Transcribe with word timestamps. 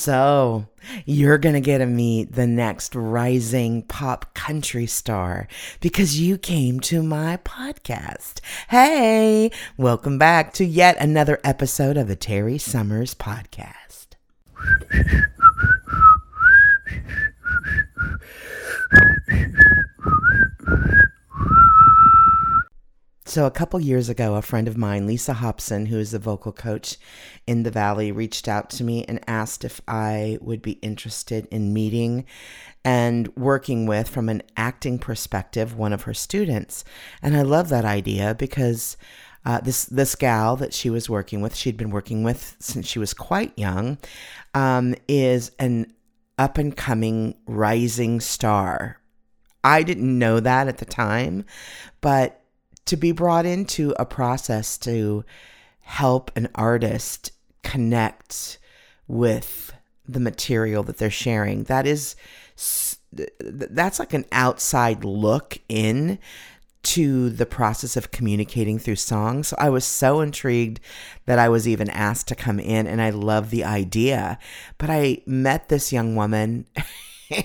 So, 0.00 0.66
you're 1.04 1.36
going 1.36 1.56
to 1.56 1.60
get 1.60 1.78
to 1.78 1.86
meet 1.86 2.32
the 2.32 2.46
next 2.46 2.94
rising 2.94 3.82
pop 3.82 4.32
country 4.32 4.86
star 4.86 5.46
because 5.82 6.18
you 6.18 6.38
came 6.38 6.80
to 6.80 7.02
my 7.02 7.36
podcast. 7.44 8.40
Hey, 8.70 9.50
welcome 9.76 10.16
back 10.16 10.54
to 10.54 10.64
yet 10.64 10.96
another 10.98 11.38
episode 11.44 11.98
of 11.98 12.08
the 12.08 12.16
Terry 12.16 12.56
Summers 12.56 13.14
podcast. 13.14 14.06
So, 23.30 23.46
a 23.46 23.50
couple 23.52 23.78
years 23.78 24.08
ago, 24.08 24.34
a 24.34 24.42
friend 24.42 24.66
of 24.66 24.76
mine, 24.76 25.06
Lisa 25.06 25.34
Hobson, 25.34 25.86
who 25.86 26.00
is 26.00 26.10
the 26.10 26.18
vocal 26.18 26.50
coach 26.50 26.96
in 27.46 27.62
the 27.62 27.70
Valley, 27.70 28.10
reached 28.10 28.48
out 28.48 28.70
to 28.70 28.82
me 28.82 29.04
and 29.04 29.20
asked 29.28 29.64
if 29.64 29.80
I 29.86 30.38
would 30.40 30.60
be 30.60 30.80
interested 30.82 31.46
in 31.52 31.72
meeting 31.72 32.24
and 32.84 33.28
working 33.36 33.86
with, 33.86 34.08
from 34.08 34.28
an 34.28 34.42
acting 34.56 34.98
perspective, 34.98 35.76
one 35.76 35.92
of 35.92 36.02
her 36.02 36.12
students. 36.12 36.82
And 37.22 37.36
I 37.36 37.42
love 37.42 37.68
that 37.68 37.84
idea 37.84 38.34
because 38.34 38.96
uh, 39.44 39.60
this 39.60 39.84
this 39.84 40.16
gal 40.16 40.56
that 40.56 40.74
she 40.74 40.90
was 40.90 41.08
working 41.08 41.40
with, 41.40 41.54
she'd 41.54 41.76
been 41.76 41.90
working 41.90 42.24
with 42.24 42.56
since 42.58 42.88
she 42.88 42.98
was 42.98 43.14
quite 43.14 43.56
young, 43.56 43.98
um, 44.54 44.96
is 45.06 45.52
an 45.60 45.92
up 46.36 46.58
and 46.58 46.76
coming 46.76 47.36
rising 47.46 48.18
star. 48.18 49.00
I 49.62 49.84
didn't 49.84 50.18
know 50.18 50.40
that 50.40 50.66
at 50.66 50.78
the 50.78 50.84
time, 50.84 51.44
but 52.00 52.39
to 52.90 52.96
be 52.96 53.12
brought 53.12 53.46
into 53.46 53.94
a 54.00 54.04
process 54.04 54.76
to 54.76 55.24
help 55.78 56.32
an 56.36 56.48
artist 56.56 57.30
connect 57.62 58.58
with 59.06 59.72
the 60.08 60.18
material 60.18 60.82
that 60.82 60.98
they're 60.98 61.08
sharing 61.08 61.62
that 61.64 61.86
is 61.86 62.16
that's 63.42 64.00
like 64.00 64.12
an 64.12 64.24
outside 64.32 65.04
look 65.04 65.58
in 65.68 66.18
to 66.82 67.30
the 67.30 67.46
process 67.46 67.96
of 67.96 68.10
communicating 68.10 68.78
through 68.78 68.96
song. 68.96 69.44
So 69.44 69.54
I 69.56 69.68
was 69.68 69.84
so 69.84 70.20
intrigued 70.20 70.80
that 71.26 71.38
I 71.38 71.48
was 71.48 71.68
even 71.68 71.90
asked 71.90 72.26
to 72.28 72.34
come 72.34 72.58
in 72.58 72.88
and 72.88 73.00
I 73.00 73.10
love 73.10 73.50
the 73.50 73.64
idea. 73.64 74.36
But 74.78 74.90
I 74.90 75.22
met 75.26 75.68
this 75.68 75.92
young 75.92 76.16
woman 76.16 76.66
and 77.30 77.44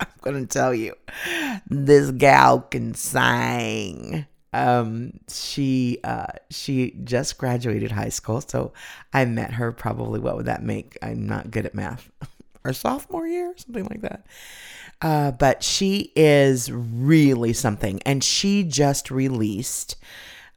I'm 0.00 0.08
going 0.20 0.46
to 0.46 0.52
tell 0.52 0.74
you 0.74 0.94
this 1.66 2.10
gal 2.10 2.60
can 2.60 2.92
sing 2.94 4.26
um 4.52 5.12
she 5.28 5.98
uh 6.04 6.26
she 6.50 6.94
just 7.04 7.38
graduated 7.38 7.90
high 7.90 8.10
school 8.10 8.40
so 8.40 8.72
i 9.12 9.24
met 9.24 9.52
her 9.52 9.72
probably 9.72 10.20
what 10.20 10.36
would 10.36 10.46
that 10.46 10.62
make? 10.62 10.98
I'm 11.02 11.26
not 11.26 11.50
good 11.50 11.66
at 11.66 11.74
math. 11.74 12.10
Our 12.64 12.72
sophomore 12.72 13.26
year 13.26 13.54
something 13.56 13.84
like 13.84 14.02
that. 14.02 14.24
Uh 15.00 15.32
but 15.32 15.62
she 15.64 16.12
is 16.14 16.70
really 16.70 17.52
something 17.52 18.00
and 18.04 18.22
she 18.22 18.62
just 18.62 19.10
released 19.10 19.96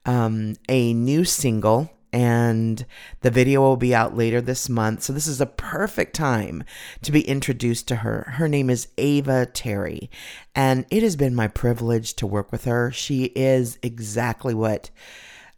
um 0.06 0.56
a 0.70 0.94
new 0.94 1.24
single 1.24 1.90
and 2.16 2.86
the 3.20 3.30
video 3.30 3.60
will 3.60 3.76
be 3.76 3.94
out 3.94 4.16
later 4.16 4.40
this 4.40 4.70
month. 4.70 5.04
So 5.04 5.12
this 5.12 5.28
is 5.28 5.42
a 5.42 5.46
perfect 5.46 6.16
time 6.16 6.64
to 7.02 7.12
be 7.12 7.28
introduced 7.28 7.90
to 7.90 7.98
her. 7.98 8.36
Her 8.38 8.48
name 8.48 8.70
is 8.70 8.88
Ava 8.98 9.48
Terry, 9.48 10.10
and 10.56 10.86
it 10.90 11.04
has 11.04 11.18
been 11.18 11.36
my 11.36 11.50
privilege 11.50 12.14
to 12.16 12.26
work 12.26 12.54
with 12.54 12.64
her. 12.64 12.90
She 12.90 13.26
is 13.36 13.78
exactly 13.84 14.54
what 14.54 14.92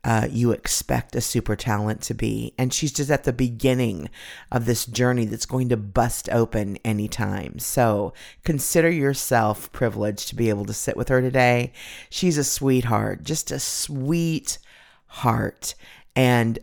uh, 0.03 0.27
you 0.31 0.51
expect 0.51 1.15
a 1.15 1.21
super 1.21 1.55
talent 1.55 2.01
to 2.01 2.15
be. 2.15 2.55
And 2.57 2.73
she's 2.73 2.93
just 2.93 3.11
at 3.11 3.23
the 3.23 3.33
beginning 3.33 4.09
of 4.51 4.65
this 4.65 4.87
journey 4.87 5.25
that's 5.25 5.45
going 5.45 5.69
to 5.69 5.77
bust 5.77 6.27
open 6.31 6.77
anytime. 6.83 7.59
So 7.59 8.13
consider 8.43 8.89
yourself 8.89 9.71
privileged 9.71 10.29
to 10.29 10.35
be 10.35 10.49
able 10.49 10.65
to 10.65 10.73
sit 10.73 10.97
with 10.97 11.09
her 11.09 11.21
today. 11.21 11.71
She's 12.09 12.39
a 12.39 12.43
sweetheart, 12.43 13.23
just 13.23 13.51
a 13.51 13.59
sweet 13.59 14.57
heart 15.07 15.75
and 16.17 16.59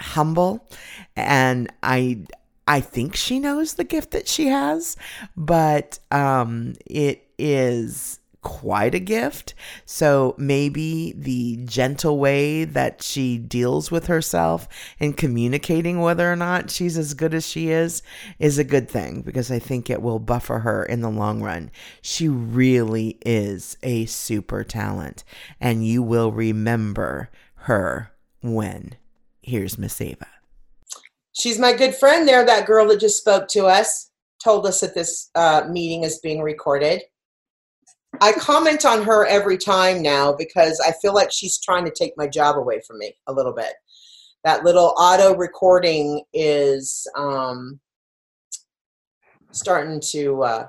humble 0.00 0.66
and 1.14 1.70
I 1.82 2.20
I 2.66 2.80
think 2.80 3.14
she 3.14 3.38
knows 3.38 3.74
the 3.74 3.84
gift 3.84 4.10
that 4.10 4.26
she 4.26 4.46
has, 4.48 4.96
but 5.36 6.00
um 6.10 6.74
it 6.86 7.28
is 7.38 8.18
quite 8.40 8.94
a 8.94 9.00
gift. 9.00 9.54
So 9.84 10.34
maybe 10.38 11.12
the 11.16 11.56
gentle 11.64 12.18
way 12.18 12.64
that 12.64 13.02
she 13.02 13.38
deals 13.38 13.90
with 13.90 14.06
herself 14.06 14.68
and 15.00 15.16
communicating 15.16 16.00
whether 16.00 16.30
or 16.32 16.36
not 16.36 16.70
she's 16.70 16.96
as 16.96 17.12
good 17.12 17.34
as 17.34 17.46
she 17.46 17.70
is 17.70 18.02
is 18.38 18.56
a 18.56 18.64
good 18.64 18.88
thing 18.88 19.22
because 19.22 19.50
I 19.50 19.58
think 19.58 19.90
it 19.90 20.00
will 20.00 20.20
buffer 20.20 20.60
her 20.60 20.84
in 20.84 21.00
the 21.00 21.10
long 21.10 21.42
run. 21.42 21.72
She 22.02 22.28
really 22.28 23.18
is 23.26 23.76
a 23.82 24.06
super 24.06 24.64
talent 24.64 25.24
and 25.60 25.86
you 25.86 26.02
will 26.02 26.30
remember 26.30 27.30
her 27.54 28.12
when. 28.54 28.96
Here's 29.42 29.78
Miss 29.78 30.00
Ava. 30.00 30.26
She's 31.32 31.58
my 31.58 31.72
good 31.72 31.94
friend 31.94 32.26
there, 32.26 32.44
that 32.44 32.66
girl 32.66 32.88
that 32.88 33.00
just 33.00 33.18
spoke 33.18 33.48
to 33.48 33.66
us, 33.66 34.10
told 34.42 34.66
us 34.66 34.80
that 34.80 34.94
this 34.94 35.30
uh, 35.34 35.66
meeting 35.68 36.02
is 36.02 36.18
being 36.20 36.40
recorded. 36.40 37.02
I 38.20 38.32
comment 38.32 38.84
on 38.86 39.02
her 39.02 39.26
every 39.26 39.58
time 39.58 40.02
now 40.02 40.32
because 40.32 40.80
I 40.80 40.92
feel 41.02 41.14
like 41.14 41.30
she's 41.30 41.60
trying 41.60 41.84
to 41.84 41.90
take 41.90 42.14
my 42.16 42.26
job 42.26 42.56
away 42.56 42.80
from 42.86 42.98
me 42.98 43.14
a 43.26 43.32
little 43.32 43.52
bit. 43.52 43.74
That 44.44 44.64
little 44.64 44.94
auto 44.98 45.34
recording 45.34 46.22
is 46.32 47.06
um, 47.16 47.80
starting 49.50 50.00
to 50.12 50.42
uh, 50.42 50.66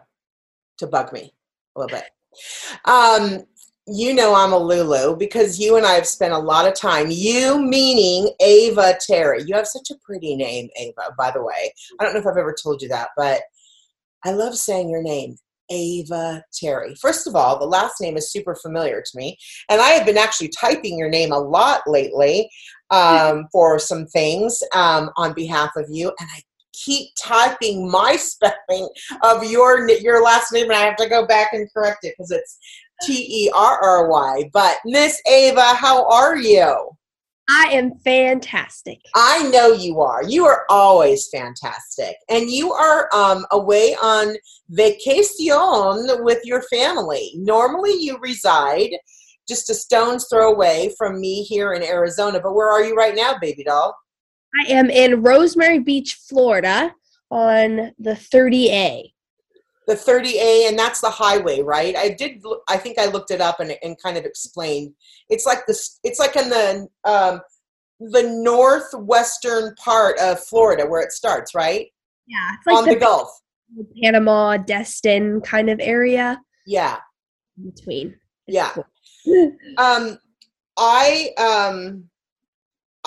to 0.80 0.88
bug 0.88 1.14
me 1.14 1.34
a 1.76 1.80
little 1.80 1.98
bit. 1.98 2.10
Um, 2.86 3.46
you 3.88 4.14
know 4.14 4.36
I'm 4.36 4.54
a 4.54 4.58
Lulu 4.58 5.16
because 5.16 5.60
you 5.60 5.78
and 5.78 5.86
I 5.86 5.94
have 5.94 6.06
spent 6.06 6.34
a 6.34 6.38
lot 6.38 6.68
of 6.68 6.74
time. 6.74 7.08
You 7.10 7.60
meaning 7.60 8.34
Ava 8.42 8.98
Terry. 9.00 9.44
You 9.46 9.56
have 9.56 9.68
such 9.68 9.90
a 9.92 10.00
pretty 10.04 10.36
name, 10.36 10.70
Ava, 10.78 11.14
by 11.18 11.32
the 11.32 11.42
way. 11.42 11.74
I 12.00 12.04
don't 12.04 12.14
know 12.14 12.20
if 12.20 12.28
I've 12.28 12.38
ever 12.38 12.56
told 12.62 12.82
you 12.82 12.90
that, 12.90 13.10
but 13.16 13.42
I 14.26 14.32
love 14.32 14.56
saying 14.58 14.90
your 14.90 15.04
name. 15.04 15.38
Ava 15.70 16.44
Terry. 16.54 16.96
First 16.96 17.28
of 17.28 17.36
all, 17.36 17.60
the 17.60 17.66
last 17.66 18.00
name 18.00 18.16
is 18.16 18.32
super 18.32 18.56
familiar 18.56 19.02
to 19.02 19.18
me, 19.18 19.38
and 19.70 19.82
I 19.82 19.90
have 19.90 20.06
been 20.06 20.18
actually 20.18 20.50
typing 20.50 20.98
your 20.98 21.10
name 21.10 21.34
a 21.34 21.40
lot 21.40 21.82
lately 21.86 22.50
um, 22.90 23.48
for 23.52 23.78
some 23.78 24.06
things 24.08 24.64
um, 24.74 25.10
on 25.18 25.34
behalf 25.34 25.72
of 25.76 25.86
you, 25.90 26.08
and 26.20 26.30
I 26.34 26.42
keep 26.74 27.10
typing 27.22 27.90
my 27.90 28.16
spelling 28.18 28.88
of 29.24 29.44
your 29.44 29.90
your 29.90 30.24
last 30.24 30.54
name, 30.54 30.70
and 30.70 30.80
I 30.80 30.86
have 30.86 30.96
to 30.98 31.10
go 31.10 31.26
back 31.26 31.52
and 31.54 31.72
correct 31.74 32.06
it 32.06 32.16
because 32.18 32.32
it's 32.32 32.58
T 33.04 33.46
E 33.46 33.52
R 33.54 33.82
R 33.82 34.08
Y. 34.08 34.50
But 34.54 34.78
Miss 34.86 35.22
Ava, 35.28 35.76
how 35.76 36.08
are 36.10 36.38
you? 36.38 36.90
I 37.50 37.70
am 37.72 37.98
fantastic. 38.00 39.00
I 39.16 39.50
know 39.50 39.72
you 39.72 40.02
are. 40.02 40.22
You 40.24 40.46
are 40.46 40.66
always 40.70 41.30
fantastic. 41.30 42.16
And 42.30 42.50
you 42.52 42.74
are 42.74 43.08
um, 43.14 43.46
away 43.52 43.96
on 43.96 44.36
vacation 44.70 46.24
with 46.24 46.44
your 46.44 46.62
family. 46.64 47.32
Normally, 47.36 47.94
you 47.94 48.18
reside 48.20 48.90
just 49.48 49.70
a 49.70 49.74
stone's 49.74 50.28
throw 50.28 50.52
away 50.52 50.94
from 50.98 51.22
me 51.22 51.44
here 51.44 51.72
in 51.72 51.84
Arizona. 51.84 52.42
But 52.42 52.54
where 52.54 52.70
are 52.70 52.84
you 52.84 52.96
right 52.96 53.16
now, 53.16 53.38
baby 53.40 53.64
doll? 53.64 53.96
I 54.62 54.72
am 54.72 54.90
in 54.90 55.22
Rosemary 55.22 55.80
Beach, 55.80 56.16
Florida 56.28 56.94
on 57.30 57.94
the 57.98 58.12
30A 58.12 59.12
the 59.88 59.96
30A, 59.96 60.68
and 60.68 60.78
that's 60.78 61.00
the 61.00 61.10
highway, 61.10 61.62
right? 61.62 61.96
I 61.96 62.10
did. 62.10 62.44
I 62.68 62.78
think 62.78 63.00
I 63.00 63.06
looked 63.06 63.32
it 63.32 63.40
up 63.40 63.62
and, 63.62 63.76
and 63.82 63.96
kind 64.02 64.18
of 64.18 64.26
explained. 64.26 64.94
It's 65.30 65.46
like 65.46 65.66
this. 65.66 66.00
It's 66.04 66.20
like 66.20 66.36
in 66.36 66.50
the 66.50 66.88
um, 67.06 67.42
the 68.00 68.24
northwestern 68.24 69.74
part 69.76 70.20
of 70.20 70.42
Florida 70.42 70.86
where 70.86 71.02
it 71.02 71.14
starts, 71.14 71.56
right? 71.56 71.88
Yeah, 72.28 72.56
it's 72.58 72.68
like 72.68 72.76
on 72.76 72.86
the, 72.86 72.96
the 72.96 73.00
Gulf, 73.00 73.30
Panama, 74.04 74.58
Destin 74.58 75.40
kind 75.42 75.70
of 75.70 75.80
area. 75.82 76.42
Yeah, 76.66 76.98
in 77.58 77.72
between. 77.72 78.16
Yeah. 78.46 78.76
um, 79.78 80.20
I 80.78 81.30
um. 81.38 82.04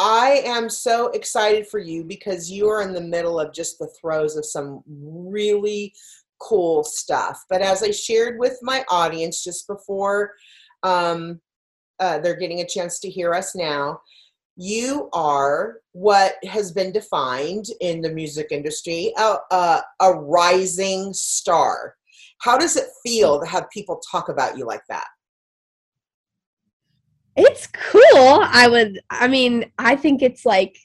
I 0.03 0.43
am 0.47 0.71
so 0.71 1.09
excited 1.09 1.67
for 1.67 1.79
you 1.79 2.05
because 2.05 2.51
you 2.51 2.69
are 2.69 2.81
in 2.81 2.95
the 2.95 3.03
middle 3.03 3.39
of 3.39 3.53
just 3.53 3.79
the 3.79 3.89
throes 4.01 4.35
of 4.35 4.47
some 4.47 4.83
really 4.87 5.93
cool 6.41 6.83
stuff. 6.85 7.45
But 7.49 7.63
as 7.63 7.83
I 7.83 7.91
shared 7.91 8.39
with 8.39 8.59
my 8.63 8.85
audience 8.91 9.45
just 9.45 9.67
before 9.67 10.33
um, 10.83 11.41
uh, 11.99 12.19
they're 12.19 12.37
getting 12.37 12.61
a 12.61 12.67
chance 12.67 12.99
to 13.01 13.11
hear 13.11 13.35
us 13.35 13.55
now, 13.55 14.01
you 14.57 15.09
are 15.13 15.77
what 15.93 16.35
has 16.45 16.73
been 16.73 16.93
defined 16.93 17.67
in 17.81 18.01
the 18.01 18.11
music 18.11 18.49
industry 18.51 19.13
a, 19.17 19.37
a, 19.51 19.83
a 20.01 20.13
rising 20.13 21.13
star. 21.13 21.95
How 22.41 22.59
does 22.59 22.77
it 22.77 22.87
feel 23.05 23.41
to 23.41 23.47
have 23.47 23.71
people 23.71 24.01
talk 24.11 24.29
about 24.29 24.57
you 24.57 24.67
like 24.67 24.83
that? 24.89 25.07
It's 27.37 27.67
cool. 27.69 28.03
I 28.43 28.67
would, 28.69 29.01
I 29.11 29.29
mean, 29.29 29.71
I 29.79 29.97
think 29.97 30.21
it's 30.21 30.45
like 30.45 30.77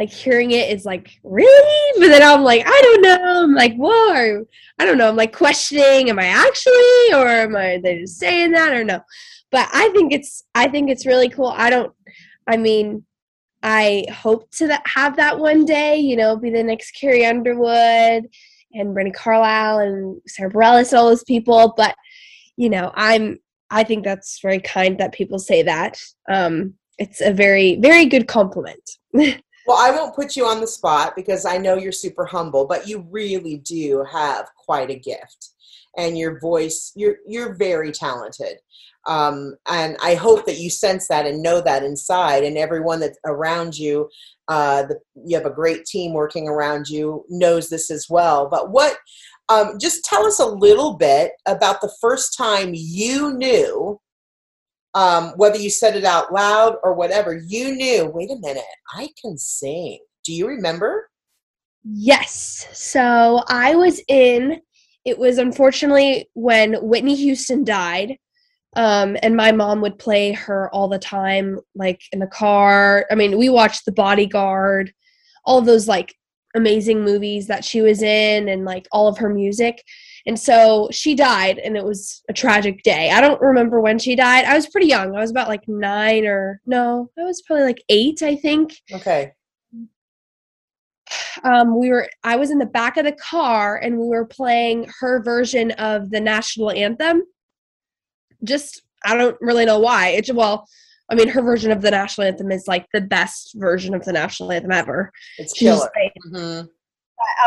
like 0.00 0.10
hearing 0.10 0.50
it 0.50 0.70
is 0.70 0.84
like 0.84 1.10
really 1.22 2.00
but 2.00 2.08
then 2.08 2.22
i'm 2.22 2.42
like 2.42 2.62
i 2.66 2.80
don't 2.82 3.02
know 3.02 3.44
i'm 3.44 3.54
like 3.54 3.74
whoa 3.76 4.44
i 4.78 4.84
don't 4.84 4.98
know 4.98 5.08
i'm 5.08 5.16
like 5.16 5.36
questioning 5.36 6.10
am 6.10 6.18
i 6.18 6.26
actually 6.26 7.12
or 7.14 7.28
am 7.28 7.54
i 7.54 7.78
they 7.82 8.00
just 8.00 8.18
saying 8.18 8.50
that 8.50 8.72
or 8.72 8.82
no 8.82 9.00
but 9.52 9.68
i 9.72 9.88
think 9.90 10.12
it's 10.12 10.44
i 10.54 10.66
think 10.66 10.90
it's 10.90 11.06
really 11.06 11.28
cool 11.28 11.52
i 11.56 11.70
don't 11.70 11.92
i 12.48 12.56
mean 12.56 13.04
i 13.62 14.04
hope 14.10 14.50
to 14.50 14.80
have 14.86 15.16
that 15.16 15.38
one 15.38 15.64
day 15.64 15.96
you 15.96 16.16
know 16.16 16.36
be 16.36 16.50
the 16.50 16.62
next 16.62 16.92
carrie 16.92 17.26
underwood 17.26 18.26
and 18.72 18.94
Brandi 18.94 19.14
Carlile 19.14 19.78
and 19.78 20.20
Sara 20.26 20.50
Bareilles 20.50 20.92
and 20.92 20.98
all 20.98 21.08
those 21.08 21.24
people. 21.24 21.74
But 21.76 21.94
you 22.56 22.70
know, 22.70 22.92
I'm 22.94 23.38
I 23.70 23.84
think 23.84 24.04
that's 24.04 24.40
very 24.40 24.60
kind 24.60 24.98
that 24.98 25.12
people 25.12 25.38
say 25.38 25.62
that. 25.62 25.98
Um, 26.28 26.74
it's 26.98 27.20
a 27.20 27.32
very 27.32 27.76
very 27.76 28.06
good 28.06 28.28
compliment. 28.28 28.90
Well, 29.66 29.78
I 29.78 29.90
won't 29.90 30.14
put 30.14 30.36
you 30.36 30.46
on 30.46 30.60
the 30.60 30.66
spot 30.66 31.14
because 31.14 31.44
I 31.44 31.58
know 31.58 31.76
you're 31.76 31.92
super 31.92 32.24
humble, 32.24 32.66
but 32.66 32.88
you 32.88 33.06
really 33.10 33.58
do 33.58 34.04
have 34.10 34.48
quite 34.56 34.90
a 34.90 34.98
gift. 34.98 35.50
And 35.96 36.16
your 36.16 36.38
voice, 36.40 36.92
you're 36.94 37.16
you're 37.26 37.54
very 37.54 37.90
talented. 37.92 38.58
Um, 39.06 39.56
and 39.68 39.96
I 40.02 40.14
hope 40.14 40.46
that 40.46 40.58
you 40.58 40.70
sense 40.70 41.08
that 41.08 41.26
and 41.26 41.42
know 41.42 41.60
that 41.62 41.82
inside, 41.82 42.44
and 42.44 42.56
everyone 42.56 43.00
that's 43.00 43.18
around 43.24 43.76
you, 43.76 44.08
uh, 44.48 44.82
the, 44.84 44.98
you 45.24 45.36
have 45.36 45.46
a 45.46 45.54
great 45.54 45.84
team 45.84 46.12
working 46.12 46.48
around 46.48 46.88
you, 46.88 47.24
knows 47.28 47.68
this 47.68 47.90
as 47.90 48.06
well. 48.10 48.48
But 48.48 48.70
what, 48.70 48.98
um, 49.48 49.78
just 49.80 50.04
tell 50.04 50.26
us 50.26 50.38
a 50.38 50.46
little 50.46 50.94
bit 50.94 51.32
about 51.46 51.80
the 51.80 51.92
first 52.00 52.36
time 52.36 52.72
you 52.72 53.32
knew 53.32 53.98
um, 54.94 55.32
whether 55.36 55.58
you 55.58 55.70
said 55.70 55.96
it 55.96 56.04
out 56.04 56.32
loud 56.32 56.76
or 56.82 56.94
whatever, 56.94 57.34
you 57.46 57.74
knew, 57.74 58.06
wait 58.06 58.30
a 58.30 58.36
minute, 58.36 58.64
I 58.94 59.08
can 59.20 59.38
sing. 59.38 59.98
Do 60.24 60.32
you 60.32 60.48
remember? 60.48 61.08
Yes. 61.84 62.66
So 62.72 63.42
I 63.48 63.74
was 63.74 64.02
in, 64.08 64.60
it 65.04 65.18
was 65.18 65.38
unfortunately 65.38 66.28
when 66.34 66.74
Whitney 66.74 67.14
Houston 67.14 67.64
died. 67.64 68.16
Um, 68.76 69.16
and 69.22 69.34
my 69.36 69.50
mom 69.50 69.80
would 69.80 69.98
play 69.98 70.30
her 70.30 70.72
all 70.72 70.86
the 70.86 70.98
time, 70.98 71.58
like 71.74 72.00
in 72.12 72.20
the 72.20 72.28
car. 72.28 73.04
I 73.10 73.16
mean, 73.16 73.36
we 73.36 73.48
watched 73.48 73.84
The 73.84 73.90
Bodyguard, 73.90 74.92
all 75.44 75.60
those 75.60 75.88
like 75.88 76.14
amazing 76.54 77.02
movies 77.02 77.48
that 77.48 77.64
she 77.64 77.82
was 77.82 78.00
in, 78.00 78.48
and 78.48 78.64
like 78.64 78.86
all 78.92 79.08
of 79.08 79.18
her 79.18 79.28
music. 79.28 79.82
And 80.26 80.38
so 80.38 80.88
she 80.92 81.14
died, 81.14 81.58
and 81.58 81.76
it 81.76 81.84
was 81.84 82.22
a 82.28 82.32
tragic 82.32 82.82
day. 82.82 83.10
I 83.10 83.20
don't 83.20 83.40
remember 83.40 83.80
when 83.80 83.98
she 83.98 84.14
died. 84.16 84.44
I 84.44 84.54
was 84.54 84.68
pretty 84.68 84.86
young. 84.86 85.14
I 85.16 85.20
was 85.20 85.30
about 85.30 85.48
like 85.48 85.66
nine 85.66 86.26
or 86.26 86.60
no, 86.66 87.10
I 87.18 87.22
was 87.22 87.42
probably 87.42 87.64
like 87.64 87.82
eight, 87.88 88.22
I 88.22 88.36
think. 88.36 88.74
Okay. 88.92 89.32
Um, 91.42 91.78
we 91.78 91.90
were. 91.90 92.08
I 92.22 92.36
was 92.36 92.50
in 92.50 92.58
the 92.58 92.66
back 92.66 92.96
of 92.96 93.04
the 93.04 93.12
car, 93.12 93.76
and 93.76 93.98
we 93.98 94.08
were 94.08 94.26
playing 94.26 94.90
her 95.00 95.22
version 95.22 95.70
of 95.72 96.10
the 96.10 96.20
national 96.20 96.70
anthem. 96.70 97.22
Just, 98.44 98.82
I 99.04 99.16
don't 99.16 99.36
really 99.40 99.64
know 99.64 99.78
why. 99.78 100.08
It's 100.08 100.32
well, 100.32 100.66
I 101.10 101.14
mean, 101.14 101.28
her 101.28 101.42
version 101.42 101.72
of 101.72 101.82
the 101.82 101.90
national 101.90 102.28
anthem 102.28 102.52
is 102.52 102.68
like 102.68 102.86
the 102.92 103.00
best 103.00 103.52
version 103.56 103.94
of 103.94 104.04
the 104.04 104.12
national 104.12 104.52
anthem 104.52 104.72
ever. 104.72 105.10
It's 105.38 105.52
killer. 105.52 105.90
Mm-hmm 106.32 106.66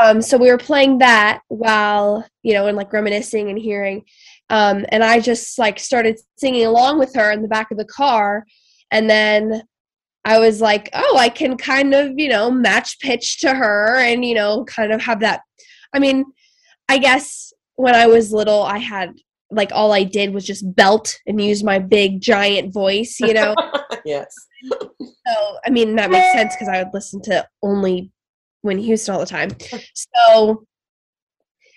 um, 0.02 0.22
so 0.22 0.38
we 0.38 0.52
were 0.52 0.58
playing 0.58 1.00
that 1.00 1.42
while 1.48 2.26
you 2.42 2.54
know 2.54 2.68
and 2.68 2.78
like 2.78 2.94
reminiscing 2.94 3.50
and 3.50 3.60
hearing. 3.60 4.04
Um, 4.50 4.86
and 4.90 5.04
i 5.04 5.20
just 5.20 5.58
like 5.58 5.80
started 5.80 6.20
singing 6.38 6.66
along 6.66 7.00
with 7.00 7.16
her 7.16 7.32
in 7.32 7.42
the 7.42 7.48
back 7.48 7.72
of 7.72 7.78
the 7.78 7.86
car. 7.86 8.46
And 8.92 9.10
then 9.10 9.64
i 10.26 10.40
was 10.40 10.62
like 10.62 10.90
oh 10.94 11.18
i 11.18 11.28
can 11.28 11.58
kind 11.58 11.94
of 11.94 12.14
you 12.18 12.30
know 12.30 12.50
match 12.50 12.98
pitch 13.00 13.40
to 13.40 13.54
her 13.54 13.98
and 13.98 14.24
you 14.24 14.34
know 14.34 14.64
kind 14.66 14.92
of 14.92 15.02
have 15.02 15.20
that. 15.22 15.42
I 15.94 16.00
mean 16.00 16.26
i 16.90 16.98
guess 16.98 17.54
when 17.76 17.96
i 17.96 18.08
was 18.08 18.32
little 18.32 18.62
i 18.64 18.78
had 18.78 19.14
like 19.50 19.72
all 19.72 19.92
i 19.94 20.04
did 20.04 20.34
was 20.34 20.46
just 20.46 20.76
belt 20.76 21.18
and 21.28 21.42
use 21.42 21.64
my 21.64 21.80
big 21.80 22.22
giant 22.22 22.74
voice 22.74 23.20
you 23.20 23.34
know? 23.34 23.56
Yes. 24.06 24.34
So 24.70 25.58
i 25.66 25.70
mean 25.70 25.96
that 25.96 26.12
makes 26.12 26.34
sense 26.34 26.56
because 26.56 26.68
i 26.68 26.84
would 26.84 26.94
listen 26.94 27.22
to 27.24 27.48
only 27.62 28.12
Whitney 28.64 28.84
Houston 28.86 29.14
all 29.14 29.20
the 29.20 29.26
time. 29.28 29.52
So 29.94 30.66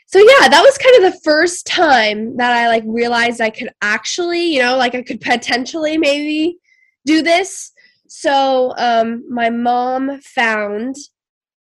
so 0.08 0.20
yeah, 0.20 0.48
that 0.48 0.62
was 0.62 0.78
kind 0.78 1.04
of 1.04 1.12
the 1.12 1.20
first 1.24 1.66
time 1.66 2.36
that 2.36 2.52
I 2.52 2.68
like 2.68 2.84
realized 2.86 3.40
I 3.40 3.50
could 3.50 3.70
actually, 3.82 4.54
you 4.54 4.62
know, 4.62 4.76
like 4.76 4.94
I 4.94 5.02
could 5.02 5.20
potentially 5.20 5.98
maybe 5.98 6.58
do 7.04 7.22
this. 7.22 7.72
So 8.08 8.72
um 8.78 9.24
my 9.28 9.50
mom 9.50 10.20
found 10.20 10.94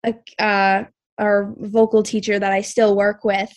a 0.06 0.14
uh 0.40 0.84
our 1.18 1.54
vocal 1.58 2.04
teacher 2.04 2.38
that 2.38 2.52
I 2.52 2.62
still 2.62 2.96
work 2.96 3.24
with, 3.24 3.52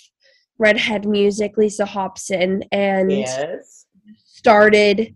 Redhead 0.58 1.06
Music, 1.06 1.56
Lisa 1.56 1.84
Hobson, 1.84 2.62
and 2.72 3.10
yes. 3.12 3.86
started 4.24 5.14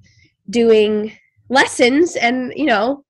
doing 0.51 1.13
lessons 1.49 2.17
and 2.17 2.53
you 2.57 2.67
know 2.67 3.05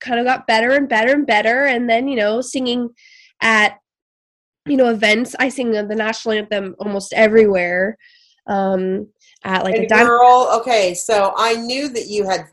kind 0.00 0.20
of 0.20 0.26
got 0.26 0.46
better 0.46 0.72
and 0.72 0.88
better 0.88 1.12
and 1.12 1.26
better. 1.26 1.64
And 1.64 1.88
then, 1.88 2.08
you 2.08 2.16
know, 2.16 2.40
singing 2.40 2.90
at, 3.40 3.78
you 4.66 4.76
know, 4.76 4.90
events. 4.90 5.34
I 5.38 5.48
sing 5.48 5.72
the 5.72 5.82
national 5.82 6.34
anthem 6.34 6.74
almost 6.78 7.12
everywhere. 7.12 7.96
Um, 8.46 9.08
at 9.44 9.64
like 9.64 9.76
and 9.76 9.84
a 9.84 9.88
girl, 9.88 10.50
okay, 10.60 10.94
so 10.94 11.32
I 11.36 11.54
knew 11.54 11.88
that 11.88 12.08
you 12.08 12.24
had 12.24 12.46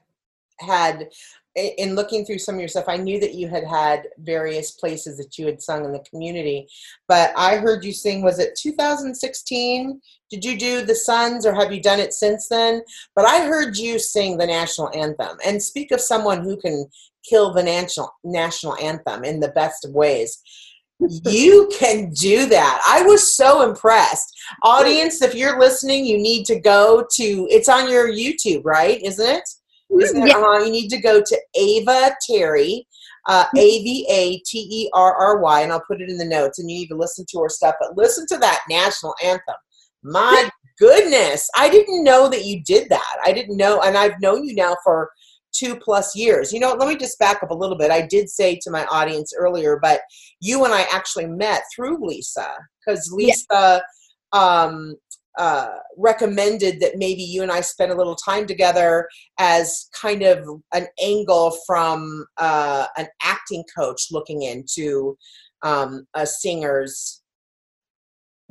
had 0.59 1.09
in 1.55 1.95
looking 1.95 2.25
through 2.25 2.39
some 2.39 2.55
of 2.55 2.59
your 2.59 2.67
stuff, 2.67 2.85
I 2.87 2.97
knew 2.97 3.19
that 3.21 3.33
you 3.33 3.47
had 3.47 3.63
had 3.63 4.07
various 4.19 4.71
places 4.71 5.17
that 5.17 5.37
you 5.37 5.45
had 5.45 5.61
sung 5.61 5.85
in 5.85 5.93
the 5.93 6.03
community, 6.09 6.67
but 7.07 7.31
I 7.37 7.57
heard 7.57 7.85
you 7.85 7.93
sing. 7.93 8.21
Was 8.21 8.39
it 8.39 8.59
2016? 8.61 10.01
Did 10.29 10.43
you 10.43 10.57
do 10.57 10.85
the 10.85 10.95
Suns, 10.95 11.45
or 11.45 11.53
have 11.53 11.71
you 11.71 11.81
done 11.81 11.99
it 11.99 12.13
since 12.13 12.49
then? 12.49 12.81
But 13.15 13.25
I 13.25 13.45
heard 13.45 13.77
you 13.77 13.99
sing 13.99 14.37
the 14.37 14.47
national 14.47 14.93
anthem, 14.93 15.37
and 15.45 15.61
speak 15.61 15.91
of 15.91 16.01
someone 16.01 16.43
who 16.43 16.57
can 16.57 16.87
kill 17.27 17.53
the 17.53 17.63
national 17.63 18.11
national 18.23 18.75
anthem 18.77 19.23
in 19.23 19.39
the 19.39 19.49
best 19.49 19.85
of 19.85 19.91
ways. 19.91 20.41
you 21.25 21.69
can 21.77 22.09
do 22.11 22.45
that. 22.47 22.81
I 22.87 23.03
was 23.03 23.35
so 23.35 23.67
impressed. 23.67 24.33
Audience, 24.63 25.21
if 25.21 25.35
you're 25.35 25.59
listening, 25.59 26.05
you 26.05 26.17
need 26.17 26.45
to 26.45 26.59
go 26.59 27.05
to 27.15 27.47
it's 27.49 27.69
on 27.69 27.89
your 27.89 28.09
YouTube, 28.09 28.61
right? 28.63 29.01
Isn't 29.03 29.27
it? 29.27 29.43
Isn't 30.01 30.23
it? 30.23 30.29
Yeah. 30.29 30.37
Uh, 30.37 30.59
you 30.59 30.71
need 30.71 30.89
to 30.89 31.01
go 31.01 31.21
to 31.21 31.41
Ava 31.55 32.15
Terry, 32.27 32.87
uh, 33.27 33.45
A 33.55 33.83
V 33.83 34.07
A 34.09 34.39
T 34.45 34.67
E 34.71 34.89
R 34.93 35.15
R 35.15 35.39
Y, 35.39 35.61
and 35.61 35.71
I'll 35.71 35.83
put 35.85 36.01
it 36.01 36.09
in 36.09 36.17
the 36.17 36.25
notes. 36.25 36.59
And 36.59 36.69
you 36.69 36.77
need 36.77 36.87
to 36.87 36.95
listen 36.95 37.25
to 37.29 37.41
her 37.41 37.49
stuff, 37.49 37.75
but 37.79 37.97
listen 37.97 38.25
to 38.27 38.37
that 38.37 38.61
national 38.69 39.15
anthem. 39.23 39.55
My 40.03 40.49
goodness, 40.79 41.49
I 41.57 41.69
didn't 41.69 42.03
know 42.03 42.29
that 42.29 42.45
you 42.45 42.63
did 42.63 42.89
that. 42.89 43.15
I 43.23 43.31
didn't 43.31 43.57
know, 43.57 43.81
and 43.81 43.97
I've 43.97 44.19
known 44.21 44.43
you 44.43 44.55
now 44.55 44.75
for 44.83 45.09
two 45.57 45.75
plus 45.77 46.15
years. 46.15 46.51
You 46.51 46.59
know, 46.59 46.73
let 46.73 46.87
me 46.87 46.95
just 46.95 47.19
back 47.19 47.41
up 47.43 47.51
a 47.51 47.55
little 47.55 47.77
bit. 47.77 47.91
I 47.91 48.05
did 48.05 48.29
say 48.29 48.59
to 48.61 48.71
my 48.71 48.85
audience 48.85 49.33
earlier, 49.37 49.79
but 49.81 50.01
you 50.39 50.65
and 50.65 50.73
I 50.73 50.85
actually 50.91 51.27
met 51.27 51.63
through 51.75 52.05
Lisa 52.05 52.49
because 52.85 53.11
Lisa 53.11 53.45
yeah. 53.53 53.79
um, 54.33 54.95
uh, 55.37 55.69
recommended 55.97 56.79
that 56.79 56.97
maybe 56.97 57.21
you 57.21 57.43
and 57.43 57.51
I 57.51 57.61
spend 57.61 57.91
a 57.91 57.95
little 57.95 58.15
time 58.15 58.45
together 58.45 59.07
as 59.37 59.89
kind 59.99 60.23
of 60.23 60.47
an 60.73 60.87
angle 61.01 61.57
from 61.65 62.25
uh, 62.37 62.87
an 62.97 63.07
acting 63.21 63.63
coach 63.75 64.07
looking 64.11 64.43
into 64.43 65.17
um, 65.63 66.05
a 66.13 66.25
singer's 66.25 67.21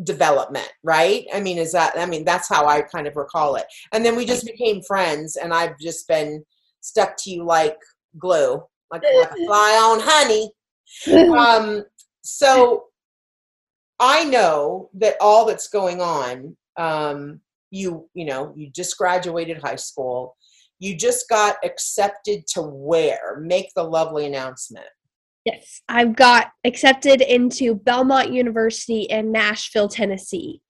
development 0.02 0.68
right 0.82 1.24
i 1.32 1.40
mean 1.40 1.56
is 1.56 1.70
that 1.70 1.96
i 1.96 2.04
mean 2.04 2.24
that's 2.24 2.48
how 2.48 2.66
i 2.66 2.82
kind 2.82 3.06
of 3.06 3.14
recall 3.14 3.54
it 3.54 3.64
and 3.92 4.04
then 4.04 4.16
we 4.16 4.26
just 4.26 4.44
became 4.44 4.82
friends 4.82 5.36
and 5.36 5.54
i've 5.54 5.78
just 5.78 6.08
been 6.08 6.44
stuck 6.84 7.16
to 7.16 7.30
you 7.30 7.44
like 7.44 7.78
glue, 8.18 8.62
like, 8.92 9.02
like 9.02 9.30
a 9.30 9.34
fly 9.46 9.70
on 9.82 10.00
honey. 10.02 10.52
Um, 11.36 11.84
so 12.22 12.84
I 13.98 14.24
know 14.24 14.90
that 14.94 15.16
all 15.20 15.46
that's 15.46 15.68
going 15.68 16.00
on, 16.00 16.56
um, 16.76 17.40
you 17.70 18.08
you 18.14 18.26
know, 18.26 18.52
you 18.56 18.70
just 18.70 18.96
graduated 18.98 19.62
high 19.62 19.76
school. 19.76 20.36
You 20.78 20.96
just 20.96 21.28
got 21.28 21.56
accepted 21.64 22.46
to 22.48 22.62
where? 22.62 23.40
Make 23.40 23.70
the 23.74 23.82
lovely 23.82 24.26
announcement. 24.26 24.86
Yes, 25.44 25.80
I've 25.88 26.16
got 26.16 26.48
accepted 26.64 27.20
into 27.20 27.74
Belmont 27.74 28.32
University 28.32 29.02
in 29.02 29.32
Nashville, 29.32 29.88
Tennessee. 29.88 30.60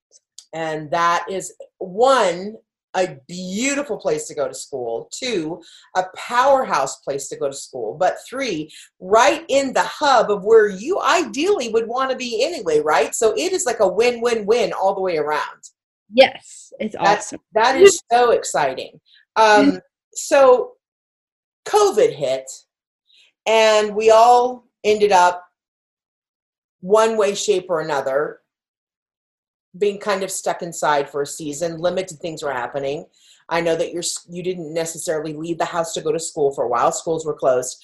And 0.52 0.90
that 0.92 1.26
is 1.28 1.52
one 1.78 2.54
a 2.96 3.16
beautiful 3.28 3.96
place 3.96 4.26
to 4.28 4.34
go 4.34 4.48
to 4.48 4.54
school. 4.54 5.08
Two, 5.12 5.62
a 5.96 6.04
powerhouse 6.16 6.96
place 7.00 7.28
to 7.28 7.36
go 7.36 7.48
to 7.48 7.56
school. 7.56 7.96
But 7.98 8.16
three, 8.28 8.70
right 9.00 9.44
in 9.48 9.72
the 9.72 9.82
hub 9.82 10.30
of 10.30 10.44
where 10.44 10.68
you 10.68 11.00
ideally 11.00 11.70
would 11.70 11.88
want 11.88 12.10
to 12.10 12.16
be 12.16 12.44
anyway, 12.44 12.80
right? 12.80 13.14
So 13.14 13.34
it 13.36 13.52
is 13.52 13.66
like 13.66 13.80
a 13.80 13.88
win 13.88 14.20
win 14.20 14.46
win 14.46 14.72
all 14.72 14.94
the 14.94 15.00
way 15.00 15.16
around. 15.16 15.62
Yes, 16.12 16.72
it's 16.78 16.94
That's, 16.94 17.28
awesome. 17.28 17.40
That 17.54 17.76
is 17.76 18.00
so 18.12 18.30
exciting. 18.30 19.00
Um, 19.36 19.80
so 20.12 20.72
COVID 21.66 22.14
hit, 22.14 22.50
and 23.46 23.96
we 23.96 24.10
all 24.10 24.66
ended 24.84 25.12
up 25.12 25.44
one 26.80 27.16
way, 27.16 27.34
shape, 27.34 27.66
or 27.68 27.80
another 27.80 28.40
being 29.78 29.98
kind 29.98 30.22
of 30.22 30.30
stuck 30.30 30.62
inside 30.62 31.10
for 31.10 31.22
a 31.22 31.26
season. 31.26 31.78
Limited 31.78 32.18
things 32.18 32.42
were 32.42 32.52
happening. 32.52 33.06
I 33.48 33.60
know 33.60 33.76
that 33.76 33.92
you're 33.92 34.02
you 34.28 34.42
didn't 34.42 34.72
necessarily 34.72 35.34
leave 35.34 35.58
the 35.58 35.64
house 35.64 35.92
to 35.94 36.00
go 36.00 36.12
to 36.12 36.18
school 36.18 36.52
for 36.54 36.64
a 36.64 36.68
while. 36.68 36.92
Schools 36.92 37.26
were 37.26 37.34
closed. 37.34 37.76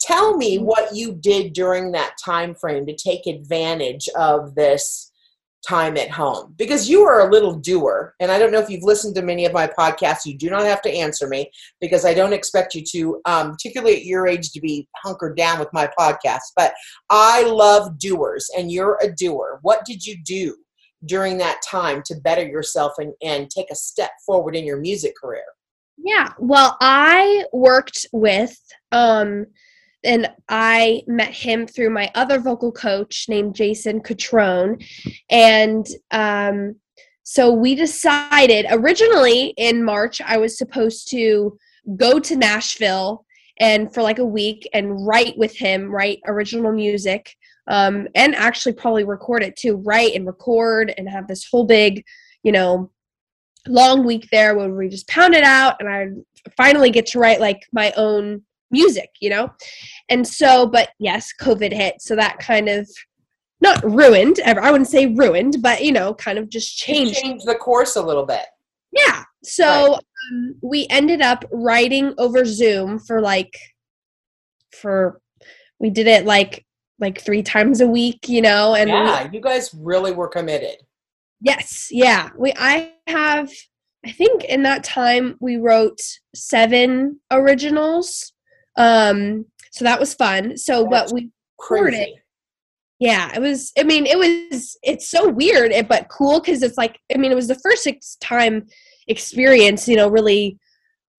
Tell 0.00 0.36
me 0.36 0.56
Mm-hmm. 0.56 0.66
what 0.66 0.94
you 0.94 1.14
did 1.14 1.52
during 1.52 1.92
that 1.92 2.16
time 2.22 2.54
frame 2.54 2.86
to 2.86 2.96
take 2.96 3.26
advantage 3.26 4.08
of 4.16 4.54
this 4.54 5.10
time 5.66 5.96
at 5.96 6.10
home 6.10 6.54
because 6.58 6.90
you 6.90 7.02
are 7.04 7.26
a 7.26 7.30
little 7.30 7.54
doer 7.54 8.14
and 8.20 8.30
i 8.30 8.38
don't 8.38 8.52
know 8.52 8.58
if 8.60 8.68
you've 8.68 8.82
listened 8.82 9.14
to 9.14 9.22
many 9.22 9.46
of 9.46 9.52
my 9.54 9.66
podcasts 9.66 10.26
you 10.26 10.36
do 10.36 10.50
not 10.50 10.62
have 10.64 10.82
to 10.82 10.92
answer 10.92 11.26
me 11.26 11.50
because 11.80 12.04
i 12.04 12.12
don't 12.12 12.34
expect 12.34 12.74
you 12.74 12.82
to 12.84 13.18
um, 13.24 13.52
particularly 13.52 13.96
at 13.96 14.04
your 14.04 14.26
age 14.26 14.50
to 14.50 14.60
be 14.60 14.86
hunkered 14.96 15.36
down 15.38 15.58
with 15.58 15.70
my 15.72 15.88
podcast 15.98 16.52
but 16.54 16.74
i 17.08 17.42
love 17.44 17.98
doers 17.98 18.46
and 18.58 18.70
you're 18.70 18.98
a 19.02 19.10
doer 19.10 19.58
what 19.62 19.82
did 19.86 20.04
you 20.04 20.16
do 20.22 20.54
during 21.06 21.38
that 21.38 21.60
time 21.68 22.02
to 22.06 22.14
better 22.16 22.46
yourself 22.46 22.92
and, 22.98 23.12
and 23.22 23.50
take 23.50 23.70
a 23.70 23.74
step 23.74 24.10
forward 24.26 24.56
in 24.56 24.64
your 24.64 24.78
music 24.78 25.14
career 25.20 25.44
Yeah. 25.96 26.32
Well, 26.38 26.76
I 26.80 27.44
worked 27.52 28.06
with 28.12 28.56
um 28.92 29.46
and 30.02 30.30
I 30.50 31.02
met 31.06 31.32
him 31.32 31.66
through 31.66 31.88
my 31.90 32.10
other 32.14 32.38
vocal 32.38 32.70
coach 32.70 33.24
named 33.28 33.54
Jason 33.54 34.00
Catrone. 34.00 34.84
And 35.30 35.86
um 36.10 36.76
so 37.22 37.50
we 37.52 37.74
decided 37.74 38.66
originally 38.70 39.54
in 39.56 39.84
March 39.84 40.20
I 40.20 40.36
was 40.36 40.58
supposed 40.58 41.10
to 41.10 41.56
go 41.96 42.18
to 42.18 42.36
Nashville 42.36 43.24
and 43.60 43.92
for 43.94 44.02
like 44.02 44.18
a 44.18 44.24
week 44.24 44.68
and 44.74 45.06
write 45.06 45.38
with 45.38 45.56
him, 45.56 45.90
write 45.90 46.20
original 46.26 46.72
music. 46.72 47.36
Um, 47.66 48.08
and 48.14 48.34
actually 48.34 48.74
probably 48.74 49.04
record 49.04 49.42
it 49.42 49.56
too, 49.56 49.76
write 49.76 50.14
and 50.14 50.26
record 50.26 50.92
and 50.98 51.08
have 51.08 51.28
this 51.28 51.48
whole 51.50 51.64
big, 51.64 52.04
you 52.42 52.52
know, 52.52 52.90
long 53.66 54.04
week 54.04 54.28
there 54.30 54.54
where 54.54 54.68
we 54.68 54.88
just 54.88 55.08
pound 55.08 55.34
it 55.34 55.44
out 55.44 55.76
and 55.80 55.88
I 55.88 56.08
finally 56.56 56.90
get 56.90 57.06
to 57.06 57.18
write 57.18 57.40
like 57.40 57.62
my 57.72 57.92
own 57.96 58.42
music, 58.70 59.08
you 59.20 59.30
know? 59.30 59.50
And 60.10 60.26
so, 60.26 60.66
but 60.66 60.90
yes, 60.98 61.32
COVID 61.40 61.72
hit. 61.72 62.02
So 62.02 62.14
that 62.16 62.38
kind 62.38 62.68
of 62.68 62.88
not 63.62 63.82
ruined 63.82 64.40
ever. 64.40 64.60
I 64.60 64.70
wouldn't 64.70 64.90
say 64.90 65.06
ruined, 65.06 65.62
but 65.62 65.82
you 65.82 65.92
know, 65.92 66.12
kind 66.12 66.38
of 66.38 66.50
just 66.50 66.76
changed. 66.76 67.14
change 67.14 67.44
the 67.44 67.54
course 67.54 67.96
a 67.96 68.02
little 68.02 68.26
bit 68.26 68.44
Yeah. 68.92 69.24
So 69.42 69.94
um, 69.94 70.54
we 70.62 70.86
ended 70.90 71.20
up 71.20 71.44
writing 71.50 72.14
over 72.18 72.44
Zoom 72.44 72.98
for 72.98 73.20
like, 73.20 73.58
for, 74.72 75.20
we 75.78 75.90
did 75.90 76.06
it 76.06 76.24
like, 76.24 76.64
like 77.04 77.20
three 77.20 77.42
times 77.42 77.80
a 77.80 77.86
week, 77.86 78.28
you 78.28 78.42
know, 78.42 78.74
and 78.74 78.90
we, 78.90 78.96
yeah 78.96 79.28
you 79.32 79.40
guys 79.40 79.74
really 79.74 80.12
were 80.12 80.28
committed 80.28 80.76
Yes, 81.44 81.88
yeah. 81.90 82.30
We 82.36 82.52
I 82.56 82.92
have 83.06 83.50
I 84.04 84.12
think 84.12 84.44
in 84.44 84.62
that 84.62 84.82
time 84.82 85.36
we 85.40 85.56
wrote 85.56 86.00
seven 86.34 87.20
originals. 87.30 88.32
Um 88.76 89.44
so 89.70 89.84
that 89.84 90.00
was 90.00 90.14
fun. 90.14 90.56
So 90.56 90.88
That's 90.90 91.12
but 91.12 91.14
we 91.14 91.30
recorded 91.60 91.92
crazy 91.92 92.20
yeah, 93.00 93.30
it 93.34 93.40
was 93.40 93.72
I 93.78 93.82
mean 93.82 94.06
it 94.06 94.18
was 94.18 94.78
it's 94.82 95.10
so 95.10 95.28
weird 95.28 95.72
but 95.86 96.08
cool 96.08 96.40
cuz 96.40 96.62
it's 96.62 96.78
like 96.78 96.98
I 97.14 97.18
mean 97.18 97.30
it 97.30 97.36
was 97.36 97.48
the 97.48 97.60
first 97.60 97.86
time 98.20 98.66
experience, 99.06 99.86
you 99.86 99.96
know, 99.96 100.08
really 100.08 100.58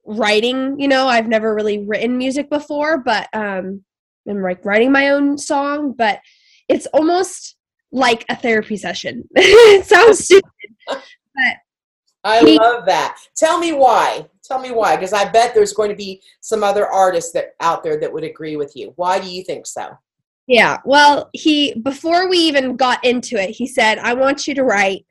writing, 0.05 0.79
you 0.79 0.87
know, 0.87 1.07
I've 1.07 1.27
never 1.27 1.53
really 1.53 1.85
written 1.85 2.17
music 2.17 2.49
before, 2.49 2.97
but 2.97 3.27
um 3.33 3.83
I'm 4.27 4.41
like 4.41 4.63
writing 4.65 4.91
my 4.91 5.09
own 5.09 5.37
song, 5.37 5.93
but 5.97 6.19
it's 6.67 6.87
almost 6.87 7.55
like 7.91 8.25
a 8.29 8.35
therapy 8.35 8.77
session. 8.77 9.23
it 9.35 9.85
sounds 9.85 10.25
stupid. 10.25 10.49
but 10.87 11.03
I 12.23 12.39
He- 12.39 12.57
love 12.57 12.85
that. 12.85 13.17
Tell 13.37 13.59
me 13.59 13.73
why. 13.73 14.25
Tell 14.43 14.59
me 14.59 14.71
why, 14.71 14.95
because 14.95 15.13
I 15.13 15.29
bet 15.29 15.53
there's 15.55 15.73
going 15.73 15.89
to 15.89 15.95
be 15.95 16.21
some 16.41 16.63
other 16.63 16.87
artists 16.87 17.31
that 17.33 17.51
out 17.61 17.83
there 17.83 17.99
that 17.99 18.11
would 18.11 18.23
agree 18.23 18.57
with 18.57 18.73
you. 18.75 18.93
Why 18.95 19.19
do 19.19 19.27
you 19.27 19.43
think 19.43 19.65
so? 19.65 19.89
Yeah. 20.47 20.77
Well, 20.85 21.29
he 21.33 21.73
before 21.81 22.29
we 22.29 22.37
even 22.37 22.75
got 22.75 23.03
into 23.03 23.37
it, 23.37 23.49
he 23.49 23.65
said, 23.65 23.97
"I 23.97 24.13
want 24.13 24.45
you 24.47 24.53
to 24.55 24.63
write 24.63 25.03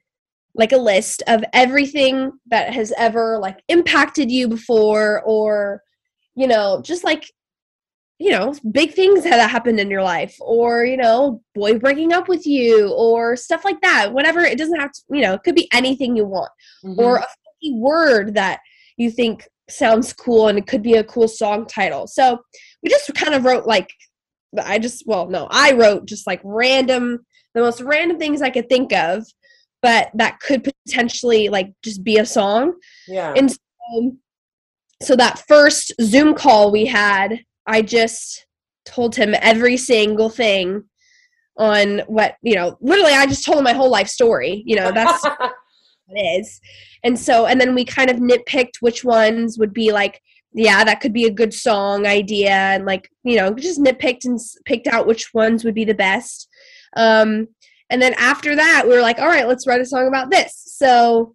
like 0.54 0.70
a 0.70 0.76
list 0.76 1.24
of 1.26 1.42
everything 1.52 2.30
that 2.46 2.72
has 2.72 2.92
ever 2.96 3.38
like 3.38 3.58
impacted 3.68 4.30
you 4.30 4.46
before 4.46 5.22
or 5.24 5.82
you 6.36 6.46
know, 6.46 6.80
just 6.82 7.02
like 7.04 7.32
you 8.18 8.30
know, 8.30 8.54
big 8.70 8.92
things 8.92 9.24
that 9.24 9.50
happened 9.50 9.80
in 9.80 9.90
your 9.90 10.02
life 10.02 10.36
or, 10.40 10.84
you 10.84 10.96
know, 10.96 11.42
boy 11.54 11.78
breaking 11.78 12.12
up 12.12 12.28
with 12.28 12.46
you 12.46 12.92
or 12.92 13.36
stuff 13.36 13.64
like 13.64 13.80
that. 13.80 14.12
Whatever, 14.12 14.40
it 14.40 14.56
doesn't 14.56 14.78
have 14.78 14.92
to, 14.92 15.00
you 15.10 15.20
know, 15.20 15.34
it 15.34 15.42
could 15.42 15.56
be 15.56 15.68
anything 15.72 16.16
you 16.16 16.24
want 16.24 16.50
Mhm. 16.84 16.96
or 16.98 17.16
a 17.18 17.26
word 17.72 18.34
that 18.34 18.60
you 18.96 19.10
think 19.10 19.48
sounds 19.68 20.12
cool 20.12 20.48
and 20.48 20.58
it 20.58 20.66
could 20.66 20.82
be 20.82 20.94
a 20.94 21.04
cool 21.04 21.26
song 21.26 21.66
title. 21.66 22.06
So 22.06 22.38
we 22.82 22.90
just 22.90 23.12
kind 23.14 23.34
of 23.34 23.44
wrote 23.44 23.66
like 23.66 23.90
I 24.62 24.78
just 24.78 25.02
well 25.06 25.26
no, 25.28 25.48
I 25.50 25.72
wrote 25.72 26.06
just 26.06 26.26
like 26.26 26.40
random 26.44 27.26
the 27.54 27.60
most 27.62 27.80
random 27.80 28.18
things 28.18 28.42
I 28.42 28.50
could 28.50 28.68
think 28.68 28.92
of, 28.92 29.24
but 29.82 30.10
that 30.14 30.38
could 30.40 30.62
potentially 30.86 31.48
like 31.48 31.72
just 31.82 32.04
be 32.04 32.18
a 32.18 32.26
song. 32.26 32.74
yeah. 33.08 33.32
And 33.36 33.50
so, 33.50 34.16
so 35.02 35.16
that 35.16 35.42
first 35.48 35.92
Zoom 36.00 36.34
call 36.34 36.70
we 36.70 36.84
had, 36.86 37.40
I 37.66 37.82
just 37.82 38.46
told 38.84 39.16
him 39.16 39.34
every 39.40 39.76
single 39.76 40.28
thing 40.28 40.84
on 41.56 42.00
what, 42.06 42.36
you 42.42 42.54
know, 42.54 42.76
literally 42.80 43.12
I 43.12 43.26
just 43.26 43.44
told 43.44 43.58
him 43.58 43.64
my 43.64 43.72
whole 43.72 43.90
life 43.90 44.08
story. 44.08 44.62
You 44.66 44.76
know, 44.76 44.92
that's 44.92 45.24
it 46.08 46.40
is. 46.40 46.60
And 47.02 47.18
so, 47.18 47.46
and 47.46 47.60
then 47.60 47.74
we 47.74 47.84
kind 47.84 48.10
of 48.10 48.16
nitpicked 48.16 48.76
which 48.80 49.04
ones 49.04 49.58
would 49.58 49.72
be 49.72 49.92
like, 49.92 50.20
yeah, 50.54 50.84
that 50.84 51.00
could 51.00 51.12
be 51.12 51.24
a 51.24 51.30
good 51.30 51.52
song 51.52 52.06
idea, 52.06 52.52
and 52.52 52.86
like, 52.86 53.10
you 53.24 53.36
know, 53.36 53.52
just 53.52 53.80
nitpicked 53.80 54.24
and 54.24 54.38
picked 54.64 54.86
out 54.86 55.06
which 55.06 55.34
ones 55.34 55.64
would 55.64 55.74
be 55.74 55.84
the 55.84 55.94
best. 55.94 56.48
Um, 56.96 57.48
and 57.90 58.00
then 58.00 58.14
after 58.14 58.54
that, 58.54 58.84
we 58.86 58.94
were 58.94 59.02
like, 59.02 59.18
all 59.18 59.26
right, 59.26 59.48
let's 59.48 59.66
write 59.66 59.80
a 59.80 59.84
song 59.84 60.06
about 60.06 60.30
this. 60.30 60.62
So 60.66 61.34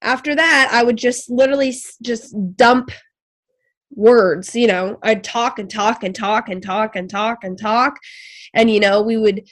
after 0.00 0.34
that, 0.34 0.70
I 0.72 0.84
would 0.84 0.96
just 0.96 1.28
literally 1.28 1.74
just 2.02 2.34
dump 2.56 2.90
words, 3.94 4.54
you 4.54 4.66
know, 4.66 4.98
I'd 5.02 5.24
talk 5.24 5.58
and 5.58 5.70
talk 5.70 6.02
and 6.02 6.14
talk 6.14 6.48
and 6.48 6.62
talk 6.62 6.96
and 6.96 7.08
talk 7.08 7.44
and 7.44 7.58
talk. 7.58 7.98
And, 8.54 8.70
you 8.70 8.80
know, 8.80 9.02
we 9.02 9.16
would 9.16 9.48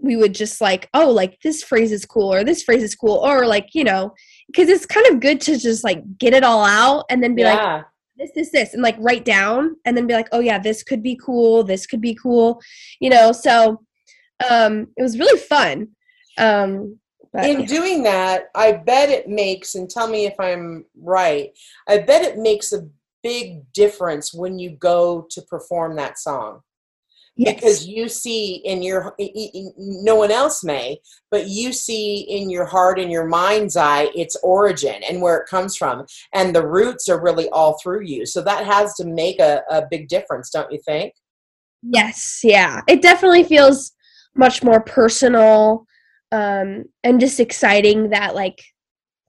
we 0.00 0.16
would 0.16 0.32
just 0.34 0.60
like, 0.60 0.88
oh, 0.94 1.10
like 1.10 1.40
this 1.42 1.62
phrase 1.62 1.90
is 1.90 2.04
cool 2.04 2.32
or 2.32 2.44
this 2.44 2.62
phrase 2.62 2.82
is 2.82 2.94
cool 2.94 3.16
or 3.16 3.46
like, 3.46 3.70
you 3.72 3.82
know, 3.82 4.14
because 4.46 4.68
it's 4.68 4.86
kind 4.86 5.06
of 5.08 5.20
good 5.20 5.40
to 5.40 5.58
just 5.58 5.82
like 5.82 6.02
get 6.18 6.34
it 6.34 6.44
all 6.44 6.64
out 6.64 7.04
and 7.10 7.22
then 7.22 7.34
be 7.34 7.42
like, 7.42 7.84
this, 8.16 8.30
this, 8.34 8.50
this, 8.50 8.74
and 8.74 8.82
like 8.82 8.96
write 8.98 9.24
down 9.24 9.76
and 9.84 9.96
then 9.96 10.06
be 10.06 10.14
like, 10.14 10.28
oh 10.32 10.40
yeah, 10.40 10.58
this 10.58 10.82
could 10.82 11.02
be 11.02 11.16
cool, 11.16 11.64
this 11.64 11.86
could 11.86 12.00
be 12.00 12.14
cool, 12.14 12.60
you 13.00 13.10
know. 13.10 13.32
So 13.32 13.82
um 14.48 14.86
it 14.96 15.02
was 15.02 15.18
really 15.18 15.38
fun. 15.40 15.88
Um 16.36 16.98
but 17.32 17.44
In 17.44 17.60
yeah. 17.60 17.66
doing 17.66 18.02
that, 18.04 18.44
I 18.54 18.72
bet 18.72 19.10
it 19.10 19.28
makes, 19.28 19.74
and 19.74 19.90
tell 19.90 20.08
me 20.08 20.24
if 20.24 20.34
I'm 20.40 20.86
right, 20.96 21.50
I 21.86 21.98
bet 21.98 22.22
it 22.22 22.38
makes 22.38 22.72
a 22.72 22.88
big 23.22 23.70
difference 23.72 24.32
when 24.32 24.58
you 24.58 24.70
go 24.70 25.26
to 25.30 25.42
perform 25.42 25.96
that 25.96 26.18
song. 26.18 26.60
Yes. 27.40 27.54
because 27.54 27.86
you 27.86 28.08
see 28.08 28.56
in 28.64 28.82
your 28.82 29.14
no 29.76 30.16
one 30.16 30.32
else 30.32 30.64
may 30.64 30.98
but 31.30 31.46
you 31.46 31.72
see 31.72 32.22
in 32.22 32.50
your 32.50 32.64
heart 32.64 32.98
and 32.98 33.12
your 33.12 33.28
mind's 33.28 33.76
eye 33.76 34.08
its 34.16 34.34
origin 34.42 35.00
and 35.08 35.22
where 35.22 35.36
it 35.36 35.48
comes 35.48 35.76
from 35.76 36.04
and 36.34 36.52
the 36.52 36.66
roots 36.66 37.08
are 37.08 37.22
really 37.22 37.48
all 37.50 37.78
through 37.80 38.02
you 38.04 38.26
so 38.26 38.42
that 38.42 38.66
has 38.66 38.94
to 38.94 39.04
make 39.04 39.38
a, 39.38 39.62
a 39.70 39.84
big 39.88 40.08
difference 40.08 40.50
don't 40.50 40.72
you 40.72 40.80
think 40.84 41.14
Yes, 41.82 42.40
yeah. 42.42 42.80
It 42.88 43.02
definitely 43.02 43.44
feels 43.44 43.92
much 44.34 44.62
more 44.62 44.80
personal 44.80 45.86
um 46.30 46.84
and 47.02 47.18
just 47.18 47.40
exciting 47.40 48.10
that 48.10 48.34
like 48.34 48.62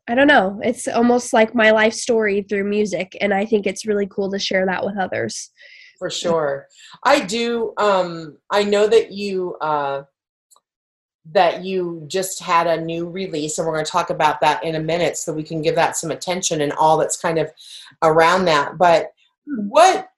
I 0.10 0.16
don't 0.16 0.28
know, 0.28 0.60
it's 0.64 0.88
almost 0.88 1.34
like 1.34 1.54
my 1.54 1.70
life 1.70 1.94
story 1.94 2.42
through 2.42 2.64
music 2.64 3.16
and 3.22 3.34
I 3.34 3.46
think 3.46 3.68
it's 3.68 3.86
really 3.86 4.08
cool 4.08 4.32
to 4.32 4.40
share 4.40 4.66
that 4.66 4.84
with 4.84 4.98
others. 4.98 5.52
for 6.00 6.10
sure. 6.10 6.68
I 7.04 7.20
do 7.20 7.74
um 7.78 8.38
i 8.52 8.64
know 8.64 8.88
that 8.88 9.12
you 9.12 9.56
uh 9.62 10.04
that 11.32 11.64
you 11.64 12.04
just 12.08 12.42
had 12.42 12.68
a 12.68 12.82
new 12.82 13.08
release 13.08 13.58
and 13.58 13.68
we're 13.68 13.74
going 13.74 13.86
to 13.86 13.92
talk 13.92 14.10
about 14.10 14.42
that 14.42 14.64
in 14.64 14.76
a 14.76 14.80
minute 14.80 15.18
so 15.18 15.32
we 15.34 15.44
can 15.44 15.62
give 15.62 15.76
that 15.76 15.96
some 15.96 16.12
attention 16.12 16.62
and 16.62 16.74
all 16.74 16.98
that's 16.98 17.18
kind 17.18 17.38
of 17.38 17.52
around 18.02 18.46
that. 18.46 18.78
But 18.78 19.14
what 19.46 20.10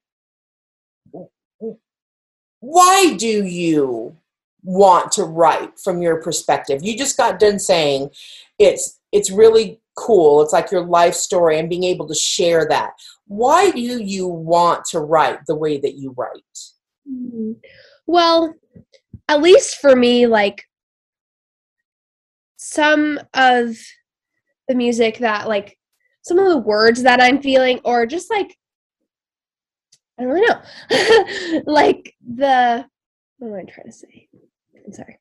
why 2.60 3.14
do 3.18 3.44
you 3.44 4.16
want 4.62 5.10
to 5.12 5.24
write 5.24 5.78
from 5.78 6.00
your 6.00 6.22
perspective? 6.22 6.80
You 6.82 6.96
just 6.96 7.16
got 7.16 7.40
done 7.40 7.58
saying 7.58 8.10
it's 8.58 9.00
it's 9.10 9.30
really 9.30 9.81
cool 9.94 10.42
it's 10.42 10.52
like 10.52 10.70
your 10.70 10.84
life 10.84 11.14
story 11.14 11.58
and 11.58 11.68
being 11.68 11.84
able 11.84 12.08
to 12.08 12.14
share 12.14 12.66
that 12.68 12.92
why 13.26 13.70
do 13.70 13.80
you 13.80 14.26
want 14.26 14.84
to 14.84 15.00
write 15.00 15.38
the 15.46 15.54
way 15.54 15.78
that 15.78 15.94
you 15.94 16.14
write 16.16 16.42
Mm. 17.08 17.56
Well, 18.06 18.54
at 19.28 19.42
least 19.42 19.76
for 19.76 19.96
me, 19.96 20.26
like 20.26 20.64
some 22.56 23.18
of 23.34 23.76
the 24.68 24.74
music 24.74 25.18
that 25.18 25.48
like 25.48 25.76
some 26.22 26.38
of 26.38 26.48
the 26.48 26.58
words 26.58 27.02
that 27.02 27.20
I'm 27.20 27.42
feeling 27.42 27.80
or 27.84 28.06
just 28.06 28.30
like 28.30 28.56
I 30.18 30.22
don't 30.22 30.32
really 30.32 30.46
know. 30.46 31.62
like 31.72 32.14
the 32.20 32.84
what 33.38 33.48
am 33.48 33.54
I 33.54 33.70
trying 33.70 33.86
to 33.86 33.92
say? 33.92 34.28
I'm 34.86 34.92
sorry. 34.92 35.18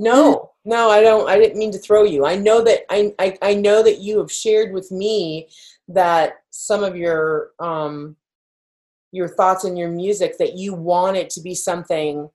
No, 0.00 0.52
no, 0.64 0.88
I 0.88 1.02
don't. 1.02 1.28
I 1.28 1.38
didn't 1.38 1.58
mean 1.58 1.72
to 1.72 1.78
throw 1.78 2.04
you. 2.04 2.24
I 2.24 2.34
know 2.34 2.64
that 2.64 2.80
I, 2.88 3.12
I, 3.18 3.36
I 3.42 3.54
know 3.54 3.82
that 3.82 3.98
you 3.98 4.16
have 4.16 4.32
shared 4.32 4.72
with 4.72 4.90
me 4.90 5.50
that 5.88 6.36
some 6.48 6.82
of 6.82 6.96
your 6.96 7.50
um 7.60 8.16
your 9.12 9.28
thoughts 9.28 9.64
and 9.64 9.76
your 9.76 9.90
music 9.90 10.38
that 10.38 10.56
you 10.56 10.72
want 10.72 11.18
it 11.18 11.28
to 11.30 11.42
be 11.42 11.54
something 11.54 12.30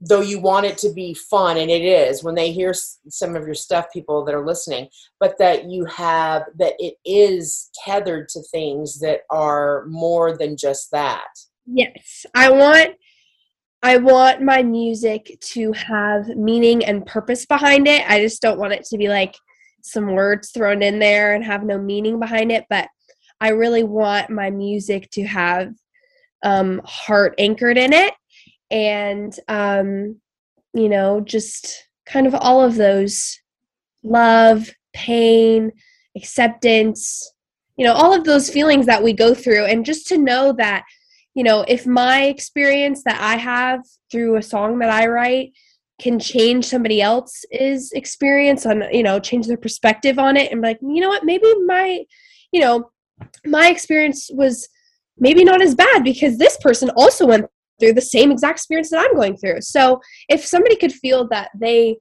though 0.00 0.20
you 0.20 0.38
want 0.38 0.66
it 0.66 0.78
to 0.78 0.92
be 0.92 1.12
fun 1.14 1.56
and 1.56 1.70
it 1.70 1.82
is 1.82 2.22
when 2.22 2.36
they 2.36 2.52
hear 2.52 2.72
some 3.08 3.34
of 3.34 3.46
your 3.46 3.54
stuff 3.54 3.86
people 3.92 4.24
that 4.24 4.34
are 4.34 4.46
listening 4.46 4.86
but 5.18 5.36
that 5.38 5.64
you 5.64 5.84
have 5.86 6.44
that 6.56 6.74
it 6.78 6.94
is 7.04 7.70
tethered 7.84 8.28
to 8.28 8.40
things 8.52 9.00
that 9.00 9.22
are 9.30 9.84
more 9.86 10.36
than 10.36 10.56
just 10.56 10.90
that 10.92 11.26
yes 11.66 12.24
i 12.36 12.48
want 12.48 12.90
i 13.82 13.96
want 13.96 14.42
my 14.42 14.62
music 14.62 15.38
to 15.40 15.72
have 15.72 16.28
meaning 16.28 16.84
and 16.84 17.06
purpose 17.06 17.46
behind 17.46 17.86
it. 17.86 18.08
I 18.08 18.20
just 18.20 18.42
don't 18.42 18.58
want 18.58 18.72
it 18.72 18.84
to 18.86 18.98
be 18.98 19.08
like 19.08 19.34
some 19.82 20.12
words 20.14 20.50
thrown 20.50 20.82
in 20.82 20.98
there 20.98 21.34
and 21.34 21.44
have 21.44 21.64
no 21.64 21.78
meaning 21.78 22.18
behind 22.18 22.52
it 22.52 22.64
but 22.68 22.88
i 23.40 23.48
really 23.48 23.84
want 23.84 24.30
my 24.30 24.50
music 24.50 25.10
to 25.12 25.24
have 25.24 25.72
um, 26.44 26.80
heart 26.84 27.34
anchored 27.38 27.78
in 27.78 27.92
it 27.92 28.14
and 28.70 29.38
um, 29.48 30.20
you 30.74 30.88
know 30.88 31.20
just 31.20 31.88
kind 32.06 32.26
of 32.26 32.34
all 32.34 32.62
of 32.62 32.76
those 32.76 33.40
love 34.02 34.70
pain 34.92 35.72
acceptance 36.16 37.32
you 37.78 37.86
know 37.86 37.94
all 37.94 38.12
of 38.12 38.24
those 38.24 38.50
feelings 38.50 38.84
that 38.84 39.02
we 39.02 39.14
go 39.14 39.32
through. 39.32 39.64
And 39.64 39.86
just 39.86 40.06
to 40.08 40.18
know 40.18 40.52
that 40.58 40.84
you 41.38 41.44
know 41.44 41.64
if 41.68 41.86
my 41.86 42.24
experience 42.24 43.04
that 43.04 43.20
i 43.20 43.36
have 43.36 43.80
through 44.10 44.36
a 44.36 44.42
song 44.42 44.78
that 44.80 44.90
i 44.90 45.06
write 45.06 45.52
can 46.00 46.18
change 46.18 46.64
somebody 46.64 47.00
else's 47.00 47.92
experience 47.92 48.66
on 48.66 48.82
you 48.92 49.04
know 49.04 49.20
change 49.20 49.46
their 49.46 49.56
perspective 49.66 50.18
on 50.18 50.36
it 50.36 50.50
and 50.50 50.60
be 50.60 50.68
like 50.68 50.80
you 50.82 51.00
know 51.00 51.08
what 51.08 51.24
maybe 51.24 51.46
my 51.64 52.04
you 52.52 52.60
know 52.60 52.90
my 53.46 53.68
experience 53.68 54.30
was 54.32 54.68
maybe 55.18 55.44
not 55.44 55.62
as 55.62 55.74
bad 55.76 56.02
because 56.02 56.38
this 56.38 56.56
person 56.58 56.90
also 56.90 57.26
went 57.26 57.46
through 57.78 57.92
the 57.92 58.00
same 58.00 58.32
exact 58.32 58.58
experience 58.58 58.90
that 58.90 59.04
I'm 59.04 59.14
going 59.14 59.36
through. 59.36 59.60
So 59.60 60.00
if 60.28 60.44
somebody 60.44 60.76
could 60.76 60.92
feel 60.92 61.28
that 61.28 61.50
they 61.54 61.98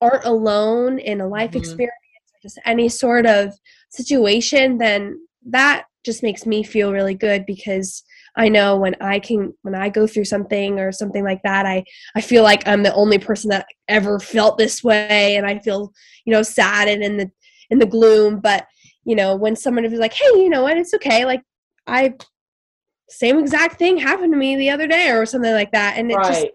aren't 0.00 0.24
alone 0.24 0.98
in 0.98 1.20
a 1.20 1.28
life 1.28 1.50
mm-hmm. 1.50 1.58
experience 1.58 1.94
or 2.34 2.38
just 2.42 2.58
any 2.64 2.88
sort 2.88 3.26
of 3.26 3.52
situation, 3.90 4.78
then 4.78 5.20
that 5.46 5.86
just 6.04 6.22
makes 6.22 6.46
me 6.46 6.62
feel 6.62 6.92
really 6.92 7.14
good 7.14 7.46
because 7.46 8.04
I 8.36 8.48
know 8.48 8.76
when 8.76 8.96
I 9.00 9.18
can 9.18 9.54
when 9.62 9.74
I 9.74 9.88
go 9.88 10.06
through 10.06 10.26
something 10.26 10.78
or 10.78 10.92
something 10.92 11.24
like 11.24 11.42
that, 11.42 11.66
I 11.66 11.84
I 12.14 12.20
feel 12.20 12.42
like 12.42 12.66
I'm 12.66 12.82
the 12.82 12.94
only 12.94 13.18
person 13.18 13.50
that 13.50 13.66
ever 13.88 14.18
felt 14.20 14.58
this 14.58 14.84
way 14.84 15.36
and 15.36 15.46
I 15.46 15.58
feel, 15.58 15.92
you 16.24 16.32
know, 16.32 16.42
sad 16.42 16.88
and 16.88 17.02
in 17.02 17.16
the 17.16 17.30
in 17.70 17.78
the 17.78 17.86
gloom. 17.86 18.40
But, 18.40 18.66
you 19.04 19.16
know, 19.16 19.34
when 19.36 19.56
someone 19.56 19.84
is 19.84 19.92
like, 19.94 20.12
Hey, 20.12 20.26
you 20.34 20.50
know 20.50 20.62
what, 20.62 20.76
it's 20.76 20.94
okay, 20.94 21.24
like 21.24 21.42
I 21.86 22.14
same 23.08 23.38
exact 23.38 23.78
thing 23.78 23.98
happened 23.98 24.32
to 24.32 24.38
me 24.38 24.56
the 24.56 24.70
other 24.70 24.86
day 24.86 25.10
or 25.10 25.24
something 25.26 25.52
like 25.52 25.72
that. 25.72 25.96
And 25.96 26.10
it 26.10 26.16
right. 26.16 26.26
just 26.26 26.46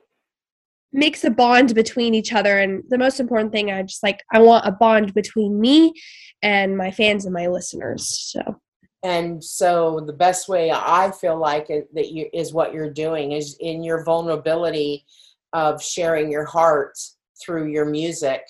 makes 0.91 1.23
a 1.23 1.31
bond 1.31 1.73
between 1.73 2.13
each 2.13 2.33
other. 2.33 2.59
And 2.59 2.83
the 2.89 2.97
most 2.97 3.19
important 3.19 3.53
thing 3.53 3.71
i 3.71 3.81
just 3.81 4.03
like 4.03 4.21
i 4.31 4.39
want 4.39 4.67
a 4.67 4.71
bond 4.71 5.13
between 5.13 5.59
me 5.59 5.93
and 6.41 6.77
my 6.77 6.91
fans 6.91 7.25
and 7.25 7.33
my 7.33 7.47
listeners. 7.47 8.07
So 8.07 8.59
and 9.03 9.43
so 9.43 9.99
the 10.05 10.13
best 10.13 10.47
way 10.47 10.71
i 10.71 11.11
feel 11.11 11.37
like 11.37 11.67
that 11.67 12.11
you 12.11 12.27
is 12.33 12.53
what 12.53 12.73
you're 12.73 12.89
doing 12.89 13.31
is 13.31 13.57
in 13.59 13.83
your 13.83 14.03
vulnerability 14.03 15.05
of 15.53 15.81
sharing 15.81 16.31
your 16.31 16.45
heart 16.45 16.97
through 17.43 17.67
your 17.67 17.85
music 17.85 18.43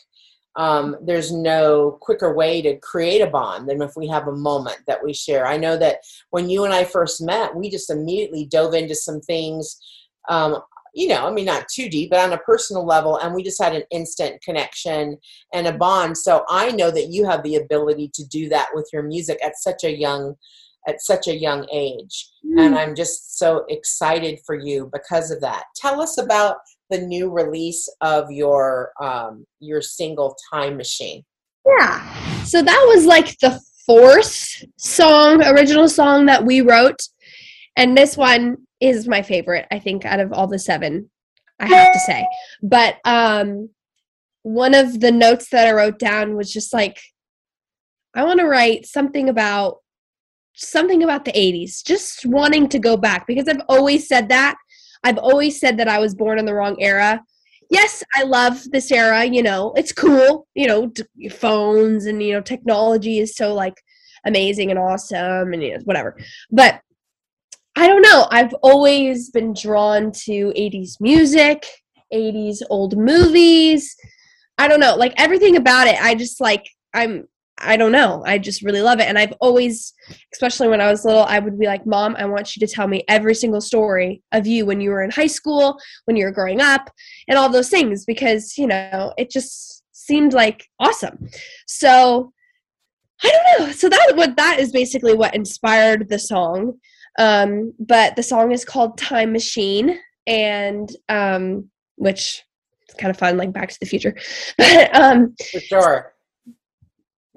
um, 0.58 0.98
there's 1.02 1.32
no 1.32 1.98
quicker 2.02 2.34
way 2.34 2.62
to 2.62 2.78
create 2.78 3.22
a 3.22 3.28
bond 3.28 3.70
than 3.70 3.82
if 3.82 3.96
we 3.96 4.08
have 4.08 4.28
a 4.28 4.36
moment 4.36 4.80
that 4.88 5.04
we 5.04 5.14
share. 5.14 5.48
I 5.48 5.58
know 5.58 5.78
that 5.78 6.00
when 6.32 6.50
you 6.50 6.66
and 6.66 6.74
I 6.74 6.84
first 6.84 7.22
met, 7.22 7.56
we 7.56 7.70
just 7.70 7.90
immediately 7.90 8.46
dove 8.46 8.74
into 8.74 8.96
some 8.96 9.22
things, 9.22 9.78
um, 10.30 10.58
you 10.94 11.08
know, 11.08 11.28
I 11.28 11.32
mean, 11.32 11.46
not 11.46 11.68
too 11.74 11.90
deep, 11.90 12.10
but 12.10 12.20
on 12.20 12.34
a 12.34 12.38
personal 12.40 12.86
level, 12.86 13.18
and 13.18 13.34
we 13.34 13.44
just 13.44 13.62
had 13.62 13.74
an 13.74 13.84
instant 13.92 14.42
connection 14.42 15.18
and 15.54 15.68
a 15.68 15.78
bond. 15.78 16.18
So 16.18 16.44
I 16.50 16.72
know 16.72 16.92
that 16.92 17.10
you 17.10 17.26
have 17.26 17.44
the 17.44 17.56
ability 17.56 18.12
to 18.14 18.26
do 18.26 18.50
that 18.50 18.70
with 18.74 18.90
your 18.92 19.04
music 19.04 19.40
at 19.44 19.58
such 19.58 19.84
a 19.84 19.96
young 19.96 20.36
at 20.88 21.00
such 21.00 21.28
a 21.28 21.38
young 21.38 21.68
age 21.72 22.28
mm. 22.44 22.60
and 22.60 22.74
i'm 22.74 22.96
just 22.96 23.38
so 23.38 23.64
excited 23.70 24.40
for 24.48 24.56
you 24.56 24.90
because 24.92 25.30
of 25.30 25.40
that 25.40 25.66
tell 25.76 26.02
us 26.02 26.18
about 26.18 26.56
the 26.92 27.00
new 27.00 27.32
release 27.32 27.90
of 28.02 28.30
your 28.30 28.92
um, 29.02 29.46
your 29.60 29.82
single 29.82 30.38
Time 30.54 30.78
Machine? 30.78 31.24
Yeah. 31.66 32.44
So 32.44 32.62
that 32.62 32.86
was 32.94 33.06
like 33.06 33.40
the 33.40 33.60
fourth 33.86 34.64
song, 34.78 35.44
original 35.44 35.90
song 35.90 36.28
that 36.28 36.46
we 36.46 36.62
wrote. 36.62 37.02
And 37.78 37.98
this 37.98 38.16
one 38.18 38.58
is 38.82 39.08
my 39.08 39.22
favorite, 39.22 39.68
I 39.72 39.80
think, 39.80 40.06
out 40.06 40.20
of 40.20 40.34
all 40.34 40.48
the 40.48 40.60
seven, 40.60 41.10
I 41.60 41.68
have 41.68 41.94
to 41.94 42.00
say. 42.00 42.26
But 42.62 42.98
um 43.06 43.70
one 44.44 44.74
of 44.74 45.00
the 45.00 45.12
notes 45.12 45.50
that 45.52 45.68
I 45.68 45.72
wrote 45.72 46.00
down 46.00 46.36
was 46.36 46.52
just 46.52 46.74
like 46.74 47.00
I 48.16 48.24
want 48.24 48.40
to 48.40 48.48
write 48.48 48.86
something 48.86 49.30
about 49.30 49.78
something 50.54 51.02
about 51.02 51.24
the 51.24 51.32
80s, 51.32 51.84
just 51.86 52.26
wanting 52.26 52.68
to 52.70 52.80
go 52.80 52.98
back 52.98 53.26
because 53.26 53.48
I've 53.48 53.62
always 53.70 54.08
said 54.08 54.28
that 54.30 54.58
I've 55.04 55.18
always 55.18 55.60
said 55.60 55.78
that 55.78 55.88
I 55.88 56.00
was 56.00 56.16
born 56.16 56.40
in 56.40 56.46
the 56.46 56.54
wrong 56.54 56.76
era. 56.80 57.24
Yes, 57.70 58.04
I 58.16 58.24
love 58.24 58.64
this 58.72 58.92
era, 58.92 59.24
you 59.24 59.42
know, 59.42 59.74
it's 59.76 59.94
cool, 59.94 60.48
you 60.56 60.68
know, 60.68 60.90
t- 60.90 61.30
phones 61.30 62.06
and, 62.06 62.22
you 62.22 62.34
know, 62.34 62.42
technology 62.42 63.20
is 63.20 63.36
so 63.36 63.54
like 63.54 63.82
amazing 64.26 64.70
and 64.70 64.80
awesome 64.80 65.54
and 65.54 65.64
you 65.64 65.74
know, 65.74 65.80
whatever. 65.86 66.18
But 66.52 66.82
I 67.76 67.88
don't 67.88 68.02
know. 68.02 68.28
I've 68.30 68.54
always 68.62 69.30
been 69.30 69.54
drawn 69.54 70.12
to 70.26 70.54
80s 70.58 71.00
music, 71.00 71.66
80s 72.14 72.58
old 72.70 72.98
movies. 72.98 73.96
I 74.58 74.68
don't 74.68 74.80
know. 74.80 74.96
Like 74.96 75.14
everything 75.18 75.56
about 75.56 75.88
it, 75.88 76.02
I 76.02 76.16
just 76.16 76.42
like 76.42 76.66
I'm 76.94 77.28
I 77.64 77.78
don't 77.78 77.92
know. 77.92 78.24
I 78.26 78.38
just 78.38 78.64
really 78.64 78.82
love 78.82 79.00
it. 79.00 79.08
And 79.08 79.18
I've 79.18 79.34
always, 79.40 79.94
especially 80.34 80.68
when 80.68 80.82
I 80.82 80.90
was 80.90 81.06
little, 81.06 81.24
I 81.24 81.40
would 81.40 81.60
be 81.60 81.68
like, 81.68 81.86
Mom, 81.86 82.16
I 82.18 82.26
want 82.26 82.56
you 82.56 82.66
to 82.66 82.74
tell 82.74 82.88
me 82.88 83.04
every 83.08 83.36
single 83.36 83.62
story 83.62 84.24
of 84.32 84.48
you 84.48 84.66
when 84.66 84.82
you 84.82 84.90
were 84.90 85.04
in 85.04 85.12
high 85.12 85.28
school, 85.28 85.78
when 86.06 86.18
you 86.18 86.26
were 86.26 86.32
growing 86.32 86.60
up, 86.60 86.90
and 87.28 87.38
all 87.38 87.50
those 87.50 87.70
things 87.70 88.04
because, 88.06 88.58
you 88.58 88.68
know, 88.68 89.14
it 89.18 89.30
just 89.30 89.84
seemed 89.92 90.34
like 90.34 90.68
awesome. 90.80 91.30
So 91.68 92.34
I 93.24 93.30
don't 93.30 93.68
know. 93.68 93.72
So 93.74 93.90
that 93.90 94.14
what 94.16 94.36
that 94.38 94.60
is 94.60 94.72
basically 94.72 95.14
what 95.14 95.36
inspired 95.36 96.10
the 96.10 96.20
song. 96.20 96.80
Um, 97.20 97.74
but 97.80 98.16
the 98.16 98.24
song 98.24 98.52
is 98.52 98.66
called 98.66 98.98
Time 98.98 99.32
Machine, 99.32 100.00
and 100.28 100.90
um, 101.10 101.70
which 101.96 102.44
is 102.88 102.96
kind 102.96 103.12
of 103.12 103.18
fun, 103.18 103.38
like 103.38 103.54
Back 103.54 103.70
to 103.70 103.80
the 103.80 103.86
Future. 103.86 104.16
but 104.58 104.96
um, 104.96 105.36
for 105.52 105.60
sure 105.60 106.14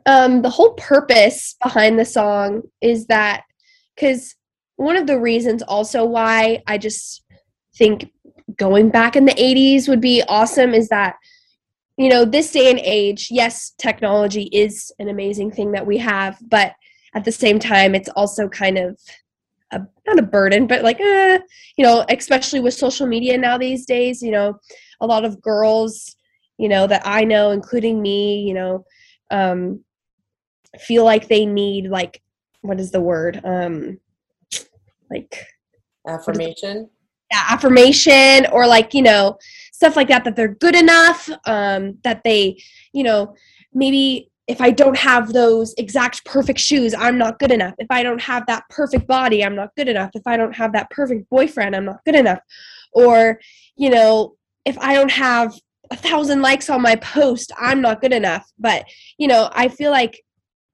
um, 0.07 0.43
the 0.43 0.51
whole 0.51 0.75
purpose 0.75 1.57
behind 1.63 1.99
the 1.99 2.05
song 2.05 2.63
is 2.81 3.07
that 3.07 3.45
because 3.95 4.35
one 4.77 4.97
of 4.97 5.07
the 5.07 5.19
reasons 5.19 5.63
also 5.63 6.05
why 6.05 6.63
I 6.67 6.79
just 6.79 7.23
think 7.77 8.11
going 8.57 8.91
back 8.91 9.17
in 9.17 9.25
the 9.25 9.33
80s 9.33 9.89
would 9.89 10.01
be 10.01 10.23
awesome 10.29 10.75
is 10.75 10.89
that 10.89 11.17
you 11.97 12.09
know 12.09 12.25
this 12.25 12.53
day 12.53 12.71
and 12.71 12.81
age 12.81 13.29
yes 13.31 13.73
technology 13.79 14.45
is 14.53 14.93
an 14.99 15.09
amazing 15.09 15.51
thing 15.51 15.73
that 15.73 15.87
we 15.87 15.97
have 15.99 16.39
but 16.49 16.75
at 17.15 17.25
the 17.25 17.33
same 17.33 17.59
time 17.59 17.95
it's 17.95 18.09
also 18.11 18.49
kind 18.49 18.77
of 18.77 18.99
a, 19.75 19.89
not 20.07 20.19
a 20.19 20.23
burden 20.23 20.67
but 20.67 20.83
like 20.83 21.01
uh, 21.01 21.39
you 21.77 21.85
know 21.85 22.05
especially 22.09 22.61
with 22.61 22.75
social 22.75 23.07
media 23.07 23.37
now 23.37 23.59
these 23.59 23.87
days 23.87 24.23
you 24.23 24.31
know 24.31 24.59
a 25.01 25.07
lot 25.07 25.25
of 25.25 25.41
girls 25.43 26.17
you 26.59 26.69
know 26.69 26.87
that 26.87 27.03
i 27.05 27.25
know 27.25 27.51
including 27.51 28.01
me 28.01 28.41
you 28.43 28.55
know 28.55 28.85
um, 29.31 29.81
feel 30.79 31.05
like 31.05 31.29
they 31.29 31.47
need 31.47 31.89
like 31.89 32.23
what 32.63 32.81
is 32.81 32.91
the 32.91 33.01
word? 33.01 33.41
Um 33.45 33.99
like 35.11 35.47
affirmation? 36.07 36.89
Yeah 37.31 37.45
affirmation 37.51 38.47
or 38.53 38.67
like 38.67 38.95
you 38.95 39.03
know 39.03 39.37
stuff 39.73 39.97
like 39.97 40.09
that 40.09 40.25
that 40.25 40.37
they're 40.37 40.55
good 40.55 40.75
enough 40.75 41.29
um 41.47 41.99
that 42.05 42.23
they 42.25 42.63
you 42.93 43.03
know 43.03 43.35
maybe 43.73 44.31
if 44.47 44.61
i 44.61 44.71
don't 44.71 44.97
have 44.97 45.33
those 45.33 45.75
exact 45.79 46.25
perfect 46.25 46.59
shoes 46.59 46.95
i'm 46.95 47.19
not 47.19 47.39
good 47.39 47.51
enough. 47.51 47.75
If 47.79 47.87
i 47.91 48.03
don't 48.03 48.21
have 48.21 48.47
that 48.47 48.65
perfect 48.69 49.07
body 49.07 49.45
i'm 49.45 49.57
not 49.57 49.75
good 49.77 49.89
enough. 49.89 50.11
If 50.15 50.23
i 50.27 50.37
don't 50.37 50.55
have 50.55 50.73
that 50.73 50.91
perfect 50.91 51.29
boyfriend 51.31 51.75
i'm 51.75 51.85
not 51.85 52.05
good 52.05 52.17
enough. 52.17 52.41
Or 52.93 53.41
you 53.77 53.91
know 53.91 54.37
if 54.65 54.79
i 54.79 54.95
don't 54.95 55.11
have 55.11 55.55
a 55.91 55.97
thousand 55.97 56.43
likes 56.43 56.71
on 56.71 56.83
my 56.83 56.97
post 56.97 57.53
i'm 57.59 57.81
not 57.81 58.01
good 58.01 58.13
enough. 58.13 58.51
But 58.59 58.87
you 59.19 59.29
know 59.29 59.51
i 59.53 59.69
feel 59.69 59.91
like 59.91 60.21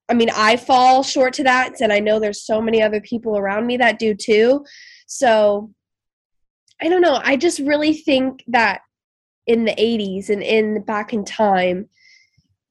i 0.09 0.15
mean 0.15 0.31
i 0.35 0.57
fall 0.57 1.03
short 1.03 1.33
to 1.35 1.45
that 1.45 1.81
and 1.81 1.93
i 1.93 2.01
know 2.01 2.19
there's 2.19 2.45
so 2.45 2.61
many 2.61 2.83
other 2.83 3.01
people 3.01 3.37
around 3.37 3.67
me 3.67 3.77
that 3.77 3.99
do 3.99 4.15
too. 4.15 4.65
So 5.07 5.71
i 6.83 6.89
don't 6.89 7.03
know. 7.03 7.21
I 7.23 7.37
just 7.37 7.61
really 7.61 7.93
think 7.93 8.43
that 8.49 8.81
in 9.47 9.65
the 9.65 9.73
80s 9.73 10.29
and 10.29 10.43
in 10.43 10.83
back 10.83 11.13
in 11.13 11.25
time 11.25 11.89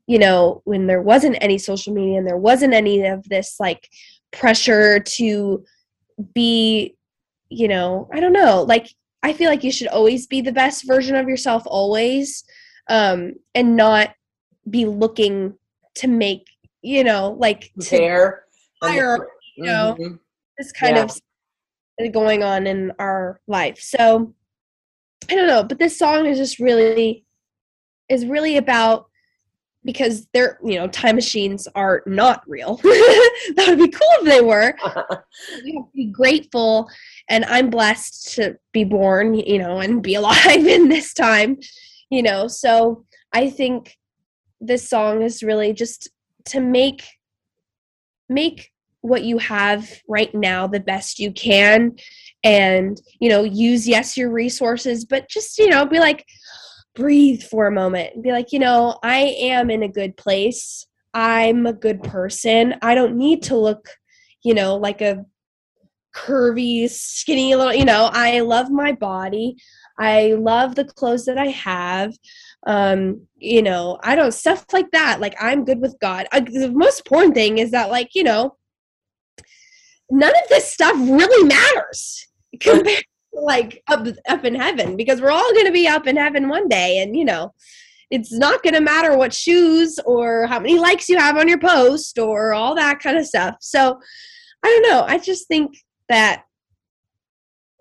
you 0.10 0.18
know 0.18 0.62
when 0.66 0.88
there 0.88 1.04
wasn't 1.04 1.38
any 1.40 1.60
social 1.60 1.94
media 1.94 2.18
and 2.18 2.28
there 2.28 2.36
wasn't 2.36 2.74
any 2.74 3.06
of 3.06 3.24
this 3.30 3.58
like 3.60 3.88
pressure 4.32 5.00
to 5.00 5.64
be 6.34 6.96
you 7.50 7.68
know 7.68 8.10
i 8.12 8.20
don't 8.20 8.34
know 8.34 8.64
like 8.64 8.88
i 9.22 9.32
feel 9.32 9.50
like 9.50 9.64
you 9.64 9.72
should 9.72 9.88
always 9.88 10.26
be 10.26 10.42
the 10.42 10.52
best 10.52 10.88
version 10.88 11.16
of 11.16 11.30
yourself 11.30 11.62
always 11.68 12.44
um 12.90 13.34
and 13.54 13.76
not 13.76 14.16
be 14.68 14.86
looking 14.86 15.54
to 15.94 16.08
make 16.08 16.46
you 16.82 17.04
know 17.04 17.36
like 17.40 17.72
to 17.80 17.90
Compare. 17.90 18.44
hire 18.82 19.28
you 19.56 19.64
know 19.66 19.96
Mhm. 20.00 20.20
this 20.58 20.72
kind 20.72 20.98
Yeah. 20.98 21.04
of 21.04 21.22
going 22.14 22.44
on 22.44 22.66
in 22.66 22.94
our 22.98 23.42
life. 23.48 23.80
So 23.80 24.34
I 25.30 25.36
don't 25.36 25.48
know, 25.48 25.64
but 25.64 25.80
this 25.80 26.00
song 26.00 26.26
is 26.26 26.38
just 26.38 26.60
really 26.60 27.26
is 28.08 28.26
really 28.26 28.56
about 28.56 29.09
because 29.90 30.28
they're 30.36 30.60
you 30.64 30.76
know 30.76 30.88
time 30.88 31.16
machines 31.16 31.68
are 31.74 32.04
not 32.06 32.44
real. 32.46 32.76
that 32.84 33.66
would 33.70 33.80
be 33.80 33.88
cool 33.88 34.08
if 34.20 34.26
they 34.26 34.42
were. 34.42 34.76
We 35.64 35.74
have 35.76 35.86
to 35.86 35.92
be 35.96 36.06
grateful, 36.12 36.88
and 37.28 37.44
I'm 37.46 37.72
blessed 37.72 38.36
to 38.36 38.56
be 38.72 38.84
born, 38.84 39.34
you 39.34 39.58
know, 39.58 39.80
and 39.80 40.04
be 40.04 40.14
alive 40.14 40.68
in 40.78 40.90
this 40.90 41.12
time, 41.14 41.58
you 42.12 42.22
know. 42.22 42.48
So 42.48 43.06
I 43.34 43.50
think 43.50 43.98
this 44.62 44.88
song 44.88 45.24
is 45.24 45.42
really 45.42 45.74
just 45.74 46.08
to 46.50 46.60
make 46.60 47.04
make 48.28 48.72
what 49.02 49.24
you 49.24 49.40
have 49.40 49.90
right 50.08 50.36
now 50.36 50.68
the 50.68 50.80
best 50.80 51.18
you 51.18 51.32
can 51.32 51.96
and 52.44 53.02
you 53.20 53.30
know 53.30 53.44
use 53.44 53.88
yes 53.88 54.16
your 54.18 54.30
resources 54.30 55.06
but 55.06 55.28
just 55.30 55.58
you 55.58 55.70
know 55.70 55.86
be 55.86 56.00
like 56.00 56.26
breathe 57.00 57.42
for 57.42 57.66
a 57.66 57.72
moment 57.72 58.14
and 58.14 58.22
be 58.22 58.32
like 58.32 58.52
you 58.52 58.60
know 58.60 59.00
i 59.04 59.20
am 59.40 59.72
in 59.72 59.84
a 59.84 59.88
good 59.88 60.18
place. 60.18 60.86
I'm 61.12 61.66
a 61.66 61.74
good 61.74 62.04
person. 62.04 62.76
I 62.84 62.94
don't 62.94 63.18
need 63.18 63.42
to 63.44 63.56
look 63.56 63.90
you 64.44 64.54
know 64.54 64.76
like 64.76 65.02
a 65.02 65.26
curvy 66.16 66.90
skinny 66.90 67.56
little 67.56 67.74
you 67.74 67.86
know 67.86 68.10
i 68.12 68.42
love 68.42 68.70
my 68.70 68.92
body. 68.92 69.56
I 69.98 70.34
love 70.34 70.76
the 70.76 70.86
clothes 70.86 71.26
that 71.26 71.38
i 71.38 71.48
have. 71.48 72.14
Um 72.68 73.28
you 73.38 73.62
know 73.62 73.98
i 74.04 74.16
don't 74.16 74.34
stuff 74.34 74.66
like 74.74 74.92
that. 74.92 75.22
Like 75.22 75.36
i'm 75.40 75.66
good 75.66 75.82
with 75.82 75.96
god. 76.02 76.28
I, 76.34 76.42
the 76.42 76.72
most 76.72 77.00
important 77.00 77.34
thing 77.34 77.58
is 77.60 77.72
that 77.72 77.90
like 77.90 78.10
you 78.14 78.24
know 78.24 78.58
none 80.12 80.36
of 80.44 80.50
this 80.50 80.72
stuff 80.72 80.96
really 80.96 81.48
matters 81.48 82.28
compared 82.60 83.09
like 83.44 83.84
up 83.88 84.06
up 84.28 84.46
in 84.46 84.56
heaven 84.56 84.96
because 84.96 85.22
we're 85.22 85.32
all 85.32 85.54
going 85.54 85.66
to 85.66 85.72
be 85.72 85.88
up 85.88 86.08
in 86.08 86.16
heaven 86.16 86.50
one 86.50 86.68
day 86.68 87.00
and 87.00 87.16
you 87.16 87.26
know 87.26 87.54
it's 88.12 88.34
not 88.34 88.64
going 88.64 88.74
to 88.74 88.82
matter 88.82 89.16
what 89.16 89.34
shoes 89.34 90.00
or 90.06 90.48
how 90.48 90.60
many 90.60 90.80
likes 90.80 91.08
you 91.10 91.18
have 91.18 91.38
on 91.38 91.48
your 91.48 91.60
post 91.60 92.18
or 92.18 92.54
all 92.54 92.76
that 92.76 93.00
kind 93.00 93.18
of 93.18 93.26
stuff 93.26 93.56
so 93.60 94.00
i 94.64 94.68
don't 94.68 94.92
know 94.92 95.04
i 95.08 95.18
just 95.18 95.48
think 95.48 95.78
that 96.08 96.44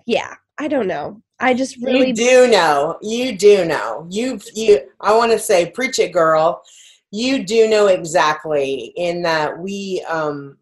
yeah 0.07 0.35
i 0.59 0.69
don't 0.69 0.87
know 0.87 1.23
i 1.41 1.55
just 1.55 1.77
really 1.83 2.09
you 2.09 2.15
do 2.15 2.49
know. 2.49 2.99
You 3.01 3.37
do 3.37 3.65
know. 3.65 4.07
You 4.11 4.41
you. 4.55 4.81
I 5.01 5.17
want 5.17 5.33
to 5.33 5.39
say, 5.39 5.71
preach 5.71 5.99
it, 5.99 6.13
girl. 6.13 6.63
You 7.11 7.45
do 7.45 7.69
know 7.69 7.87
exactly 7.87 8.93
in 8.97 9.23
that 9.23 9.59
we 9.59 10.05
um 10.09 10.58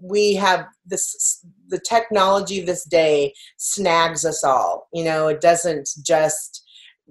we 0.00 0.34
have 0.34 0.66
this 0.86 1.44
the 1.68 1.80
technology 1.80 2.60
of 2.60 2.66
this 2.66 2.84
day 2.84 3.34
snags 3.56 4.24
us 4.24 4.44
all. 4.44 4.88
You 4.92 5.04
know, 5.04 5.28
it 5.28 5.40
doesn't 5.40 5.88
just 6.04 6.64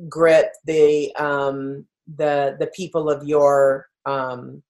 grip 0.07 0.51
the 0.65 1.13
um 1.15 1.85
the 2.17 2.55
the 2.59 2.67
people 2.75 3.09
of 3.09 3.27
your 3.27 3.87
um 4.05 4.63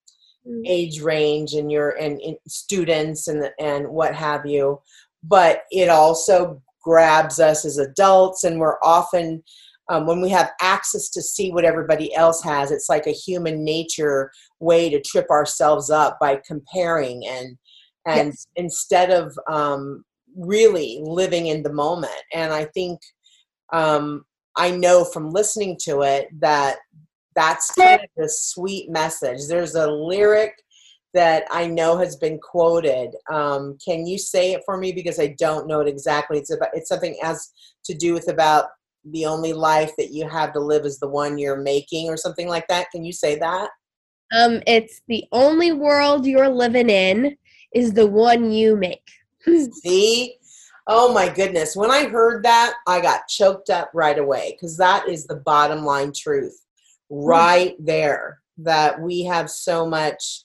Mm. 0.47 0.63
age 0.65 1.01
range 1.01 1.53
and 1.53 1.69
your 1.69 1.89
and, 1.91 2.21
and 2.21 2.37
students 2.47 3.27
and 3.27 3.51
and 3.59 3.89
what 3.89 4.15
have 4.15 4.45
you 4.45 4.79
but 5.21 5.63
it 5.69 5.89
also 5.89 6.61
grabs 6.81 7.41
us 7.41 7.65
as 7.65 7.77
adults 7.77 8.45
and 8.45 8.57
we're 8.57 8.77
often 8.81 9.43
um, 9.89 10.05
when 10.05 10.21
we 10.21 10.29
have 10.29 10.51
access 10.61 11.09
to 11.09 11.21
see 11.21 11.51
what 11.51 11.65
everybody 11.65 12.15
else 12.15 12.41
has 12.41 12.71
it's 12.71 12.87
like 12.87 13.05
a 13.05 13.11
human 13.11 13.65
nature 13.65 14.31
way 14.61 14.89
to 14.89 15.01
trip 15.01 15.29
ourselves 15.29 15.89
up 15.89 16.17
by 16.21 16.39
comparing 16.47 17.27
and 17.27 17.57
and 18.09 18.27
Yes. 18.29 18.47
instead 18.55 19.11
of 19.11 19.37
um, 19.49 20.03
really 20.35 20.99
living 21.03 21.47
in 21.47 21.63
the 21.63 21.73
moment 21.73 22.21
and 22.33 22.53
i 22.53 22.65
think 22.65 22.99
um, 23.73 24.23
i 24.57 24.69
know 24.69 25.03
from 25.03 25.29
listening 25.31 25.77
to 25.79 26.01
it 26.01 26.27
that 26.39 26.77
that's 27.35 27.71
kind 27.71 28.01
of 28.01 28.09
the 28.17 28.29
sweet 28.29 28.89
message 28.89 29.47
there's 29.47 29.75
a 29.75 29.87
lyric 29.87 30.53
that 31.13 31.43
I 31.49 31.65
know 31.65 31.97
has 31.97 32.15
been 32.17 32.37
quoted. 32.37 33.15
Um, 33.31 33.79
can 33.83 34.05
you 34.05 34.19
say 34.19 34.51
it 34.51 34.61
for 34.63 34.77
me 34.77 34.91
because 34.91 35.19
I 35.19 35.35
don't 35.39 35.65
know 35.65 35.79
it 35.79 35.87
exactly? 35.87 36.37
It's 36.37 36.51
about 36.51 36.69
it's 36.73 36.89
something 36.89 37.17
has 37.23 37.51
to 37.85 37.95
do 37.95 38.13
with 38.13 38.29
about 38.29 38.65
the 39.05 39.25
only 39.25 39.53
life 39.53 39.91
that 39.97 40.11
you 40.11 40.29
have 40.29 40.53
to 40.53 40.59
live 40.59 40.85
is 40.85 40.99
the 40.99 41.07
one 41.07 41.39
you're 41.39 41.61
making 41.61 42.09
or 42.09 42.17
something 42.17 42.47
like 42.47 42.67
that. 42.67 42.91
Can 42.91 43.03
you 43.03 43.11
say 43.11 43.39
that? 43.39 43.69
um 44.31 44.61
it's 44.67 45.01
the 45.07 45.23
only 45.31 45.71
world 45.71 46.25
you're 46.25 46.49
living 46.49 46.89
in 46.89 47.35
is 47.73 47.93
the 47.93 48.07
one 48.07 48.51
you 48.51 48.75
make 48.75 49.07
See? 49.71 50.35
Oh 50.87 51.13
my 51.13 51.29
goodness. 51.29 51.75
When 51.75 51.91
I 51.91 52.05
heard 52.05 52.43
that, 52.43 52.73
I 52.87 52.99
got 52.99 53.27
choked 53.27 53.69
up 53.69 53.91
right 53.93 54.17
away 54.17 54.53
because 54.55 54.75
that 54.77 55.07
is 55.07 55.25
the 55.25 55.35
bottom 55.35 55.85
line 55.85 56.11
truth 56.13 56.65
right 57.09 57.75
there 57.79 58.41
that 58.57 58.99
we 58.99 59.23
have 59.23 59.49
so 59.49 59.85
much 59.85 60.43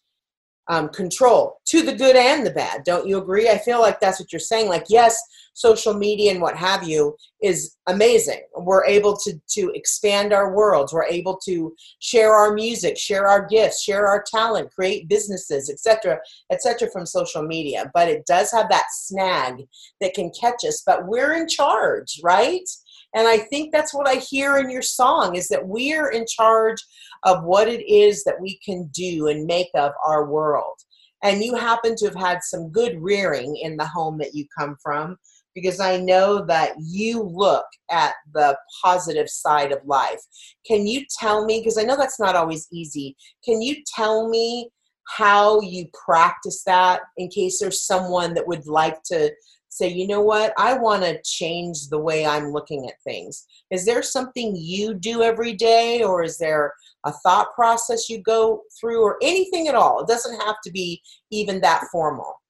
um, 0.69 0.89
control 0.91 1.61
to 1.67 1.83
the 1.83 1.95
good 1.95 2.17
and 2.17 2.47
the 2.47 2.51
bad. 2.51 2.85
Don't 2.85 3.07
you 3.07 3.19
agree? 3.19 3.49
I 3.49 3.59
feel 3.59 3.81
like 3.81 4.01
that's 4.01 4.21
what 4.21 4.33
you're 4.33 4.41
saying. 4.41 4.69
Like, 4.69 4.87
yes, 4.89 5.19
social 5.55 5.95
media 5.95 6.33
and 6.33 6.41
what 6.41 6.57
have 6.57 6.87
you 6.87 7.17
is 7.41 7.77
amazing. 7.87 8.43
We're 8.57 8.85
able 8.85 9.17
to 9.19 9.41
to 9.51 9.71
expand 9.75 10.33
our 10.33 10.55
worlds. 10.55 10.93
We're 10.93 11.05
able 11.05 11.39
to 11.47 11.75
share 12.01 12.35
our 12.35 12.53
music, 12.53 12.99
share 12.99 13.27
our 13.27 13.47
gifts, 13.47 13.83
share 13.83 14.07
our 14.07 14.25
talent, 14.29 14.73
create 14.73 15.09
businesses, 15.09 15.71
etc., 15.71 16.19
etc. 16.51 16.91
from 16.91 17.07
social 17.07 17.43
media. 17.43 17.91
But 17.95 18.09
it 18.09 18.27
does 18.27 18.51
have 18.53 18.69
that 18.71 18.87
snag 18.91 19.65
that 20.01 20.15
can 20.15 20.31
catch 20.39 20.65
us. 20.67 20.83
But 20.85 21.07
we're 21.07 21.35
in 21.35 21.49
charge, 21.49 22.21
right? 22.23 22.69
And 23.15 23.29
I 23.29 23.39
think 23.39 23.73
that's 23.73 23.95
what 23.95 24.09
I 24.09 24.17
hear 24.17 24.59
in 24.59 24.69
your 24.69 24.83
song 24.83 25.37
is 25.37 25.47
that 25.49 25.67
we're 25.67 26.11
in 26.11 26.27
charge 26.27 26.83
of 27.23 27.45
what 27.45 27.69
it 27.69 27.89
is 27.89 28.25
that 28.25 28.41
we 28.41 28.59
can 28.65 28.91
do 28.93 29.29
and 29.29 29.47
make 29.47 29.71
of 29.75 29.93
our 30.05 30.29
world. 30.29 30.75
And 31.23 31.43
you 31.43 31.55
happen 31.55 31.95
to 31.97 32.05
have 32.07 32.17
had 32.17 32.43
some 32.43 32.71
good 32.71 33.01
rearing 33.01 33.57
in 33.57 33.77
the 33.77 33.87
home 33.87 34.19
that 34.19 34.35
you 34.35 34.47
come 34.59 34.77
from 34.83 35.17
because 35.55 35.81
I 35.81 35.99
know 35.99 36.45
that 36.47 36.73
you 36.79 37.23
look 37.23 37.67
at 37.91 38.15
the 38.33 38.57
positive 38.83 39.29
side 39.29 39.73
of 39.73 39.85
life. 39.85 40.21
Can 40.67 40.87
you 40.87 41.05
tell 41.19 41.45
me, 41.45 41.61
because 41.61 41.79
I 41.79 41.83
know 41.83 41.97
that's 41.97 42.21
not 42.21 42.37
always 42.37 42.67
easy, 42.73 43.17
can 43.45 43.63
you 43.63 43.77
tell 43.95 44.29
me 44.29 44.71
how 45.17 45.61
you 45.61 45.87
practice 46.07 46.63
that 46.65 47.03
in 47.19 47.29
case 47.29 47.61
there's 47.61 47.83
someone 47.83 48.35
that 48.35 48.49
would 48.49 48.67
like 48.67 49.03
to 49.05 49.31
say, 49.69 49.89
you 49.89 50.07
know 50.07 50.21
what, 50.21 50.53
I 50.57 50.79
want 50.79 51.03
to 51.03 51.21
change 51.25 51.89
the 51.89 51.99
way 51.99 52.25
I'm 52.25 52.53
looking 52.53 52.87
at 52.89 52.95
things? 53.03 53.45
Is 53.71 53.85
there 53.85 54.03
something 54.03 54.55
you 54.57 54.95
do 54.95 55.23
every 55.23 55.53
day, 55.53 56.03
or 56.03 56.23
is 56.23 56.39
there 56.39 56.73
a 57.05 57.13
thought 57.13 57.49
process 57.55 58.09
you 58.09 58.23
go 58.23 58.63
through, 58.81 59.03
or 59.03 59.19
anything 59.21 59.67
at 59.67 59.75
all? 59.75 60.01
It 60.01 60.07
doesn't 60.07 60.41
have 60.41 60.57
to 60.65 60.71
be 60.71 61.03
even 61.33 61.61
that 61.63 61.85
formal. 61.91 62.41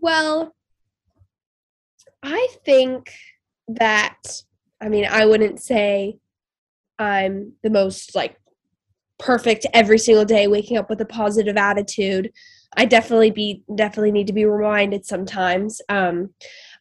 Well, 0.00 0.54
I 2.24 2.48
think 2.64 3.12
that 3.68 4.42
I 4.80 4.88
mean, 4.88 5.06
I 5.08 5.26
wouldn't 5.26 5.60
say 5.60 6.18
I'm 6.98 7.52
the 7.62 7.70
most 7.70 8.14
like 8.14 8.36
perfect 9.18 9.66
every 9.72 9.98
single 9.98 10.24
day 10.24 10.46
waking 10.46 10.76
up 10.76 10.90
with 10.90 11.00
a 11.00 11.06
positive 11.06 11.56
attitude. 11.56 12.32
I 12.76 12.86
definitely 12.86 13.30
be 13.30 13.62
definitely 13.74 14.10
need 14.12 14.26
to 14.26 14.32
be 14.32 14.46
reminded 14.46 15.04
sometimes. 15.06 15.80
Um 15.88 16.30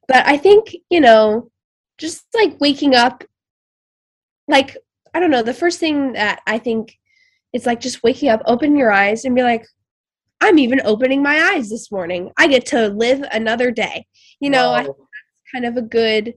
but 0.07 0.25
I 0.25 0.37
think, 0.37 0.75
you 0.89 1.01
know, 1.01 1.51
just 1.97 2.25
like 2.33 2.59
waking 2.59 2.95
up 2.95 3.23
like 4.47 4.77
I 5.13 5.19
don't 5.19 5.31
know, 5.31 5.43
the 5.43 5.53
first 5.53 5.79
thing 5.79 6.13
that 6.13 6.41
I 6.47 6.57
think 6.57 6.97
is 7.51 7.65
like 7.65 7.81
just 7.81 8.01
waking 8.01 8.29
up, 8.29 8.41
open 8.45 8.77
your 8.77 8.91
eyes 8.91 9.25
and 9.25 9.35
be 9.35 9.43
like 9.43 9.65
I'm 10.41 10.57
even 10.57 10.81
opening 10.83 11.21
my 11.21 11.53
eyes 11.53 11.69
this 11.69 11.91
morning. 11.91 12.31
I 12.37 12.47
get 12.47 12.65
to 12.67 12.87
live 12.89 13.23
another 13.31 13.71
day. 13.71 14.07
You 14.39 14.49
know, 14.49 14.71
Wow. 14.71 14.95
Kind 15.53 15.65
of 15.65 15.77
a 15.77 15.81
good 15.81 16.33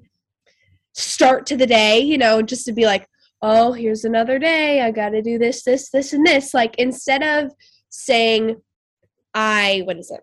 start 0.95 1.47
to 1.47 1.57
the 1.57 1.67
day, 1.67 2.01
you 2.01 2.19
know, 2.19 2.43
just 2.43 2.65
to 2.67 2.73
be 2.73 2.87
like, 2.87 3.09
oh, 3.43 3.73
here's 3.73 4.05
another 4.05 4.39
day. 4.39 4.81
I 4.81 4.91
got 4.91 5.11
to 5.11 5.23
do 5.23 5.39
this, 5.39 5.63
this, 5.63 5.91
this, 5.91 6.13
and 6.13 6.27
this. 6.27 6.55
Like 6.55 6.75
instead 6.79 7.23
of 7.23 7.53
saying, 7.91 8.57
I, 9.35 9.83
what 9.85 9.99
is 9.99 10.11
it? 10.11 10.21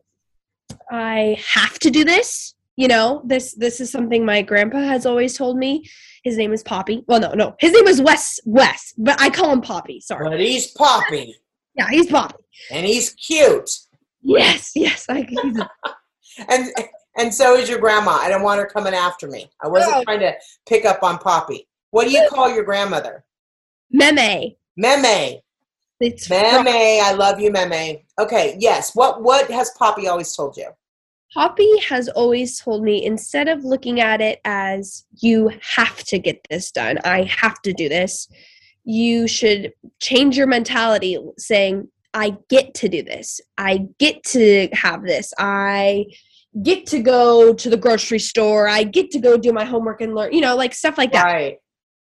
I 0.92 1.38
have 1.54 1.80
to 1.80 1.92
do 1.92 2.04
this. 2.04 2.56
You 2.76 2.88
know, 2.88 3.22
this 3.24 3.54
this 3.54 3.80
is 3.80 3.92
something 3.92 4.26
my 4.26 4.42
grandpa 4.42 4.80
has 4.80 5.06
always 5.06 5.38
told 5.38 5.58
me. 5.58 5.88
His 6.24 6.38
name 6.38 6.52
is 6.54 6.64
Poppy. 6.64 7.04
Well, 7.08 7.20
no, 7.20 7.34
no, 7.34 7.56
his 7.60 7.72
name 7.72 7.88
is 7.88 8.02
Wes 8.02 8.40
Wes, 8.46 8.96
but 8.98 9.22
I 9.22 9.30
call 9.30 9.52
him 9.52 9.62
Poppy. 9.62 10.02
Sorry. 10.02 10.28
But 10.28 10.40
he's 10.40 10.72
Poppy. 10.72 11.36
Yeah, 11.76 11.88
he's 11.92 12.08
Poppy. 12.08 12.44
And 12.72 12.88
he's 12.88 13.12
cute. 13.12 13.70
Yes, 14.24 14.72
yes, 14.74 15.06
I. 15.08 15.28
He's 15.30 15.60
a, 15.60 15.70
and 16.50 16.74
and 17.18 17.34
so 17.34 17.56
is 17.56 17.70
your 17.70 17.80
grandma. 17.80 18.12
I 18.12 18.30
don't 18.30 18.44
want 18.44 18.60
her 18.60 18.66
coming 18.66 18.94
after 18.94 19.28
me. 19.28 19.50
I 19.62 19.68
wasn't 19.68 20.04
trying 20.04 20.20
to 20.20 20.34
pick 20.68 20.86
up 20.86 21.04
on 21.04 21.18
Poppy. 21.20 21.68
What 21.92 22.08
do 22.08 22.12
you 22.12 22.28
call 22.30 22.54
your 22.54 22.64
grandmother? 22.64 23.24
Meme. 23.92 24.56
Meme. 24.76 25.40
It's 26.00 26.30
Meme. 26.30 26.68
I 26.68 27.14
love 27.18 27.40
you, 27.40 27.52
Meme. 27.52 27.98
Okay, 28.20 28.56
yes. 28.60 28.96
What 28.96 29.22
what 29.22 29.50
has 29.52 29.72
Poppy 29.78 30.08
always 30.08 30.36
told 30.36 30.58
you? 30.58 30.70
Poppy 31.34 31.80
has 31.80 32.10
always 32.10 32.60
told 32.60 32.84
me 32.84 33.04
instead 33.04 33.48
of 33.48 33.64
looking 33.64 34.00
at 34.00 34.22
it 34.22 34.40
as 34.46 35.06
you 35.22 35.52
have 35.62 36.04
to 36.04 36.20
get 36.20 36.46
this 36.50 36.72
done, 36.72 37.00
I 37.04 37.24
have 37.24 37.60
to 37.64 37.74
do 37.74 37.90
this, 37.90 38.28
you 38.84 39.28
should 39.28 39.74
change 40.00 40.38
your 40.38 40.46
mentality 40.46 41.18
saying, 41.40 41.88
I 42.14 42.38
get 42.50 42.76
to 42.76 42.90
do 42.90 43.02
this. 43.02 43.42
I 43.58 43.88
get 43.98 44.24
to 44.26 44.70
have 44.74 45.04
this. 45.04 45.34
I 45.40 46.06
get 46.62 46.86
to 46.88 47.00
go 47.00 47.54
to 47.54 47.70
the 47.70 47.78
grocery 47.78 48.20
store. 48.20 48.68
I 48.68 48.84
get 48.84 49.12
to 49.12 49.20
go 49.20 49.38
do 49.38 49.52
my 49.52 49.66
homework 49.66 50.02
and 50.02 50.14
learn, 50.14 50.34
you 50.34 50.42
know, 50.42 50.56
like 50.56 50.74
stuff 50.74 50.98
like 50.98 51.12
that. 51.14 51.26
Right. 51.26 51.58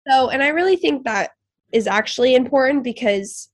So, 0.09 0.29
and 0.29 0.43
I 0.43 0.49
really 0.49 0.77
think 0.77 1.05
that 1.05 1.31
is 1.73 1.87
actually 1.87 2.35
important 2.35 2.85
because 2.85 3.49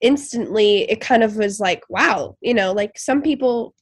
instantly 0.00 0.90
it 0.90 1.00
kind 1.00 1.22
of 1.22 1.36
was 1.36 1.60
like, 1.60 1.84
wow, 1.88 2.36
you 2.40 2.54
know, 2.54 2.72
like 2.72 2.98
some 2.98 3.22
people 3.22 3.74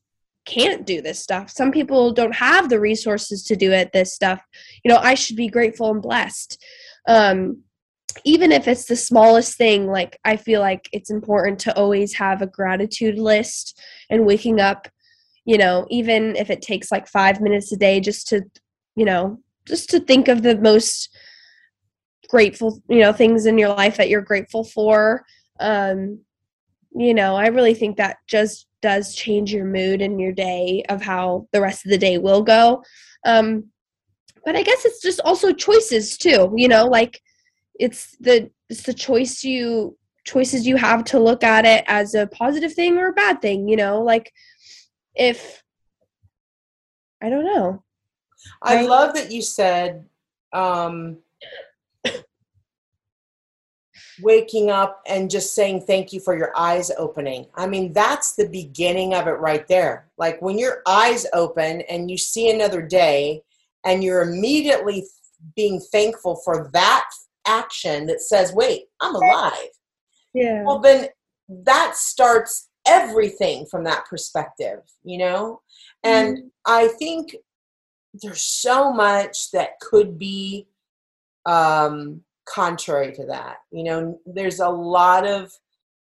can't 0.45 0.87
do 0.87 1.01
this 1.01 1.21
stuff. 1.21 1.51
Some 1.51 1.71
people 1.71 2.13
don't 2.13 2.35
have 2.35 2.69
the 2.69 2.81
resources 2.81 3.45
to 3.45 3.57
do 3.57 3.73
it, 3.73 3.93
this 3.93 4.15
stuff. 4.15 4.41
You 4.85 4.91
know, 4.91 4.99
I 4.99 5.15
should 5.15 5.37
be 5.37 5.49
grateful 5.49 5.91
and 5.91 6.03
blessed. 6.03 6.63
Um, 7.07 7.63
even 8.25 8.51
if 8.51 8.67
it's 8.67 8.87
the 8.87 8.97
smallest 8.97 9.57
thing, 9.57 9.87
like 9.87 10.19
I 10.25 10.37
feel 10.37 10.61
like 10.61 10.89
it's 10.93 11.11
important 11.11 11.61
to 11.61 11.77
always 11.77 12.15
have 12.15 12.43
a 12.43 12.47
gratitude 12.47 13.19
list 13.19 13.81
and 14.11 14.27
waking 14.27 14.61
up, 14.61 14.89
you 15.49 15.57
know, 15.57 15.87
even 15.89 16.37
if 16.37 16.51
it 16.51 16.61
takes 16.61 16.93
like 16.93 17.09
five 17.09 17.41
minutes 17.41 17.73
a 17.73 17.77
day 17.77 18.01
just 18.01 18.29
to, 18.29 18.43
you 18.97 19.07
know, 19.07 19.41
just 19.65 19.89
to 19.91 20.01
think 20.01 20.29
of 20.29 20.43
the 20.43 20.59
most 20.59 21.09
grateful 22.29 22.83
you 22.89 23.01
know 23.01 23.13
things 23.13 23.47
in 23.47 23.57
your 23.57 23.71
life 23.71 23.97
that 23.97 24.11
you're 24.11 24.21
grateful 24.21 24.63
for 24.63 25.25
um 25.61 26.19
you 26.95 27.15
know 27.15 27.35
i 27.35 27.47
really 27.47 27.73
think 27.73 27.97
that 27.97 28.19
just 28.27 28.67
does 28.83 29.15
change 29.15 29.53
your 29.53 29.65
mood 29.65 30.03
and 30.03 30.21
your 30.21 30.33
day 30.33 30.85
of 30.89 31.01
how 31.01 31.49
the 31.53 31.61
rest 31.61 31.85
of 31.85 31.91
the 31.91 31.99
day 31.99 32.17
will 32.17 32.43
go. 32.43 32.83
Um 33.25 33.65
but 34.45 34.55
i 34.55 34.63
guess 34.63 34.85
it's 34.85 35.03
just 35.03 35.21
also 35.23 35.53
choices 35.53 36.17
too 36.17 36.53
you 36.55 36.69
know 36.69 36.87
like 36.87 37.21
it's 37.81 38.17
the 38.21 38.51
it's 38.69 38.83
the 38.83 38.95
choice 38.95 39.43
you 39.43 39.97
choices 40.25 40.67
you 40.67 40.77
have 40.77 41.05
to 41.05 41.19
look 41.19 41.43
at 41.43 41.65
it 41.65 41.83
as 41.87 42.15
a 42.15 42.27
positive 42.29 42.73
thing 42.75 42.99
or 42.99 43.09
a 43.09 43.13
bad 43.15 43.41
thing 43.41 43.69
you 43.69 43.77
know 43.77 44.03
like 44.03 44.31
if 45.19 45.63
i 47.23 47.29
don't 47.29 47.45
know 47.45 47.83
I 48.63 48.77
Right. 48.77 48.89
love 48.89 49.15
that 49.15 49.33
you 49.33 49.43
said 49.43 50.07
um, 50.53 51.19
waking 54.21 54.71
up 54.71 55.03
and 55.07 55.31
just 55.31 55.55
saying 55.55 55.83
thank 55.83 56.13
you 56.13 56.21
for 56.21 56.37
your 56.37 56.53
eyes 56.57 56.91
opening. 56.99 57.47
I 57.55 57.67
mean, 57.67 57.93
that's 57.93 58.35
the 58.35 58.49
beginning 58.49 59.15
of 59.15 59.27
it 59.27 59.33
right 59.33 59.67
there. 59.69 60.09
Like 60.19 60.41
when 60.41 60.59
your 60.59 60.83
eyes 60.87 61.27
open 61.33 61.83
and 61.83 62.11
you 62.11 62.17
see 62.19 62.51
another 62.51 62.83
day 62.83 63.43
and 63.85 64.03
you're 64.03 64.23
immediately 64.23 65.07
being 65.55 65.81
thankful 65.81 66.37
for 66.45 66.71
that 66.73 67.09
action 67.47 68.07
that 68.07 68.21
says, 68.21 68.53
wait, 68.53 68.85
I'm 69.01 69.15
alive. 69.15 69.71
yeah 70.35 70.65
Well, 70.65 70.79
then 70.81 71.09
that 71.49 71.97
starts 71.97 72.68
everything 72.89 73.67
from 73.67 73.85
that 73.85 74.07
perspective, 74.07 74.81
you 75.05 75.19
know? 75.19 75.61
And 76.05 76.51
I 76.67 76.89
think 76.89 77.37
there's 78.15 78.43
so 78.43 78.93
much 78.93 79.51
that 79.53 79.79
could 79.81 80.19
be 80.19 80.67
um, 81.47 82.23
contrary 82.47 83.13
to 83.13 83.27
that. 83.27 83.59
You 83.71 83.85
know, 83.85 84.21
there's 84.27 84.61
a 84.61 84.69
lot 84.69 85.27
of, 85.27 85.51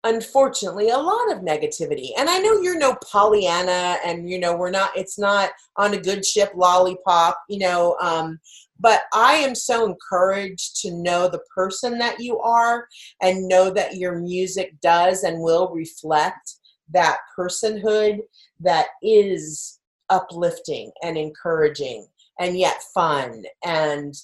unfortunately, 0.05 0.91
a 0.91 0.99
lot 0.99 1.33
of 1.33 1.43
negativity. 1.43 2.11
And 2.19 2.29
I 2.29 2.39
know 2.39 2.61
you're 2.61 2.79
no 2.79 2.97
Pollyanna, 3.11 3.99
and 4.05 4.29
you 4.29 4.39
know 4.39 4.57
we're 4.57 4.71
not. 4.71 4.97
It's 4.97 5.19
not 5.19 5.51
on 5.77 5.95
a 5.95 6.01
good 6.01 6.25
ship, 6.25 6.53
lollipop. 6.55 7.39
You 7.49 7.61
know, 7.61 7.97
um, 8.01 8.39
but 8.81 9.03
I 9.13 9.35
am 9.35 9.55
so 9.55 9.87
encouraged 9.87 10.81
to 10.83 10.93
know 10.93 11.29
the 11.29 11.43
person 11.55 11.99
that 11.99 12.21
you 12.21 12.39
are, 12.41 12.87
and 13.23 13.49
know 13.49 13.71
that 13.71 13.97
your 13.97 14.19
music 14.21 14.81
does 14.81 15.25
and 15.25 15.41
will 15.41 15.71
reflect 15.71 16.58
that 16.93 17.19
personhood 17.39 18.21
that 18.61 18.87
is 19.03 19.79
uplifting 20.11 20.91
and 21.03 21.17
encouraging 21.17 22.07
and 22.41 22.59
yet 22.59 22.83
fun 22.95 23.45
and 23.65 24.15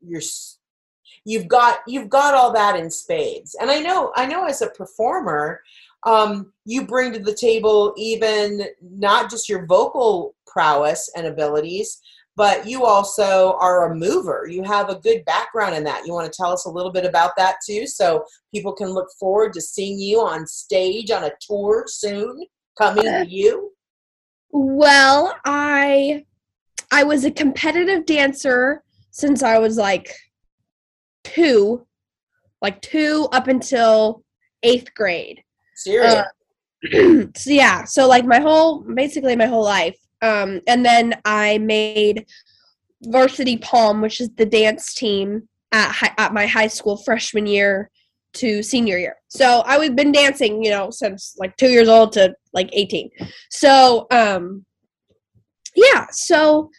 you're 0.00 0.20
you've 1.24 1.48
got 1.48 1.80
you've 1.86 2.08
got 2.08 2.34
all 2.34 2.52
that 2.52 2.76
in 2.76 2.90
spades. 2.90 3.56
And 3.60 3.70
i 3.70 3.80
know 3.80 4.12
i 4.16 4.26
know 4.26 4.44
as 4.44 4.62
a 4.62 4.70
performer 4.70 5.60
um, 6.04 6.54
you 6.64 6.86
bring 6.86 7.12
to 7.12 7.18
the 7.18 7.34
table 7.34 7.92
even 7.98 8.66
not 8.80 9.30
just 9.30 9.50
your 9.50 9.66
vocal 9.66 10.34
prowess 10.46 11.10
and 11.14 11.26
abilities 11.26 12.00
but 12.40 12.66
you 12.66 12.86
also 12.86 13.54
are 13.60 13.92
a 13.92 13.94
mover 13.94 14.48
you 14.50 14.62
have 14.62 14.88
a 14.88 14.94
good 15.00 15.22
background 15.26 15.74
in 15.74 15.84
that 15.84 16.06
you 16.06 16.14
want 16.14 16.24
to 16.24 16.34
tell 16.34 16.50
us 16.50 16.64
a 16.64 16.70
little 16.70 16.90
bit 16.90 17.04
about 17.04 17.32
that 17.36 17.56
too 17.66 17.86
so 17.86 18.24
people 18.54 18.72
can 18.72 18.88
look 18.88 19.08
forward 19.18 19.52
to 19.52 19.60
seeing 19.60 19.98
you 19.98 20.18
on 20.22 20.46
stage 20.46 21.10
on 21.10 21.24
a 21.24 21.30
tour 21.46 21.84
soon 21.86 22.42
coming 22.78 23.04
to 23.04 23.26
you 23.28 23.70
Well, 24.52 25.36
I 25.44 26.24
I 26.90 27.04
was 27.04 27.26
a 27.26 27.30
competitive 27.30 28.06
dancer 28.06 28.82
since 29.10 29.42
I 29.42 29.58
was 29.58 29.76
like 29.76 30.10
2, 31.24 31.86
like 32.62 32.80
2 32.80 33.28
up 33.32 33.48
until 33.48 34.24
8th 34.64 34.94
grade. 34.94 35.42
serious 35.76 36.14
uh, 36.14 36.24
so 37.36 37.50
yeah, 37.50 37.84
so 37.84 38.08
like 38.08 38.24
my 38.24 38.40
whole 38.40 38.80
basically 38.94 39.36
my 39.36 39.44
whole 39.44 39.64
life. 39.64 39.99
Um 40.22 40.60
and 40.66 40.84
then 40.84 41.14
I 41.24 41.58
made 41.58 42.26
Varsity 43.04 43.56
Pom, 43.58 44.00
which 44.00 44.20
is 44.20 44.30
the 44.36 44.46
dance 44.46 44.94
team 44.94 45.48
at 45.72 45.90
hi- 45.90 46.14
at 46.18 46.34
my 46.34 46.46
high 46.46 46.66
school 46.66 46.96
freshman 46.96 47.46
year 47.46 47.90
to 48.32 48.62
senior 48.62 48.98
year. 48.98 49.16
So 49.28 49.60
I 49.66 49.78
was 49.78 49.90
been 49.90 50.12
dancing, 50.12 50.62
you 50.62 50.70
know, 50.70 50.90
since 50.90 51.34
like 51.38 51.56
2 51.56 51.68
years 51.68 51.88
old 51.88 52.12
to 52.12 52.34
like 52.52 52.70
18. 52.72 53.10
So 53.50 54.06
um 54.10 54.64
yeah, 55.74 56.06
so 56.10 56.70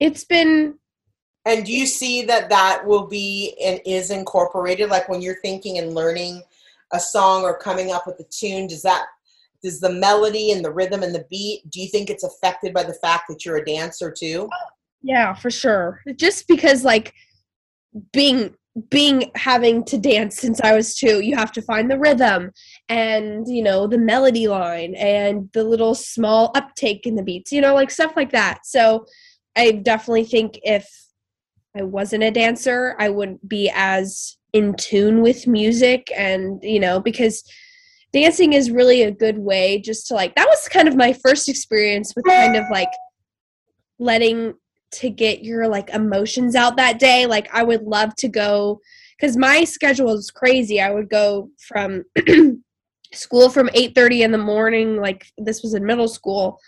it's 0.00 0.24
been 0.24 0.74
And 1.46 1.64
do 1.64 1.72
you 1.72 1.86
see 1.86 2.22
that 2.22 2.48
that 2.50 2.86
will 2.86 3.06
be 3.06 3.54
and 3.62 3.80
is 3.84 4.10
incorporated? 4.10 4.90
Like 4.90 5.08
when 5.08 5.22
you're 5.22 5.40
thinking 5.40 5.78
and 5.78 5.94
learning 5.94 6.42
a 6.92 7.00
song 7.00 7.42
or 7.42 7.58
coming 7.58 7.90
up 7.92 8.06
with 8.06 8.20
a 8.20 8.24
tune, 8.30 8.66
does 8.66 8.82
that 8.82 9.06
does 9.64 9.80
the 9.80 9.90
melody 9.90 10.52
and 10.52 10.64
the 10.64 10.70
rhythm 10.70 11.02
and 11.02 11.14
the 11.14 11.24
beat? 11.30 11.68
Do 11.70 11.80
you 11.80 11.88
think 11.88 12.10
it's 12.10 12.22
affected 12.22 12.72
by 12.72 12.84
the 12.84 12.94
fact 12.94 13.24
that 13.28 13.44
you're 13.44 13.56
a 13.56 13.64
dancer 13.64 14.14
too? 14.16 14.48
Yeah, 15.02 15.34
for 15.34 15.50
sure. 15.50 16.02
Just 16.16 16.46
because 16.46 16.84
like 16.84 17.14
being 18.12 18.54
being 18.90 19.30
having 19.36 19.84
to 19.84 19.96
dance 19.96 20.36
since 20.36 20.60
I 20.60 20.74
was 20.74 20.96
2, 20.96 21.20
you 21.20 21.36
have 21.36 21.52
to 21.52 21.62
find 21.62 21.88
the 21.88 21.98
rhythm 21.98 22.50
and, 22.88 23.46
you 23.46 23.62
know, 23.62 23.86
the 23.86 23.98
melody 23.98 24.48
line 24.48 24.96
and 24.96 25.48
the 25.52 25.62
little 25.62 25.94
small 25.94 26.50
uptake 26.56 27.06
in 27.06 27.14
the 27.14 27.22
beats, 27.22 27.52
you 27.52 27.60
know, 27.60 27.72
like 27.74 27.90
stuff 27.90 28.14
like 28.16 28.32
that. 28.32 28.66
So, 28.66 29.06
I 29.56 29.70
definitely 29.70 30.24
think 30.24 30.58
if 30.64 30.88
I 31.76 31.82
wasn't 31.82 32.24
a 32.24 32.32
dancer, 32.32 32.96
I 32.98 33.10
wouldn't 33.10 33.48
be 33.48 33.70
as 33.72 34.36
in 34.52 34.74
tune 34.74 35.22
with 35.22 35.46
music 35.46 36.10
and, 36.16 36.58
you 36.62 36.80
know, 36.80 36.98
because 36.98 37.44
dancing 38.14 38.52
is 38.52 38.70
really 38.70 39.02
a 39.02 39.10
good 39.10 39.38
way 39.38 39.80
just 39.80 40.06
to 40.06 40.14
like 40.14 40.34
that 40.36 40.46
was 40.46 40.68
kind 40.68 40.86
of 40.86 40.94
my 40.94 41.12
first 41.12 41.48
experience 41.48 42.14
with 42.14 42.24
kind 42.24 42.56
of 42.56 42.64
like 42.70 42.90
letting 43.98 44.54
to 44.92 45.10
get 45.10 45.42
your 45.42 45.66
like 45.66 45.90
emotions 45.90 46.54
out 46.54 46.76
that 46.76 47.00
day. 47.00 47.26
Like 47.26 47.52
i 47.52 47.62
would 47.62 47.82
love 47.82 48.14
to 48.16 48.28
go 48.28 48.80
because 49.18 49.36
my 49.36 49.64
schedule 49.64 50.12
is 50.12 50.30
crazy. 50.30 50.80
I 50.80 50.90
would 50.90 51.10
go 51.10 51.50
from 51.58 52.04
school 53.12 53.48
from 53.50 53.68
8.30 53.68 54.20
in 54.20 54.32
the 54.32 54.38
morning 54.38 54.96
like 54.96 55.26
this 55.38 55.62
was 55.62 55.74
in 55.74 55.84
middle 55.84 56.08
school 56.08 56.58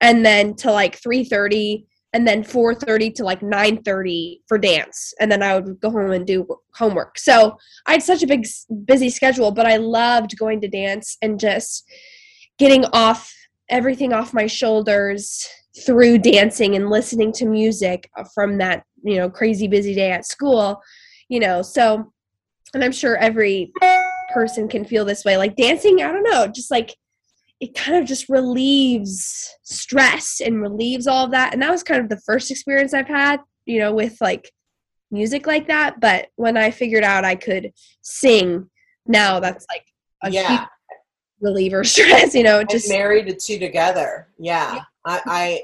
and 0.00 0.24
then 0.24 0.54
to 0.56 0.70
like 0.70 1.00
3.30 1.00 1.84
and 2.12 2.26
then 2.26 2.42
4.30 2.42 3.14
to 3.16 3.24
like 3.24 3.40
9.30 3.40 4.40
for 4.46 4.58
dance 4.58 5.12
and 5.20 5.30
then 5.30 5.42
i 5.42 5.58
would 5.58 5.80
go 5.80 5.90
home 5.90 6.12
and 6.12 6.26
do 6.26 6.46
homework. 6.74 7.18
So 7.18 7.56
i 7.86 7.92
had 7.92 8.02
such 8.02 8.22
a 8.22 8.26
big 8.26 8.46
busy 8.84 9.10
schedule 9.10 9.50
but 9.50 9.66
i 9.66 9.76
loved 9.76 10.38
going 10.38 10.60
to 10.62 10.68
dance 10.68 11.16
and 11.22 11.38
just 11.38 11.84
getting 12.58 12.84
off 12.86 13.32
everything 13.68 14.12
off 14.12 14.32
my 14.32 14.46
shoulders 14.46 15.46
through 15.84 16.18
dancing 16.18 16.74
and 16.74 16.88
listening 16.88 17.32
to 17.32 17.44
music 17.46 18.08
from 18.34 18.58
that 18.58 18.84
you 19.02 19.16
know 19.16 19.28
crazy 19.28 19.68
busy 19.68 19.94
day 19.94 20.10
at 20.10 20.26
school 20.26 20.80
you 21.28 21.40
know 21.40 21.60
so 21.60 22.12
and 22.72 22.82
i'm 22.82 22.92
sure 22.92 23.16
every 23.16 23.72
person 24.32 24.68
can 24.68 24.84
feel 24.84 25.04
this 25.04 25.24
way. 25.24 25.36
Like 25.36 25.56
dancing 25.56 26.02
i 26.02 26.12
don't 26.12 26.22
know 26.22 26.46
just 26.46 26.70
like 26.70 26.94
it 27.60 27.74
kind 27.74 27.96
of 27.96 28.06
just 28.06 28.28
relieves 28.28 29.50
stress 29.62 30.40
and 30.44 30.60
relieves 30.60 31.06
all 31.06 31.24
of 31.24 31.30
that 31.30 31.52
and 31.52 31.62
that 31.62 31.70
was 31.70 31.82
kind 31.82 32.00
of 32.00 32.08
the 32.08 32.20
first 32.20 32.50
experience 32.50 32.92
i've 32.92 33.08
had 33.08 33.40
you 33.64 33.78
know 33.78 33.94
with 33.94 34.16
like 34.20 34.50
music 35.10 35.46
like 35.46 35.66
that 35.68 36.00
but 36.00 36.28
when 36.36 36.56
i 36.56 36.70
figured 36.70 37.04
out 37.04 37.24
i 37.24 37.34
could 37.34 37.72
sing 38.02 38.68
now 39.06 39.40
that's 39.40 39.66
like 39.70 39.86
a 40.24 40.30
yeah 40.30 40.66
reliever 41.40 41.84
stress 41.84 42.34
you 42.34 42.42
know 42.42 42.64
just 42.64 42.88
marry 42.88 43.22
the 43.22 43.34
two 43.34 43.58
together 43.58 44.28
yeah. 44.38 44.76
yeah. 44.76 44.82
I, 45.06 45.20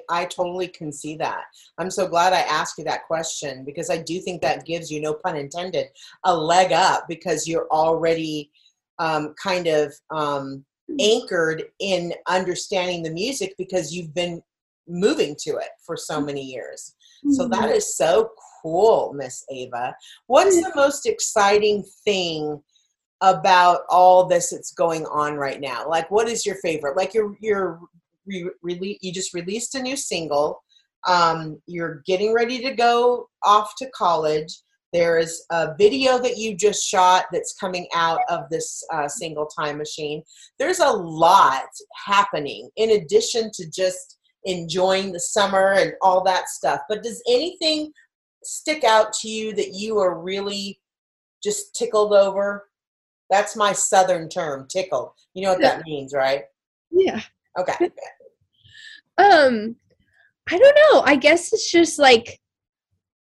I 0.08 0.20
I 0.22 0.24
totally 0.26 0.68
can 0.68 0.92
see 0.92 1.16
that. 1.16 1.42
I'm 1.76 1.90
so 1.90 2.06
glad 2.06 2.32
I 2.32 2.42
asked 2.42 2.78
you 2.78 2.84
that 2.84 3.06
question 3.06 3.64
because 3.64 3.90
I 3.90 3.98
do 3.98 4.20
think 4.20 4.40
that 4.40 4.64
gives 4.64 4.88
you, 4.88 5.00
no 5.00 5.14
pun 5.14 5.36
intended, 5.36 5.88
a 6.24 6.34
leg 6.34 6.70
up 6.70 7.06
because 7.08 7.48
you're 7.48 7.66
already 7.72 8.52
um, 9.00 9.34
kind 9.42 9.66
of 9.66 9.92
um, 10.10 10.64
anchored 11.00 11.64
in 11.80 12.12
understanding 12.26 13.02
the 13.02 13.10
music 13.10 13.54
because 13.58 13.94
you've 13.94 14.14
been 14.14 14.42
moving 14.88 15.36
to 15.40 15.56
it 15.56 15.70
for 15.84 15.96
so 15.96 16.20
many 16.20 16.42
years. 16.42 16.94
So 17.30 17.46
that 17.48 17.60
mm-hmm. 17.60 17.78
so 17.78 18.30
cool, 18.62 19.12
Miss 19.14 19.44
Ava. 19.50 19.94
What's 20.26 20.60
the 20.60 20.72
most 20.74 21.06
exciting 21.06 21.84
thing 22.04 22.60
about 23.20 23.82
all 23.88 24.26
this 24.26 24.50
that's 24.50 24.72
going 24.72 25.06
on 25.06 25.36
right 25.36 25.60
now? 25.60 25.88
Like, 25.88 26.10
what 26.10 26.28
is 26.28 26.44
your 26.44 26.56
favorite? 26.56 26.96
Like, 26.96 27.14
you're 27.14 27.36
you're 27.40 27.80
re- 28.26 28.50
rele- 28.64 28.98
you 29.00 29.12
just 29.12 29.34
released 29.34 29.76
a 29.76 29.82
new 29.82 29.96
single. 29.96 30.62
Um, 31.06 31.60
you're 31.66 32.02
getting 32.06 32.34
ready 32.34 32.60
to 32.62 32.74
go 32.74 33.28
off 33.44 33.74
to 33.78 33.90
college. 33.90 34.52
There's 34.92 35.44
a 35.50 35.74
video 35.78 36.18
that 36.18 36.36
you 36.36 36.54
just 36.54 36.86
shot 36.86 37.24
that's 37.32 37.54
coming 37.54 37.86
out 37.94 38.20
of 38.28 38.48
this 38.50 38.84
uh, 38.92 39.08
single 39.08 39.46
time 39.46 39.78
machine. 39.78 40.22
There's 40.58 40.80
a 40.80 40.90
lot 40.90 41.64
happening 42.06 42.68
in 42.76 42.90
addition 42.90 43.50
to 43.54 43.70
just 43.70 44.18
enjoying 44.44 45.12
the 45.12 45.20
summer 45.20 45.72
and 45.72 45.94
all 46.02 46.22
that 46.24 46.48
stuff. 46.48 46.80
But 46.88 47.02
does 47.02 47.22
anything 47.28 47.90
stick 48.44 48.84
out 48.84 49.12
to 49.14 49.28
you 49.28 49.54
that 49.54 49.72
you 49.72 49.98
are 49.98 50.20
really 50.20 50.78
just 51.42 51.74
tickled 51.74 52.12
over? 52.12 52.68
That's 53.30 53.56
my 53.56 53.72
southern 53.72 54.28
term, 54.28 54.66
tickled. 54.68 55.12
You 55.32 55.44
know 55.44 55.52
what 55.52 55.62
that 55.62 55.84
means, 55.86 56.12
right? 56.12 56.42
Yeah. 56.90 57.22
Okay. 57.58 57.72
um, 59.18 59.74
I 60.50 60.58
don't 60.58 60.78
know. 60.92 61.00
I 61.00 61.16
guess 61.16 61.50
it's 61.52 61.70
just 61.70 61.98
like 61.98 62.41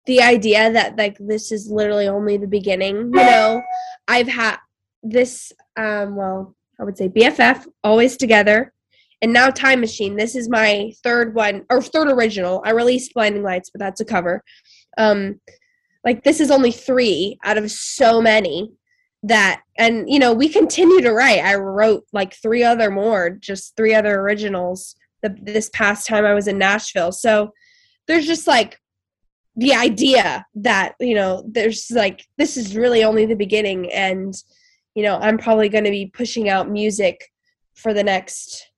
the 0.05 0.21
idea 0.21 0.71
that 0.71 0.97
like 0.97 1.17
this 1.19 1.51
is 1.51 1.69
literally 1.69 2.07
only 2.07 2.37
the 2.37 2.47
beginning 2.47 2.95
you 2.95 3.09
know? 3.11 3.61
I've 4.07 4.27
had 4.27 4.57
this 5.01 5.51
um 5.75 6.15
well 6.15 6.55
i 6.79 6.83
would 6.83 6.97
say 6.97 7.09
bff 7.09 7.65
always 7.83 8.17
together. 8.17 8.73
And 9.21 9.31
now 9.31 9.49
time 9.49 9.79
machine 9.79 10.15
this 10.15 10.35
is 10.35 10.49
my 10.49 10.91
third 11.03 11.33
one 11.35 11.65
or 11.69 11.81
third 11.81 12.09
original. 12.09 12.61
I 12.65 12.71
released 12.71 13.13
blinding 13.13 13.43
lights 13.43 13.69
but 13.69 13.79
that's 13.79 14.01
a 14.01 14.05
cover. 14.05 14.43
Um 14.97 15.39
like 16.03 16.23
this 16.23 16.41
is 16.41 16.51
only 16.51 16.71
three 16.71 17.37
out 17.45 17.57
of 17.57 17.71
so 17.71 18.21
many 18.21 18.69
that 19.23 19.61
and 19.77 20.09
you 20.09 20.19
know 20.19 20.33
we 20.33 20.49
continue 20.49 21.01
to 21.01 21.13
write. 21.13 21.43
I 21.43 21.55
wrote 21.55 22.05
like 22.11 22.35
three 22.35 22.63
other 22.63 22.91
more 22.91 23.29
just 23.29 23.75
three 23.77 23.93
other 23.93 24.19
originals 24.19 24.95
the, 25.21 25.33
this 25.41 25.69
past 25.73 26.05
time 26.05 26.25
i 26.25 26.33
was 26.33 26.47
in 26.47 26.57
nashville. 26.57 27.13
So 27.13 27.53
there's 28.07 28.27
just 28.27 28.47
like 28.47 28.77
the 29.55 29.73
idea 29.73 30.45
that 30.55 30.95
you 30.99 31.13
know 31.13 31.43
there's 31.47 31.91
like 31.91 32.25
this 32.37 32.57
is 32.57 32.75
really 32.75 33.03
only 33.03 33.25
the 33.25 33.35
beginning 33.35 33.91
and 33.93 34.33
you 34.95 35.03
know 35.03 35.17
i'm 35.17 35.37
probably 35.37 35.69
going 35.69 35.83
to 35.83 35.91
be 35.91 36.07
pushing 36.07 36.49
out 36.49 36.69
music 36.69 37.29
for 37.75 37.93
the 37.93 38.03
next 38.03 38.71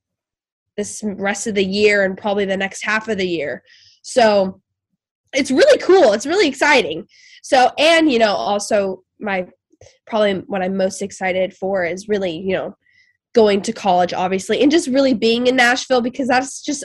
this 0.77 1.01
rest 1.03 1.47
of 1.47 1.55
the 1.55 1.63
year 1.63 2.03
and 2.03 2.17
probably 2.17 2.45
the 2.45 2.57
next 2.57 2.83
half 2.83 3.07
of 3.07 3.17
the 3.17 3.27
year. 3.27 3.63
So 4.01 4.61
it's 5.33 5.51
really 5.51 5.79
cool. 5.79 6.13
It's 6.13 6.25
really 6.25 6.47
exciting. 6.47 7.07
So 7.43 7.71
and 7.77 8.11
you 8.11 8.19
know 8.19 8.33
also 8.33 9.03
my 9.19 9.47
probably 10.07 10.35
what 10.47 10.63
i'm 10.63 10.75
most 10.75 11.01
excited 11.01 11.53
for 11.53 11.83
is 11.85 12.07
really 12.07 12.35
you 12.37 12.53
know 12.53 12.75
going 13.33 13.61
to 13.61 13.73
college 13.73 14.13
obviously 14.13 14.61
and 14.61 14.71
just 14.71 14.87
really 14.87 15.13
being 15.13 15.47
in 15.47 15.55
nashville 15.55 16.01
because 16.01 16.27
that's 16.27 16.61
just 16.61 16.83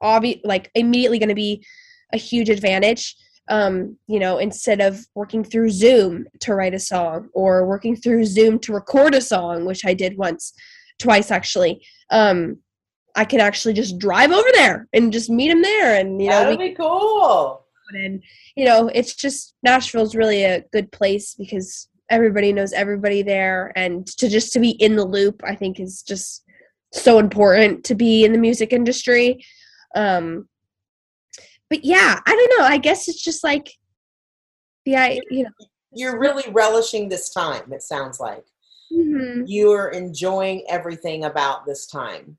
obvious 0.00 0.38
like 0.44 0.70
immediately 0.74 1.18
going 1.18 1.28
to 1.28 1.34
be 1.34 1.64
a 2.12 2.16
huge 2.16 2.50
advantage 2.50 3.16
um, 3.48 3.96
you 4.06 4.18
know, 4.18 4.38
instead 4.38 4.80
of 4.80 5.06
working 5.14 5.44
through 5.44 5.70
Zoom 5.70 6.26
to 6.40 6.54
write 6.54 6.74
a 6.74 6.78
song 6.78 7.28
or 7.34 7.66
working 7.66 7.94
through 7.94 8.24
Zoom 8.24 8.58
to 8.60 8.72
record 8.72 9.14
a 9.14 9.20
song, 9.20 9.64
which 9.64 9.84
I 9.84 9.94
did 9.94 10.16
once, 10.16 10.54
twice 10.98 11.30
actually. 11.30 11.84
Um, 12.10 12.58
I 13.16 13.24
can 13.24 13.40
actually 13.40 13.74
just 13.74 13.98
drive 13.98 14.32
over 14.32 14.48
there 14.54 14.88
and 14.92 15.12
just 15.12 15.30
meet 15.30 15.50
him 15.50 15.62
there, 15.62 16.00
and 16.00 16.20
you 16.20 16.30
know, 16.30 16.40
that'd 16.40 16.58
be 16.58 16.74
cool. 16.74 17.64
And 17.92 18.22
you 18.56 18.64
know, 18.64 18.90
it's 18.92 19.14
just 19.14 19.54
Nashville's 19.62 20.16
really 20.16 20.42
a 20.42 20.64
good 20.72 20.90
place 20.90 21.34
because 21.34 21.88
everybody 22.10 22.52
knows 22.52 22.72
everybody 22.72 23.22
there, 23.22 23.72
and 23.76 24.06
to 24.18 24.28
just 24.28 24.52
to 24.54 24.58
be 24.58 24.70
in 24.70 24.96
the 24.96 25.04
loop, 25.04 25.42
I 25.44 25.54
think 25.54 25.78
is 25.78 26.02
just 26.02 26.44
so 26.92 27.18
important 27.18 27.84
to 27.84 27.94
be 27.94 28.24
in 28.24 28.32
the 28.32 28.38
music 28.38 28.72
industry. 28.72 29.44
Um, 29.94 30.48
but 31.70 31.84
yeah, 31.84 32.20
I 32.26 32.30
don't 32.30 32.58
know. 32.58 32.66
I 32.66 32.78
guess 32.78 33.08
it's 33.08 33.22
just 33.22 33.44
like 33.44 33.70
the 34.84 34.96
I 34.96 35.20
you 35.30 35.44
know 35.44 35.50
you're 35.94 36.18
really 36.18 36.44
relishing 36.52 37.08
this 37.08 37.30
time. 37.30 37.72
It 37.72 37.82
sounds 37.82 38.20
like 38.20 38.44
mm-hmm. 38.92 39.44
you're 39.46 39.88
enjoying 39.90 40.64
everything 40.68 41.24
about 41.24 41.64
this 41.64 41.86
time. 41.86 42.36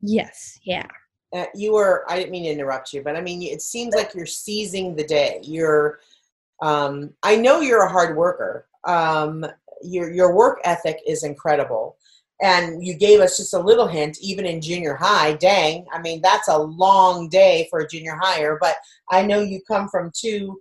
Yes. 0.00 0.58
Yeah. 0.64 0.86
Uh, 1.34 1.46
you 1.54 1.76
are. 1.76 2.04
I 2.10 2.18
didn't 2.18 2.32
mean 2.32 2.44
to 2.44 2.50
interrupt 2.50 2.92
you, 2.92 3.02
but 3.02 3.16
I 3.16 3.20
mean, 3.22 3.42
it 3.42 3.62
seems 3.62 3.94
like 3.94 4.14
you're 4.14 4.26
seizing 4.26 4.94
the 4.94 5.04
day. 5.04 5.40
You're. 5.42 6.00
Um, 6.60 7.14
I 7.22 7.36
know 7.36 7.60
you're 7.60 7.84
a 7.84 7.90
hard 7.90 8.16
worker. 8.16 8.66
Um, 8.84 9.46
your 9.82 10.12
your 10.12 10.34
work 10.34 10.60
ethic 10.64 11.00
is 11.06 11.24
incredible 11.24 11.96
and 12.42 12.84
you 12.84 12.94
gave 12.94 13.20
us 13.20 13.36
just 13.36 13.54
a 13.54 13.58
little 13.58 13.86
hint 13.86 14.18
even 14.20 14.44
in 14.44 14.60
junior 14.60 14.94
high 14.94 15.32
dang 15.34 15.86
i 15.92 16.00
mean 16.00 16.20
that's 16.22 16.48
a 16.48 16.58
long 16.58 17.28
day 17.28 17.66
for 17.70 17.80
a 17.80 17.88
junior 17.88 18.18
higher 18.20 18.58
but 18.60 18.76
i 19.10 19.22
know 19.22 19.40
you 19.40 19.60
come 19.66 19.88
from 19.88 20.10
two 20.14 20.60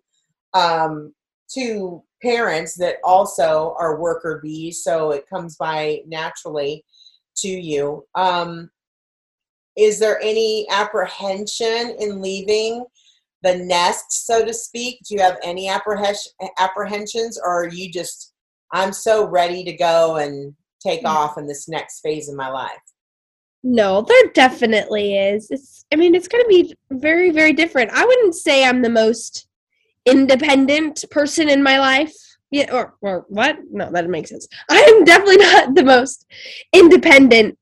um, 0.53 1.13
two 1.51 2.03
parents 2.21 2.75
that 2.75 2.97
also 3.03 3.75
are 3.79 3.99
worker 3.99 4.39
bees 4.43 4.83
so 4.83 5.11
it 5.11 5.27
comes 5.29 5.55
by 5.55 5.99
naturally 6.07 6.83
to 7.37 7.47
you. 7.47 8.05
Um, 8.15 8.69
is 9.77 9.99
there 9.99 10.19
any 10.21 10.67
apprehension 10.69 11.95
in 11.99 12.21
leaving 12.21 12.85
the 13.41 13.57
nest 13.57 14.25
so 14.25 14.45
to 14.45 14.53
speak? 14.53 14.99
Do 15.07 15.15
you 15.15 15.21
have 15.21 15.37
any 15.43 15.69
apprehensions 15.69 17.39
or 17.43 17.63
are 17.63 17.69
you 17.69 17.91
just 17.91 18.33
i'm 18.73 18.93
so 18.93 19.27
ready 19.27 19.65
to 19.65 19.73
go 19.73 20.17
and 20.17 20.53
take 20.81 21.05
off 21.05 21.37
in 21.37 21.47
this 21.47 21.67
next 21.69 22.01
phase 22.01 22.29
of 22.29 22.35
my 22.35 22.49
life. 22.49 22.71
No, 23.63 24.01
there 24.01 24.27
definitely 24.33 25.17
is. 25.17 25.49
It's 25.51 25.85
I 25.93 25.95
mean, 25.95 26.15
it's 26.15 26.27
going 26.27 26.43
to 26.43 26.47
be 26.49 26.75
very 26.91 27.29
very 27.31 27.53
different. 27.53 27.91
I 27.91 28.05
wouldn't 28.05 28.35
say 28.35 28.65
I'm 28.65 28.81
the 28.81 28.89
most 28.89 29.47
independent 30.05 31.03
person 31.11 31.49
in 31.49 31.61
my 31.63 31.79
life. 31.79 32.13
Yeah, 32.49 32.73
or 32.73 32.95
or 33.01 33.25
what? 33.29 33.57
No, 33.71 33.91
that 33.91 34.09
makes 34.09 34.29
sense. 34.31 34.47
I 34.69 34.79
am 34.79 35.03
definitely 35.03 35.37
not 35.37 35.75
the 35.75 35.83
most 35.83 36.25
independent 36.73 37.57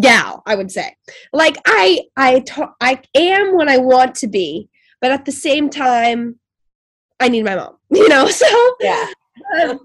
gal, 0.00 0.42
I 0.46 0.54
would 0.54 0.70
say. 0.70 0.94
Like 1.32 1.56
I 1.66 2.02
I 2.16 2.40
ta- 2.40 2.74
I 2.80 3.00
am 3.14 3.56
when 3.56 3.68
I 3.68 3.78
want 3.78 4.14
to 4.16 4.28
be, 4.28 4.68
but 5.00 5.10
at 5.12 5.24
the 5.24 5.32
same 5.32 5.70
time 5.70 6.38
I 7.20 7.28
need 7.28 7.44
my 7.44 7.56
mom, 7.56 7.76
you 7.90 8.08
know? 8.08 8.28
So 8.30 8.76
Yeah. 8.80 9.06
um, 9.62 9.80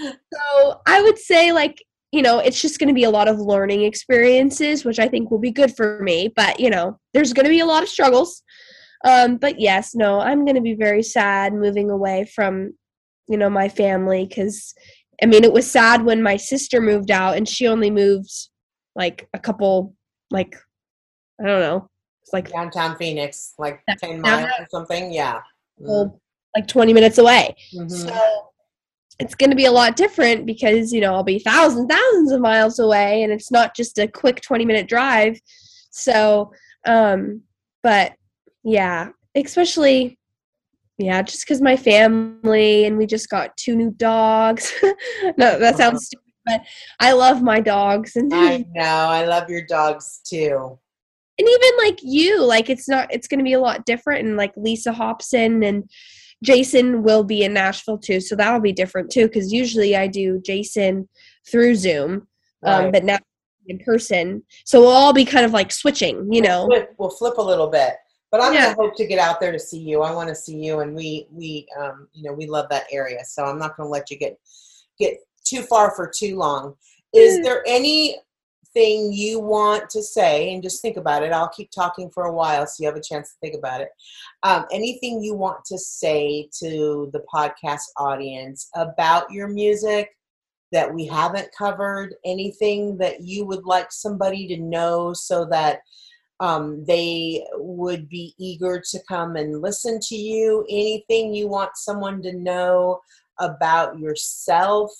so 0.00 0.80
I 0.86 1.02
would 1.02 1.18
say 1.18 1.52
like 1.52 1.82
you 2.12 2.22
know, 2.22 2.38
it's 2.38 2.60
just 2.60 2.78
going 2.78 2.88
to 2.88 2.94
be 2.94 3.04
a 3.04 3.10
lot 3.10 3.28
of 3.28 3.38
learning 3.38 3.82
experiences, 3.82 4.84
which 4.84 4.98
I 4.98 5.08
think 5.08 5.30
will 5.30 5.38
be 5.38 5.50
good 5.50 5.76
for 5.76 6.00
me. 6.02 6.32
But, 6.34 6.58
you 6.58 6.70
know, 6.70 6.98
there's 7.12 7.32
going 7.32 7.44
to 7.44 7.50
be 7.50 7.60
a 7.60 7.66
lot 7.66 7.82
of 7.82 7.88
struggles. 7.88 8.42
Um, 9.04 9.36
but 9.36 9.60
yes, 9.60 9.94
no, 9.94 10.18
I'm 10.20 10.44
going 10.44 10.56
to 10.56 10.62
be 10.62 10.74
very 10.74 11.02
sad 11.02 11.52
moving 11.52 11.90
away 11.90 12.24
from, 12.34 12.72
you 13.28 13.36
know, 13.36 13.50
my 13.50 13.68
family 13.68 14.26
because, 14.26 14.74
I 15.22 15.26
mean, 15.26 15.44
it 15.44 15.52
was 15.52 15.70
sad 15.70 16.04
when 16.04 16.22
my 16.22 16.36
sister 16.36 16.80
moved 16.80 17.10
out 17.10 17.36
and 17.36 17.48
she 17.48 17.68
only 17.68 17.90
moved 17.90 18.32
like 18.96 19.28
a 19.34 19.38
couple, 19.38 19.94
like, 20.30 20.56
I 21.40 21.46
don't 21.46 21.60
know, 21.60 21.88
It's 22.22 22.32
like 22.32 22.50
downtown 22.50 22.96
Phoenix, 22.96 23.54
like 23.58 23.80
10 23.98 24.20
miles 24.20 24.50
or 24.58 24.66
something. 24.70 25.12
Yeah. 25.12 25.40
Mm, 25.80 26.18
like 26.56 26.66
20 26.66 26.92
minutes 26.92 27.18
away. 27.18 27.54
mhm. 27.74 27.90
So 27.90 28.50
it's 29.18 29.34
going 29.34 29.50
to 29.50 29.56
be 29.56 29.64
a 29.64 29.72
lot 29.72 29.96
different 29.96 30.46
because, 30.46 30.92
you 30.92 31.00
know, 31.00 31.14
I'll 31.14 31.24
be 31.24 31.40
thousands, 31.40 31.92
thousands 31.92 32.30
of 32.30 32.40
miles 32.40 32.78
away 32.78 33.22
and 33.22 33.32
it's 33.32 33.50
not 33.50 33.74
just 33.74 33.98
a 33.98 34.06
quick 34.06 34.40
20 34.40 34.64
minute 34.64 34.88
drive. 34.88 35.40
So, 35.90 36.52
um, 36.86 37.42
but 37.82 38.12
yeah, 38.62 39.08
especially, 39.34 40.18
yeah, 40.98 41.22
just 41.22 41.44
because 41.44 41.60
my 41.60 41.76
family 41.76 42.84
and 42.84 42.96
we 42.96 43.06
just 43.06 43.28
got 43.28 43.56
two 43.56 43.74
new 43.74 43.90
dogs. 43.92 44.72
no, 45.36 45.58
that 45.58 45.76
sounds 45.76 46.06
stupid, 46.06 46.32
but 46.46 46.60
I 47.00 47.12
love 47.12 47.42
my 47.42 47.60
dogs 47.60 48.14
and 48.14 48.32
I 48.32 48.58
know. 48.74 48.82
I 48.82 49.24
love 49.24 49.50
your 49.50 49.64
dogs 49.66 50.20
too. 50.24 50.78
and 51.38 51.48
even 51.48 51.70
like 51.78 51.98
you 52.02 52.44
like 52.44 52.70
it's 52.70 52.88
not 52.88 53.12
it's 53.12 53.26
going 53.26 53.38
to 53.38 53.44
be 53.44 53.54
a 53.54 53.60
lot 53.60 53.84
different 53.84 54.26
and 54.26 54.36
like 54.36 54.52
lisa 54.56 54.92
hobson 54.92 55.62
and 55.62 55.88
jason 56.42 57.02
will 57.02 57.24
be 57.24 57.42
in 57.42 57.52
nashville 57.52 57.98
too 57.98 58.20
so 58.20 58.36
that'll 58.36 58.60
be 58.60 58.72
different 58.72 59.10
too 59.10 59.26
because 59.26 59.52
usually 59.52 59.96
i 59.96 60.06
do 60.06 60.40
jason 60.44 61.08
through 61.50 61.74
zoom 61.74 62.26
um, 62.64 62.84
Right. 62.84 62.92
but 62.92 63.04
now 63.04 63.18
in 63.66 63.78
person 63.80 64.42
so 64.64 64.80
we'll 64.80 64.90
all 64.90 65.12
be 65.12 65.24
kind 65.24 65.44
of 65.44 65.52
like 65.52 65.70
switching 65.72 66.32
you 66.32 66.40
know 66.40 66.66
We'll 66.66 66.78
flip, 66.78 66.94
we'll 66.98 67.10
flip 67.10 67.38
a 67.38 67.42
little 67.42 67.68
bit. 67.68 67.94
But 68.30 68.42
I'm 68.42 68.52
Yeah. 68.52 68.74
gonna 68.74 68.88
hope 68.88 68.96
to 68.96 69.06
get 69.06 69.18
out 69.18 69.40
there 69.40 69.52
to 69.52 69.58
see 69.58 69.78
you. 69.78 70.02
I 70.02 70.12
want 70.12 70.28
to 70.28 70.34
see 70.34 70.56
you, 70.56 70.80
and 70.80 70.94
we 70.94 71.26
we 71.32 71.66
um 71.80 72.08
you 72.12 72.24
know 72.24 72.34
we 72.34 72.46
love 72.46 72.66
that 72.68 72.84
area. 72.92 73.24
So 73.24 73.42
I'm 73.44 73.58
not 73.58 73.74
gonna 73.76 73.88
let 73.88 74.10
you 74.10 74.18
get 74.18 74.38
get 74.98 75.18
too 75.44 75.62
far 75.62 75.94
for 75.96 76.06
too 76.14 76.36
long. 76.36 76.74
Is 77.14 77.38
Mm. 77.38 77.42
there 77.44 77.62
anything 78.74 79.12
you 79.12 79.40
want 79.40 79.88
to 79.90 80.02
say? 80.02 80.52
And 80.52 80.62
just 80.62 80.82
think 80.82 80.96
about 80.96 81.22
it. 81.22 81.32
I'll 81.32 81.48
keep 81.48 81.70
talking 81.70 82.10
for 82.10 82.24
a 82.24 82.32
while, 82.32 82.66
so 82.66 82.82
you 82.82 82.86
have 82.86 82.96
a 82.96 83.02
chance 83.02 83.30
to 83.30 83.38
think 83.40 83.54
about 83.56 83.80
it. 83.80 83.88
Um, 84.42 84.66
anything 84.72 85.22
you 85.22 85.34
want 85.34 85.64
to 85.66 85.78
say 85.78 86.48
to 86.60 87.10
the 87.12 87.22
podcast 87.32 87.82
audience 87.96 88.68
about 88.74 89.30
your 89.30 89.48
music 89.48 90.10
that 90.72 90.92
we 90.92 91.06
haven't 91.06 91.48
covered? 91.56 92.14
Anything 92.24 92.98
that 92.98 93.22
you 93.22 93.44
would 93.46 93.64
like 93.64 93.90
somebody 93.90 94.46
to 94.48 94.58
know 94.58 95.12
so 95.12 95.46
that 95.46 95.80
um, 96.40 96.84
they 96.84 97.44
would 97.54 98.08
be 98.08 98.34
eager 98.38 98.80
to 98.90 99.00
come 99.08 99.36
and 99.36 99.60
listen 99.60 99.98
to 100.00 100.14
you. 100.14 100.64
Anything 100.68 101.34
you 101.34 101.48
want 101.48 101.70
someone 101.74 102.22
to 102.22 102.32
know 102.32 103.00
about 103.40 103.98
yourself. 103.98 104.90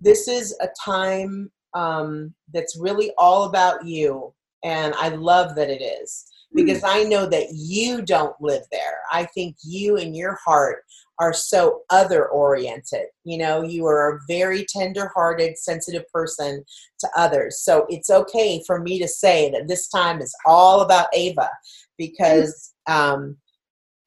This 0.00 0.28
is 0.28 0.56
a 0.60 0.68
time 0.82 1.50
um, 1.78 2.34
that's 2.52 2.76
really 2.76 3.12
all 3.18 3.44
about 3.44 3.86
you. 3.86 4.34
And 4.64 4.94
I 4.94 5.10
love 5.10 5.54
that 5.54 5.70
it 5.70 5.80
is 5.80 6.26
because 6.52 6.82
I 6.82 7.04
know 7.04 7.26
that 7.26 7.48
you 7.52 8.02
don't 8.02 8.34
live 8.40 8.62
there. 8.72 8.98
I 9.12 9.26
think 9.26 9.56
you 9.62 9.96
and 9.96 10.16
your 10.16 10.38
heart 10.44 10.82
are 11.20 11.32
so 11.32 11.82
other 11.90 12.26
oriented. 12.28 13.06
You 13.24 13.38
know, 13.38 13.62
you 13.62 13.86
are 13.86 14.16
a 14.16 14.20
very 14.26 14.66
tender 14.68 15.12
hearted, 15.14 15.56
sensitive 15.58 16.04
person 16.12 16.64
to 17.00 17.08
others. 17.16 17.60
So 17.60 17.86
it's 17.88 18.10
okay 18.10 18.62
for 18.66 18.80
me 18.80 18.98
to 18.98 19.06
say 19.06 19.50
that 19.50 19.68
this 19.68 19.88
time 19.88 20.20
is 20.20 20.34
all 20.46 20.80
about 20.80 21.08
Ava 21.12 21.50
because 21.96 22.72
um, 22.88 23.36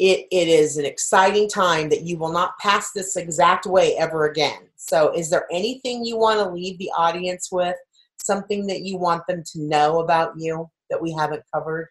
it, 0.01 0.27
it 0.31 0.47
is 0.47 0.77
an 0.77 0.85
exciting 0.85 1.47
time 1.47 1.87
that 1.89 2.01
you 2.01 2.17
will 2.17 2.31
not 2.31 2.57
pass 2.57 2.91
this 2.91 3.15
exact 3.15 3.67
way 3.67 3.95
ever 3.97 4.25
again. 4.25 4.63
So, 4.75 5.13
is 5.15 5.29
there 5.29 5.45
anything 5.51 6.03
you 6.03 6.17
want 6.17 6.39
to 6.39 6.49
leave 6.49 6.79
the 6.79 6.89
audience 6.97 7.49
with? 7.51 7.75
Something 8.17 8.65
that 8.67 8.81
you 8.81 8.97
want 8.97 9.25
them 9.27 9.43
to 9.53 9.61
know 9.61 9.99
about 9.99 10.33
you 10.37 10.69
that 10.89 11.01
we 11.01 11.11
haven't 11.13 11.43
covered? 11.53 11.87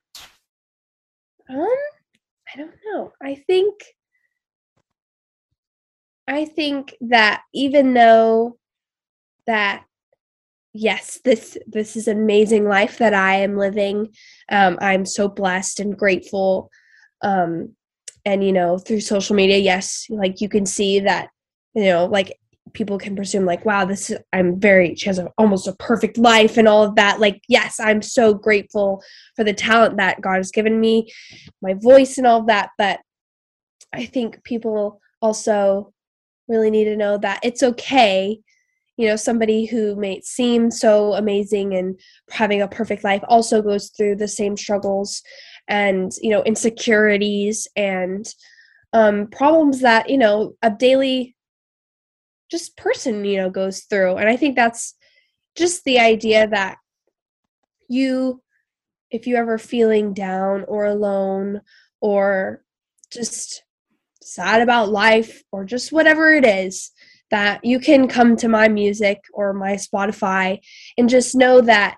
um 1.51 1.67
i 2.55 2.59
don't 2.59 2.75
know 2.87 3.13
i 3.23 3.35
think 3.35 3.75
i 6.29 6.45
think 6.45 6.95
that 7.01 7.43
even 7.53 7.95
though 7.95 8.57
that 9.47 9.85
yes 10.73 11.21
this 11.25 11.59
this 11.67 11.97
is 11.97 12.07
amazing 12.07 12.65
life 12.65 12.99
that 12.99 13.15
i 13.15 13.35
am 13.35 13.57
living 13.57 14.09
um, 14.53 14.79
i'm 14.81 15.05
so 15.05 15.29
blessed 15.29 15.81
and 15.81 15.99
grateful 15.99 16.71
um, 17.23 17.75
and 18.25 18.45
you 18.45 18.53
know 18.53 18.79
through 18.79 19.01
social 19.01 19.35
media 19.37 19.59
yes 19.59 20.07
like 20.11 20.41
you 20.41 20.49
can 20.49 20.67
see 20.67 21.01
that 21.01 21.29
you 21.75 21.85
know 21.85 22.07
like 22.07 22.37
people 22.73 22.99
can 22.99 23.17
presume 23.17 23.45
like 23.45 23.65
wow 23.65 23.85
this 23.85 24.11
is 24.11 24.19
i'm 24.33 24.59
very 24.61 24.95
she 24.95 25.07
has 25.07 25.19
a, 25.19 25.27
almost 25.39 25.67
a 25.67 25.75
perfect 25.75 26.19
life 26.19 26.57
and 26.57 26.69
all 26.69 26.85
of 26.85 26.95
that. 26.95 27.21
Like 27.21 27.43
yes 27.49 27.81
i'm 27.81 28.03
so 28.03 28.35
grateful 28.35 29.03
for 29.37 29.45
the 29.45 29.55
talent 29.55 29.97
that 29.97 30.21
god 30.21 30.37
has 30.37 30.51
given 30.51 30.81
me 30.81 31.11
my 31.63 31.75
voice 31.75 32.19
and 32.19 32.27
all 32.27 32.41
of 32.41 32.47
that 32.47 32.71
but 32.79 33.01
i 33.93 34.05
think 34.07 34.43
people 34.45 35.01
also 35.21 35.93
really 36.49 36.71
need 36.71 36.85
to 36.85 36.97
know 36.97 37.19
that 37.19 37.41
it's 37.43 37.63
okay 37.63 38.39
you 38.97 39.07
know 39.07 39.17
somebody 39.17 39.65
who 39.65 39.97
may 39.97 40.21
seem 40.21 40.71
so 40.71 41.15
amazing 41.15 41.75
and 41.75 41.99
having 42.31 42.61
a 42.61 42.69
perfect 42.69 43.03
life 43.03 43.23
also 43.29 43.63
goes 43.63 43.91
through 43.97 44.15
the 44.15 44.29
same 44.29 44.57
struggles 44.57 45.23
and 45.71 46.13
you 46.21 46.31
know 46.31 46.43
insecurities 46.43 47.67
and 47.77 48.35
um, 48.93 49.29
problems 49.29 49.81
that 49.81 50.11
you 50.11 50.19
know 50.19 50.55
a 50.63 50.71
daily 50.71 51.37
just 52.51 52.77
person 52.77 53.25
you 53.25 53.39
know 53.39 53.49
goes 53.49 53.85
through. 53.85 54.17
And 54.17 54.29
i 54.29 54.37
think 54.37 54.57
that's 54.57 54.95
just 55.57 55.85
the 55.85 55.99
idea 55.99 56.49
that 56.49 56.77
you 57.89 58.43
if 59.11 59.27
you're 59.27 59.41
ever 59.41 59.59
feeling 59.59 60.13
down 60.13 60.65
or 60.69 60.85
alone 60.85 61.61
or 62.01 62.63
just 63.11 63.63
sad 64.23 64.63
about 64.63 64.91
life 64.91 65.43
or 65.51 65.65
just 65.65 65.93
whatever 65.93 66.33
it 66.33 66.45
is 66.45 66.93
that 67.31 67.65
you 67.65 67.79
can 67.81 68.09
come 68.09 68.37
to 68.37 68.49
my 68.49 68.69
music 68.69 69.21
or 69.33 69.53
my 69.53 69.73
spotify 69.73 70.59
and 70.97 71.09
just 71.09 71.35
know 71.35 71.61
that 71.61 71.97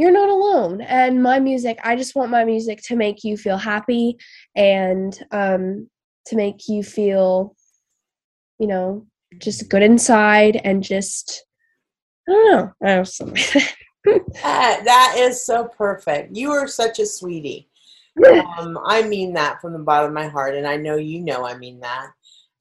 you're 0.00 0.10
not 0.10 0.28
alone 0.28 0.80
and 0.80 1.22
my 1.22 1.38
music 1.38 1.78
i 1.84 1.94
just 1.94 2.14
want 2.14 2.30
my 2.30 2.44
music 2.44 2.80
to 2.82 2.96
make 2.96 3.22
you 3.22 3.36
feel 3.36 3.58
happy 3.58 4.16
and 4.56 5.22
um, 5.30 5.88
to 6.26 6.36
make 6.36 6.68
you 6.68 6.82
feel 6.82 7.54
you 8.58 8.66
know 8.66 9.06
just 9.38 9.68
good 9.68 9.82
inside 9.82 10.60
and 10.64 10.82
just 10.82 11.44
i 12.28 12.32
don't 12.32 12.50
know 12.50 12.72
i 12.82 12.94
don't 12.96 13.20
know 13.20 13.60
That, 14.42 14.82
that 14.84 15.14
is 15.18 15.44
so 15.44 15.68
perfect. 15.76 16.34
You 16.34 16.52
are 16.52 16.66
such 16.66 16.98
a 16.98 17.06
sweetie. 17.06 17.68
Um, 18.58 18.78
I 18.84 19.02
mean 19.02 19.34
that 19.34 19.60
from 19.60 19.72
the 19.72 19.78
bottom 19.78 20.08
of 20.08 20.14
my 20.14 20.28
heart, 20.28 20.54
and 20.54 20.66
I 20.66 20.76
know 20.76 20.96
you 20.96 21.20
know 21.20 21.46
I 21.46 21.56
mean 21.56 21.80
that. 21.80 22.10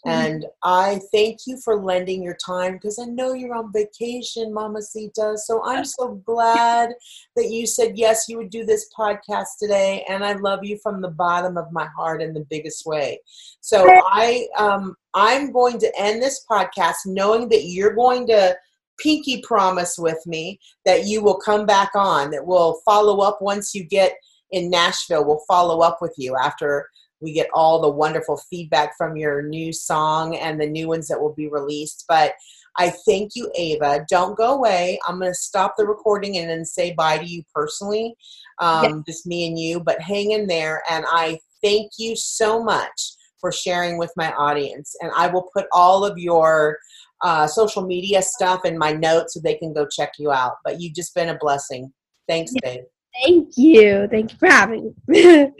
And 0.06 0.45
I 0.64 1.02
thank 1.12 1.39
you 1.45 1.58
for 1.58 1.76
lending 1.76 2.24
your 2.24 2.38
time 2.43 2.74
because 2.74 3.00
I 3.00 3.06
know 3.06 3.34
you're 3.34 3.54
on 3.54 3.74
vacation, 3.74 4.54
Mamacita. 4.54 5.38
So 5.38 5.62
I'm 5.66 5.84
so 5.84 6.22
glad 6.26 6.93
that 7.36 7.50
you 7.50 7.68
said 7.68 7.97
yes, 7.97 8.30
you 8.30 8.38
would 8.38 8.50
do 8.50 8.66
this 8.66 8.89
podcast 8.97 9.58
today. 9.60 10.06
And 10.08 10.24
I 10.24 10.34
love 10.34 10.64
you 10.64 10.78
from 10.82 11.02
the 11.02 11.10
bottom 11.10 11.58
of 11.58 11.74
my 11.74 11.86
heart 11.97 12.22
in 12.22 12.34
the 12.34 12.45
biggest 12.50 12.86
way. 12.86 13.20
So 13.60 13.86
I 13.89 14.47
um, 14.58 14.95
I'm 15.14 15.52
going 15.52 15.80
to 15.80 15.91
end 16.00 16.22
this 16.22 16.45
podcast 16.50 16.95
knowing 17.06 17.50
that 17.50 17.66
you're 17.66 17.95
going 17.95 18.26
to 18.28 18.56
pinky 19.00 19.41
promise 19.41 19.97
with 19.97 20.26
me 20.26 20.60
that 20.86 21.06
you 21.06 21.22
will 21.22 21.39
come 21.39 21.66
back 21.66 21.91
on, 21.95 22.32
that 22.32 22.45
we'll 22.45 22.80
follow 22.86 23.20
up 23.20 23.41
once 23.41 23.76
you 23.76 23.84
get 23.84 24.14
in 24.52 24.70
Nashville. 24.70 25.26
We'll 25.26 25.43
follow 25.47 25.82
up 25.82 26.00
with 26.02 26.14
you 26.18 26.36
after 26.38 26.88
we 27.22 27.34
get 27.34 27.49
all 27.53 27.82
the 27.82 27.89
wonderful 27.89 28.41
feedback 28.49 28.95
from 28.97 29.17
your 29.17 29.41
new 29.41 29.74
song 29.74 30.36
and 30.36 30.59
the 30.59 30.67
new 30.67 30.88
ones 30.88 31.07
that 31.07 31.22
will 31.22 31.34
be 31.34 31.47
released. 31.47 32.05
But 32.07 32.34
I 32.78 32.91
thank 33.05 33.32
you, 33.36 33.51
Ava. 33.55 34.05
Don't 34.09 34.38
go 34.38 34.55
away. 34.55 34.99
I'm 35.07 35.20
going 35.20 35.32
to 35.32 35.36
stop 35.36 35.76
the 35.78 35.86
recording 35.86 36.38
and 36.38 36.49
then 36.49 36.63
say 36.63 36.93
bye 36.93 37.17
to 37.17 37.26
you 37.26 37.43
personally, 37.53 38.15
um, 38.59 39.03
just 39.05 39.28
me 39.28 39.47
and 39.47 39.59
you. 39.59 39.80
But 39.80 40.01
hang 40.01 40.32
in 40.32 40.47
there. 40.47 40.82
And 40.89 41.05
I 41.07 41.39
thank 41.61 41.91
you 41.97 42.15
so 42.15 42.63
much 42.63 43.15
for 43.39 43.51
sharing 43.51 43.97
with 43.97 44.11
my 44.15 44.32
audience. 44.34 44.95
And 45.01 45.11
I 45.15 45.28
will 45.28 45.49
put 45.53 45.65
all 45.74 46.05
of 46.05 46.17
your 46.17 46.78
uh, 47.22 47.47
social 47.47 47.86
media 47.86 48.22
stuff 48.22 48.65
in 48.65 48.78
my 48.78 48.93
notes 48.93 49.34
so 49.34 49.41
they 49.41 49.55
can 49.55 49.74
go 49.74 49.86
check 49.88 50.13
you 50.17 50.32
out. 50.32 50.53
But 50.63 50.80
you've 50.80 50.95
just 50.95 51.13
been 51.15 51.30
a 51.30 51.38
blessing. 51.38 51.91
Thanks, 52.28 52.53
babe. 52.61 52.84
thank 53.24 53.57
you 53.57 54.07
thank 54.07 54.32
you 54.32 54.38
for 54.38 54.47
having 54.47 54.93
me. 55.07 55.51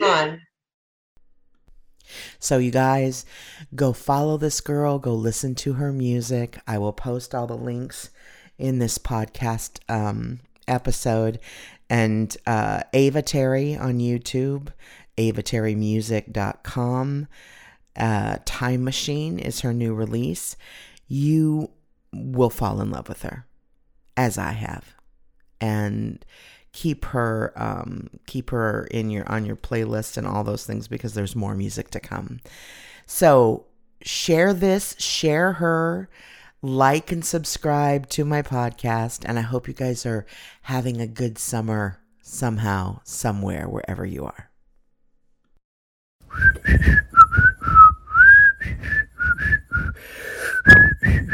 So, 2.38 2.58
you 2.58 2.70
guys, 2.70 3.24
go 3.74 3.92
follow 3.92 4.36
this 4.36 4.60
girl, 4.60 4.98
go 4.98 5.14
listen 5.14 5.54
to 5.56 5.74
her 5.74 5.92
music. 5.92 6.58
I 6.66 6.78
will 6.78 6.92
post 6.92 7.34
all 7.34 7.46
the 7.46 7.56
links 7.56 8.10
in 8.58 8.78
this 8.78 8.98
podcast 8.98 9.78
um, 9.88 10.40
episode. 10.68 11.40
And 11.88 12.36
uh, 12.46 12.82
Ava 12.92 13.22
Terry 13.22 13.76
on 13.76 13.98
YouTube, 13.98 14.68
avaterrymusic.com. 15.18 17.26
Uh, 17.96 18.36
Time 18.44 18.84
Machine 18.84 19.38
is 19.38 19.60
her 19.60 19.72
new 19.72 19.94
release. 19.94 20.56
You 21.08 21.70
will 22.12 22.50
fall 22.50 22.80
in 22.80 22.90
love 22.90 23.08
with 23.08 23.22
her, 23.22 23.46
as 24.16 24.38
I 24.38 24.52
have. 24.52 24.94
And 25.60 26.24
keep 26.72 27.04
her 27.06 27.52
um, 27.56 28.08
keep 28.26 28.50
her 28.50 28.86
in 28.90 29.10
your 29.10 29.28
on 29.30 29.44
your 29.44 29.56
playlist 29.56 30.16
and 30.16 30.26
all 30.26 30.44
those 30.44 30.64
things 30.64 30.88
because 30.88 31.14
there's 31.14 31.36
more 31.36 31.54
music 31.54 31.90
to 31.90 32.00
come. 32.00 32.40
So 33.06 33.66
share 34.02 34.54
this, 34.54 34.94
share 34.98 35.54
her, 35.54 36.08
like 36.62 37.10
and 37.12 37.24
subscribe 37.24 38.08
to 38.10 38.24
my 38.24 38.42
podcast, 38.42 39.24
and 39.24 39.38
I 39.38 39.42
hope 39.42 39.68
you 39.68 39.74
guys 39.74 40.06
are 40.06 40.26
having 40.62 41.00
a 41.00 41.06
good 41.06 41.38
summer 41.38 41.98
somehow, 42.22 43.00
somewhere, 43.04 43.68
wherever 43.68 44.06
you 44.06 44.24
are. 44.26 44.50